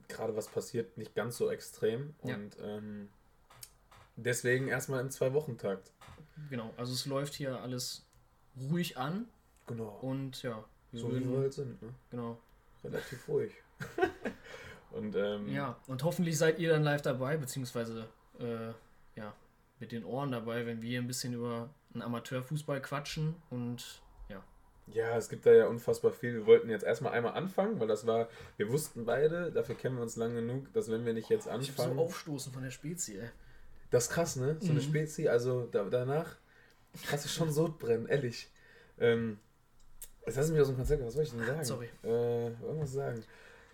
gerade 0.10 0.36
was 0.36 0.48
passiert 0.50 0.98
nicht 0.98 1.16
ganz 1.16 1.38
so 1.38 1.50
extrem 1.50 2.14
Ja. 2.24 2.36
und 2.36 2.58
ähm, 2.62 3.10
deswegen 4.18 4.68
erstmal 4.68 5.00
im 5.00 5.10
Zwei-Wochen-Takt. 5.12 5.92
Genau, 6.50 6.74
also 6.76 6.92
es 6.92 7.06
läuft 7.06 7.36
hier 7.36 7.62
alles 7.62 8.06
ruhig 8.70 8.98
an 8.98 9.30
Genau. 9.68 9.98
und 10.02 10.44
ja, 10.44 10.64
wir 10.92 11.00
so 11.00 11.08
wie 11.08 11.14
würden, 11.14 11.32
wir 11.32 11.40
halt 11.40 11.54
sind, 11.54 11.82
ne? 11.82 11.90
genau. 12.12 12.38
Relativ 12.84 13.28
ruhig. 13.30 13.52
und 14.96 15.16
ähm, 15.16 15.48
Ja, 15.50 15.78
und 15.88 16.04
hoffentlich 16.04 16.38
seid 16.38 16.60
ihr 16.60 16.70
dann 16.72 16.84
live 16.84 17.02
dabei, 17.02 17.38
beziehungsweise 17.38 18.08
äh, 18.40 18.72
ja, 19.20 19.34
mit 19.80 19.92
den 19.92 20.04
Ohren 20.06 20.32
dabei, 20.32 20.66
wenn 20.66 20.82
wir 20.82 21.00
ein 21.00 21.08
bisschen 21.08 21.34
über 21.34 21.70
einen 21.94 22.02
Amateurfußball 22.02 22.82
quatschen 22.82 23.36
und 23.50 24.02
ja, 24.30 24.44
Ja, 24.88 25.16
es 25.18 25.30
gibt 25.30 25.46
da 25.46 25.52
ja 25.52 25.68
unfassbar 25.68 26.12
viel. 26.12 26.34
Wir 26.34 26.46
wollten 26.46 26.70
jetzt 26.70 26.84
erstmal 26.84 27.14
einmal 27.14 27.34
anfangen, 27.34 27.80
weil 27.80 27.88
das 27.88 28.06
war, 28.08 28.28
wir 28.58 28.70
wussten 28.72 29.06
beide, 29.06 29.52
dafür 29.52 29.76
kennen 29.76 29.96
wir 29.96 30.02
uns 30.04 30.16
lang 30.16 30.34
genug, 30.36 30.72
dass 30.74 30.90
wenn 30.90 31.06
wir 31.06 31.14
nicht 31.14 31.30
jetzt 31.30 31.46
ich 31.48 31.52
hab 31.52 31.62
so 31.62 31.84
anfangen. 31.84 32.00
aufstoßen 32.00 32.52
von 32.54 32.64
der 32.64 32.72
Spezie, 32.72 33.20
ey. 33.20 33.30
das 33.92 34.06
ist 34.06 34.10
krass, 34.12 34.36
ne? 34.36 34.58
So 34.60 34.72
eine 34.72 34.80
Mhm. 34.80 34.84
Spezi, 34.84 35.28
also 35.28 35.68
da, 35.72 35.84
danach 35.86 36.36
hast 37.12 37.26
du 37.26 37.30
schon 37.30 37.52
Sodbrennen, 37.52 38.08
ehrlich. 38.08 38.50
Ähm, 39.00 39.40
jetzt 40.26 40.36
lass 40.38 40.50
mich 40.50 40.62
aus 40.62 40.68
dem 40.68 40.78
Konzept, 40.78 41.04
was 41.06 41.14
soll 41.14 41.24
ich 41.24 41.32
denn 41.32 41.46
sagen? 41.46 41.64
Sorry. 41.66 41.90
Äh, 42.04 42.48
irgendwas 42.48 42.94
sagen. 42.94 43.24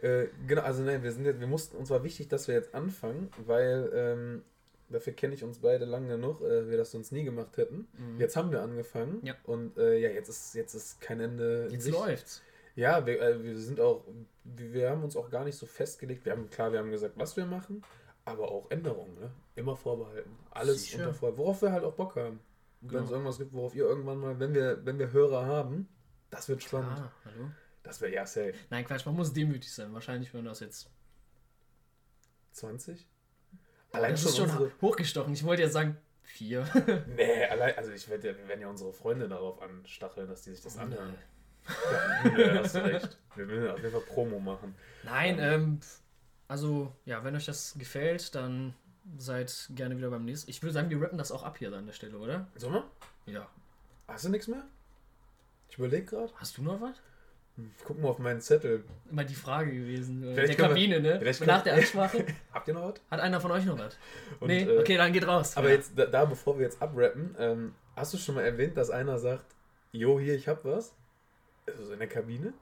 Äh, 0.02 0.28
genau, 0.48 0.62
also 0.62 0.82
nein, 0.84 1.04
wir 1.04 1.12
sind 1.12 1.26
jetzt, 1.26 1.40
wir 1.40 1.48
mussten, 1.48 1.78
uns 1.78 1.90
war 1.90 2.04
wichtig, 2.04 2.28
dass 2.28 2.48
wir 2.48 2.56
jetzt 2.56 2.74
anfangen, 2.74 3.30
weil 3.46 3.90
ähm, 3.94 4.42
dafür 4.90 5.14
kenne 5.14 5.34
ich 5.36 5.44
uns 5.44 5.60
beide 5.60 5.86
lang 5.86 6.08
genug, 6.08 6.42
äh, 6.42 6.70
wir 6.70 6.78
das 6.78 6.92
sonst 6.92 7.12
nie 7.12 7.24
gemacht 7.24 7.58
hätten. 7.58 7.88
Mhm. 7.98 8.20
Jetzt 8.20 8.36
haben 8.36 8.52
wir 8.52 8.62
angefangen 8.62 9.20
Ja. 9.24 9.36
und 9.44 9.78
äh, 9.78 9.98
ja, 10.00 10.10
jetzt 10.10 10.30
ist, 10.30 10.56
jetzt 10.56 10.74
ist 10.74 11.00
kein 11.02 11.20
Ende. 11.20 11.68
Jetzt 11.72 11.84
Sicht. 11.84 11.96
läuft's. 11.98 12.42
Ja, 12.76 13.06
wir, 13.06 13.22
äh, 13.22 13.44
wir 13.44 13.58
sind 13.58 13.80
auch, 13.80 14.04
wir, 14.44 14.90
haben 14.90 15.04
uns 15.04 15.16
auch 15.16 15.30
gar 15.30 15.44
nicht 15.44 15.58
so 15.58 15.66
festgelegt. 15.66 16.26
Wir 16.26 16.32
haben, 16.32 16.50
klar, 16.50 16.72
wir 16.72 16.80
haben 16.80 16.90
gesagt, 16.92 17.14
was 17.18 17.36
wir 17.38 17.46
machen, 17.46 17.84
aber 18.26 18.50
auch 18.50 18.72
Änderungen, 18.72 19.14
ne? 19.20 19.30
Immer 19.56 19.76
vorbehalten. 19.76 20.32
Alles 20.52 20.84
Sicher. 20.84 21.00
unter 21.00 21.14
Vor, 21.14 21.38
worauf 21.38 21.62
wir 21.62 21.72
halt 21.74 21.84
auch 21.84 21.94
Bock 21.94 22.16
haben. 22.16 22.40
Wenn 22.80 22.90
Genau. 22.90 23.04
es 23.04 23.12
irgendwas 23.12 23.38
gibt, 23.38 23.54
worauf 23.54 23.76
ihr 23.76 23.84
irgendwann 23.84 24.18
mal, 24.20 24.40
wenn 24.40 24.54
wir, 24.56 24.84
wenn 24.86 24.98
wir 24.98 25.12
Hörer 25.12 25.46
haben, 25.46 25.88
das 26.32 26.48
wird 26.50 26.64
spannend. 26.64 26.98
Ah, 26.98 27.12
hallo? 27.26 27.50
Das 27.84 28.02
wäre 28.02 28.14
ja 28.14 28.26
safe. 28.26 28.54
Nein, 28.70 28.86
Quatsch, 28.86 29.06
man 29.06 29.16
muss 29.16 29.34
demütig 29.34 29.72
sein. 29.74 29.94
Wahrscheinlich 29.94 30.34
hören 30.34 30.46
das 30.46 30.60
jetzt. 30.60 30.90
20? 32.54 33.08
Allein 33.92 34.12
das 34.12 34.24
ist 34.26 34.38
schon 34.38 34.72
hochgestochen. 34.82 35.34
Ich 35.34 35.44
wollte 35.44 35.64
jetzt 35.64 35.74
sagen, 35.74 35.98
vier. 36.24 36.66
Nee, 37.16 37.46
allein, 37.46 37.76
also 37.78 37.92
ich 37.92 38.08
werde 38.10 38.30
ja, 38.30 38.38
wir 38.38 38.48
werden 38.48 38.62
ja 38.62 38.68
unsere 38.68 38.94
Freunde 38.94 39.28
darauf 39.28 39.62
anstacheln, 39.62 40.28
dass 40.28 40.44
die 40.44 40.52
sich 40.52 40.62
das 40.62 40.78
anhören. 40.78 41.12
Nee. 41.12 41.32
Ja, 41.68 42.54
nee, 42.54 42.60
hast 42.60 42.76
du 42.76 42.84
recht. 42.84 43.18
Wir 43.36 43.46
müssen 43.46 43.70
auf 43.70 43.78
jeden 43.80 43.92
Fall 43.92 44.02
Promo 44.02 44.40
machen. 44.40 44.76
Nein, 45.04 45.38
ähm, 45.40 45.80
also, 46.48 46.94
ja, 47.06 47.24
wenn 47.24 47.36
euch 47.36 47.46
das 47.46 47.76
gefällt, 47.78 48.36
dann 48.36 48.74
seid 49.18 49.70
gerne 49.72 49.98
wieder 49.98 50.10
beim 50.10 50.26
nächsten. 50.26 50.50
Ich 50.50 50.62
würde 50.62 50.74
sagen, 50.74 50.90
wir 50.90 51.02
rappen 51.02 51.18
das 51.18 51.32
auch 51.32 51.44
ab 51.44 51.58
hier 51.58 51.72
an 51.74 51.86
der 51.86 51.94
Stelle, 51.94 52.18
oder? 52.18 52.48
Sollen 52.56 52.74
wir? 52.74 53.34
Ja. 53.34 53.50
Hast 54.08 54.26
du 54.26 54.30
nichts 54.30 54.48
mehr? 54.48 54.64
Ich 55.70 55.78
überlege 55.78 56.06
gerade. 56.06 56.34
Hast 56.36 56.58
du 56.58 56.64
noch 56.64 56.82
was? 56.82 57.02
Guck 57.84 58.00
mal 58.02 58.08
auf 58.10 58.18
meinen 58.20 58.42
Zettel. 58.42 58.84
Immer 59.12 59.24
die 59.24 59.36
Frage 59.36 59.72
gewesen. 59.72 60.24
äh, 60.24 60.34
Vielleicht 60.34 60.54
der 60.54 60.58
wir- 60.60 60.68
Kabine, 60.70 61.00
ne? 61.00 61.20
vielleicht 61.20 61.42
Nach 61.46 61.64
können- 61.64 61.64
der 61.66 61.74
Ansprache. 61.76 62.26
Habt 62.54 62.68
ihr 62.68 62.74
noch 62.74 62.90
was? 62.90 63.02
Hat 63.12 63.20
einer 63.20 63.40
von 63.42 63.52
euch 63.52 63.66
noch 63.66 63.78
was? 63.78 63.98
Und, 64.40 64.48
nee, 64.48 64.64
äh, 64.64 64.80
okay, 64.80 64.98
dann 64.98 65.12
geht 65.14 65.28
raus. 65.28 65.56
Aber 65.58 65.70
Ja. 65.70 65.76
jetzt, 65.76 65.92
da, 65.98 66.06
da 66.06 66.26
bevor 66.26 66.58
wir 66.58 66.66
jetzt 66.66 66.82
abrappen, 66.82 67.36
ähm, 67.38 67.76
hast 67.96 68.14
du 68.14 68.18
schon 68.18 68.36
mal 68.36 68.42
erwähnt, 68.44 68.78
dass 68.78 68.90
einer 68.90 69.20
sagt, 69.20 69.46
Jo, 69.92 70.20
hier, 70.20 70.34
ich 70.36 70.48
hab 70.48 70.64
was? 70.66 70.96
Also 71.68 71.86
so 71.86 71.94
in 71.94 72.00
der 72.00 72.08
Kabine? 72.08 72.54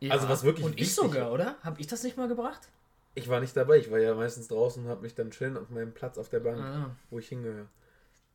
Ja. 0.00 0.12
also 0.12 0.28
was 0.28 0.42
wirklich 0.44 0.66
Und 0.66 0.78
ich 0.80 0.94
sogar, 0.94 1.32
oder? 1.32 1.56
Hab 1.62 1.80
ich 1.80 1.86
das 1.86 2.02
nicht 2.02 2.16
mal 2.16 2.28
gebracht? 2.28 2.68
Ich 3.14 3.28
war 3.28 3.40
nicht 3.40 3.56
dabei, 3.56 3.78
ich 3.78 3.90
war 3.90 3.98
ja 3.98 4.14
meistens 4.14 4.48
draußen 4.48 4.84
und 4.84 4.90
hab 4.90 5.00
mich 5.00 5.14
dann 5.14 5.32
schön 5.32 5.56
auf 5.56 5.70
meinem 5.70 5.92
Platz 5.94 6.18
auf 6.18 6.28
der 6.28 6.40
Bank, 6.40 6.58
Ah, 6.60 6.94
wo 7.10 7.18
ich 7.18 7.28
hingehöre. 7.28 7.66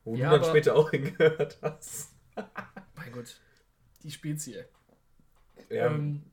Wo 0.04 0.16
Ja, 0.16 0.32
du 0.32 0.40
dann 0.40 0.50
später 0.50 0.76
auch 0.76 0.90
hingehört 0.92 1.58
hast. 1.62 2.12
mein 2.96 3.12
Gott. 3.12 3.40
Die 4.04 4.12
Spezie. 4.12 4.66
Ja, 5.70 5.88
Ähm, 5.88 6.24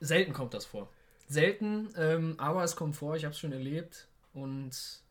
selten 0.00 0.32
kommt 0.32 0.54
das 0.54 0.64
vor. 0.66 0.88
Selten, 1.28 1.88
ähm, 1.96 2.34
aber 2.38 2.64
es 2.64 2.74
kommt 2.76 2.96
vor, 2.96 3.16
ich 3.16 3.24
habe 3.24 3.32
es 3.32 3.38
schon 3.38 3.52
erlebt. 3.52 4.06
Und 4.32 5.02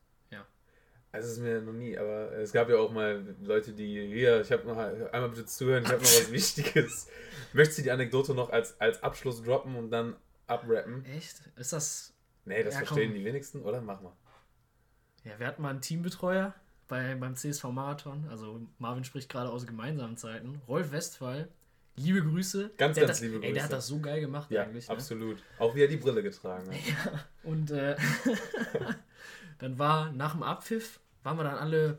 also 1.12 1.26
es 1.26 1.38
ist 1.38 1.42
mir 1.42 1.60
noch 1.60 1.72
nie, 1.72 1.98
aber 1.98 2.30
es 2.32 2.52
gab 2.52 2.68
ja 2.68 2.76
auch 2.76 2.92
mal 2.92 3.34
Leute, 3.42 3.72
die, 3.72 4.06
hier, 4.06 4.40
ich 4.42 4.52
habe 4.52 4.66
noch, 4.66 4.76
einmal 4.76 5.28
bitte 5.30 5.44
zuhören, 5.44 5.82
ich 5.82 5.88
habe 5.90 6.00
noch 6.00 6.06
was 6.08 6.30
Wichtiges. 6.32 7.08
Möchtest 7.52 7.78
du 7.80 7.82
die 7.82 7.90
Anekdote 7.90 8.32
noch 8.32 8.50
als, 8.50 8.80
als 8.80 9.02
Abschluss 9.02 9.42
droppen 9.42 9.74
und 9.74 9.90
dann 9.90 10.14
abrappen? 10.46 11.04
echt? 11.04 11.42
Ist 11.56 11.72
das. 11.72 12.14
Nee, 12.44 12.62
das 12.62 12.74
Ja, 12.74 12.78
verstehen 12.84 13.10
komm. 13.10 13.18
die 13.18 13.24
wenigsten, 13.24 13.62
oder? 13.62 13.80
Mach 13.80 14.00
mal. 14.00 14.12
Ja, 15.24 15.38
wir 15.38 15.48
hatten 15.48 15.62
mal 15.62 15.70
einen 15.70 15.80
Teambetreuer 15.80 16.54
bei, 16.86 17.16
beim 17.16 17.34
CSV 17.34 17.64
Marathon. 17.64 18.28
Also 18.30 18.60
Marvin 18.78 19.02
spricht 19.02 19.28
gerade 19.28 19.50
aus 19.50 19.66
gemeinsamen 19.66 20.16
Zeiten. 20.16 20.62
Rolf 20.68 20.92
Westphal. 20.92 21.48
Liebe 21.96 22.22
Grüße. 22.22 22.70
Ganz, 22.76 22.94
der 22.94 23.06
ganz 23.06 23.18
das, 23.18 23.20
liebe 23.20 23.36
Ey, 23.36 23.40
der 23.40 23.50
Grüße. 23.52 23.64
hat 23.64 23.72
das 23.72 23.86
so 23.86 23.98
geil 24.00 24.20
gemacht 24.20 24.50
Ja, 24.50 24.62
eigentlich. 24.62 24.88
Ne? 24.88 24.94
absolut. 24.94 25.42
Auch 25.58 25.74
wie 25.74 25.82
er 25.82 25.88
die 25.88 25.96
Brille 25.96 26.22
getragen 26.22 26.70
hat. 26.70 27.26
Und 27.42 27.70
äh, 27.70 27.96
dann 29.58 29.78
war 29.78 30.10
nach 30.12 30.32
dem 30.32 30.42
Abpfiff, 30.42 31.00
waren 31.22 31.36
wir 31.36 31.44
dann 31.44 31.58
alle 31.58 31.98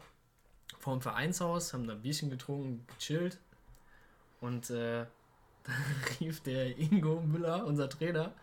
vorm 0.79 1.01
Vereinshaus, 1.01 1.73
haben 1.73 1.85
da 1.85 1.93
ein 1.93 2.01
Bierchen 2.01 2.29
getrunken, 2.29 2.85
gechillt. 2.97 3.39
Und 4.39 4.69
äh, 4.71 5.05
dann 5.63 5.75
rief 6.19 6.41
der 6.41 6.77
Ingo 6.77 7.21
Müller, 7.21 7.65
unser 7.65 7.87
Trainer, 7.89 8.33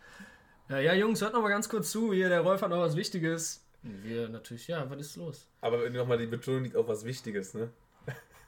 ja, 0.69 0.79
ja 0.79 0.93
Jungs, 0.93 1.19
hört 1.21 1.33
noch 1.33 1.41
mal 1.41 1.49
ganz 1.49 1.67
kurz 1.67 1.89
zu, 1.89 2.13
hier, 2.13 2.29
der 2.29 2.41
Rolf 2.41 2.61
hat 2.61 2.69
noch 2.69 2.79
was 2.79 2.95
Wichtiges. 2.95 3.65
Und 3.83 4.03
wir 4.03 4.29
natürlich, 4.29 4.67
ja, 4.67 4.87
was 4.89 4.99
ist 4.99 5.15
los? 5.15 5.47
Aber 5.61 5.89
nochmal 5.89 6.19
die 6.19 6.27
Betonung 6.27 6.63
liegt 6.63 6.75
auf 6.75 6.87
was 6.87 7.03
Wichtiges, 7.05 7.53
ne? 7.55 7.69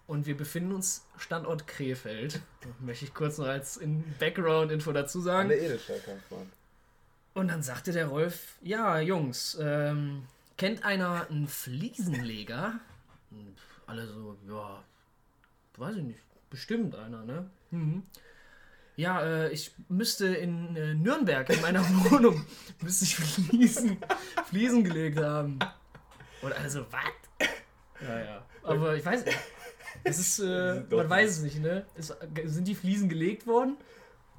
Und 0.07 0.25
wir 0.25 0.35
befinden 0.35 0.73
uns 0.73 1.05
Standort 1.17 1.67
Krefeld. 1.67 2.41
Möchte 2.79 3.05
ich 3.05 3.13
kurz 3.13 3.37
noch 3.37 3.47
als 3.47 3.77
in 3.77 4.03
Background-Info 4.19 4.91
dazu 4.91 5.21
sagen. 5.21 5.49
der 5.49 5.61
Edelstahlkampfbahn. 5.61 6.51
Und 7.33 7.47
dann 7.47 7.63
sagte 7.63 7.93
der 7.93 8.07
Rolf, 8.07 8.57
ja, 8.61 8.99
Jungs, 8.99 9.57
ähm, 9.61 10.23
kennt 10.57 10.83
einer 10.83 11.27
einen 11.29 11.47
Fliesenleger? 11.47 12.79
Und 13.29 13.55
alle 13.87 14.05
so, 14.05 14.37
ja, 14.47 14.83
weiß 15.77 15.95
ich 15.95 16.03
nicht, 16.03 16.19
bestimmt 16.49 16.95
einer, 16.95 17.23
ne? 17.23 17.49
Mhm. 17.71 18.03
Ja, 18.97 19.23
äh, 19.23 19.49
ich 19.51 19.71
müsste 19.87 20.27
in 20.27 20.75
äh, 20.75 20.93
Nürnberg 20.93 21.49
in 21.49 21.61
meiner 21.61 21.81
Wohnung 22.11 22.45
müsste 22.81 23.05
ich 23.05 23.15
Fliesen, 23.15 23.97
Fliesen 24.45 24.83
gelegt 24.83 25.19
haben. 25.19 25.57
Und 26.41 26.53
alle 26.53 26.69
so, 26.69 26.85
was? 26.91 27.49
Ja, 28.01 28.19
ja. 28.19 28.45
Aber 28.63 28.95
ich 28.95 29.05
weiß 29.05 29.25
nicht. 29.25 29.37
Es 30.03 30.19
ist, 30.19 30.39
äh, 30.43 30.81
man 30.89 31.09
weiß 31.09 31.29
es 31.37 31.41
nicht, 31.41 31.59
ne? 31.61 31.85
Es, 31.95 32.13
sind 32.45 32.67
die 32.67 32.75
Fliesen 32.75 33.09
gelegt 33.09 33.47
worden? 33.47 33.77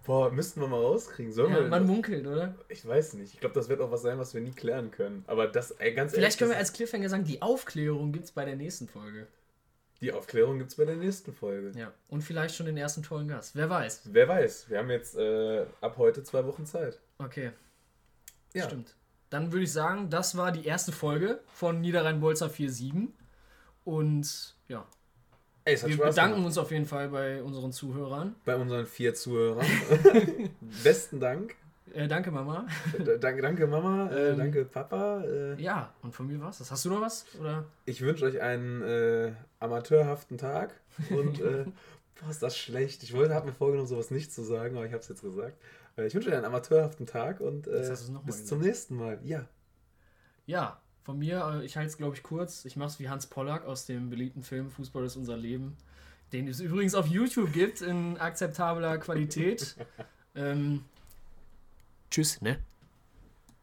Boah, 0.05 0.33
müssten 0.33 0.61
wir 0.61 0.67
mal 0.67 0.81
rauskriegen. 0.81 1.33
Sollen 1.33 1.53
Ja, 1.53 1.61
wir 1.61 1.69
man 1.69 1.87
munkelt, 1.87 2.27
oder? 2.27 2.57
Ich 2.69 2.85
weiß 2.87 3.15
nicht. 3.15 3.35
Ich 3.35 3.41
glaube, 3.41 3.55
das 3.55 3.69
wird 3.69 3.81
auch 3.81 3.93
was 3.93 4.03
sein, 4.03 4.19
was 4.19 4.35
wir 4.35 4.41
nie 4.41 4.51
klären 4.51 4.91
können. 4.91 5.23
Aber 5.29 5.47
das, 5.47 5.71
ey, 5.73 5.95
ganz 5.95 6.13
Vielleicht 6.13 6.39
können 6.41 6.51
wir 6.51 6.57
als 6.59 6.73
Cliffhanger 6.73 7.09
sagen, 7.09 7.23
die 7.25 7.41
Aufklärung 7.41 8.11
gibt 8.13 8.25
es 8.25 8.33
bei 8.33 8.45
der 8.45 8.57
nächsten 8.57 8.89
Folge. 8.89 9.21
ist- 9.21 9.29
die 10.01 10.13
Aufklärung 10.13 10.59
gibt 10.59 10.73
es 10.73 10.77
bei 10.77 10.85
der 10.85 10.97
nächsten 10.97 11.33
Folge. 11.33 11.79
Ja. 11.79 11.93
Und 12.09 12.23
vielleicht 12.23 12.57
schon 12.57 12.67
den 12.67 12.77
ersten 12.77 13.05
tollen 13.05 13.29
Gast. 13.29 13.55
Wer 13.55 13.71
weiß. 13.71 14.01
Wer 14.07 14.27
weiß. 14.27 14.69
Wir 14.69 14.79
haben 14.79 14.91
jetzt 14.91 15.15
äh, 15.17 15.65
ab 15.81 15.95
heute 15.97 16.25
zwei 16.25 16.45
Wochen 16.45 16.67
Zeit. 16.67 16.99
Okay, 17.19 17.53
Ja. 18.53 18.65
stimmt. 18.65 18.97
Dann 19.31 19.53
würde 19.53 19.63
ich 19.63 19.73
sagen, 19.73 20.11
das 20.11 20.37
war 20.37 20.51
die 20.51 20.67
erste 20.67 20.91
Folge 20.91 21.41
von 21.47 21.81
Niederrhein-Bolzer 21.81 22.49
4.7. 22.51 23.11
Und 23.85 24.57
ja, 24.67 24.85
Ey, 25.65 25.81
wir 25.87 25.97
bedanken 25.97 26.45
uns 26.45 26.59
auf 26.59 26.71
jeden 26.73 26.87
Fall 26.87 27.09
bei 27.09 27.43
unseren 27.43 27.73
Zuhörern. 27.73 28.35
bei 28.45 28.57
unseren 28.57 28.87
vier 28.87 29.15
Zuhörern. 29.15 29.65
Besten 30.83 31.21
Dank. 31.21 31.55
Äh, 31.95 32.09
danke, 32.09 32.31
Mama. 32.31 32.67
Danke, 33.21 33.43
danke 33.43 33.67
Mama. 33.67 34.11
Äh, 34.11 34.31
Ähm. 34.31 34.39
danke, 34.39 34.65
Papa. 34.65 35.23
Äh, 35.23 35.63
Ja, 35.63 35.93
und 36.03 36.15
von 36.15 36.27
mir 36.27 36.41
was? 36.41 36.59
Das 36.59 36.71
hast 36.71 36.85
du 36.85 36.89
noch 36.91 37.01
was? 37.01 37.27
Oder? 37.39 37.65
Ich 37.85 38.01
wünsche 38.01 38.25
euch 38.25 38.41
einen 38.41 38.83
äh, 38.83 39.33
amateurhaften 39.61 40.39
Tag 40.39 40.75
und 41.11 41.41
äh, 41.41 41.65
boah, 42.21 42.31
ist 42.31 42.43
das 42.43 42.57
schlecht. 42.57 43.03
Ich 43.03 43.13
wollte, 43.15 43.35
habe 43.35 43.47
mir 43.47 43.53
vorgenommen, 43.53 43.87
sowas 43.87 44.11
nicht 44.11 44.33
zu 44.33 44.43
sagen, 44.43 44.77
aber 44.77 44.87
ich 44.87 44.93
habe 44.93 45.03
es 45.03 45.09
jetzt 45.09 45.23
gesagt. 45.23 45.55
Äh, 45.97 46.07
ich 46.07 46.15
wünsche 46.15 46.31
euch 46.31 46.35
einen 46.35 46.47
amateurhaften 46.47 47.07
Tag 47.07 47.41
und 47.41 47.63
bis 47.71 47.89
gesagt. 47.89 48.47
zum 48.49 48.61
nächsten 48.61 48.97
Mal. 48.97 49.19
Ja. 49.23 49.45
Ja, 50.47 50.81
von 51.03 51.19
mir, 51.19 51.61
äh, 51.61 51.65
ich 51.65 51.77
halte 51.77 51.89
es 51.89 51.97
glaube 51.97 52.17
ich 52.17 52.23
kurz. 52.23 52.65
Ich 52.65 52.77
mache 52.77 52.89
es 52.89 53.01
wie 53.01 53.09
Hans 53.09 53.27
Pollack 53.27 53.65
aus 53.65 53.87
dem 53.87 54.11
beliebten 54.11 54.43
Film 54.43 54.71
Fußball 54.71 55.05
ist 55.05 55.17
unser 55.17 55.37
Leben, 55.37 55.77
den 56.33 56.49
es 56.49 56.61
übrigens 56.61 56.95
auf 56.95 57.07
YouTube 57.07 57.53
gibt 57.53 57.81
in 57.81 58.17
akzeptabler 58.19 58.99
Qualität. 58.99 59.77
ähm, 60.35 60.85
tschüss, 62.11 62.41
ne? 62.41 62.59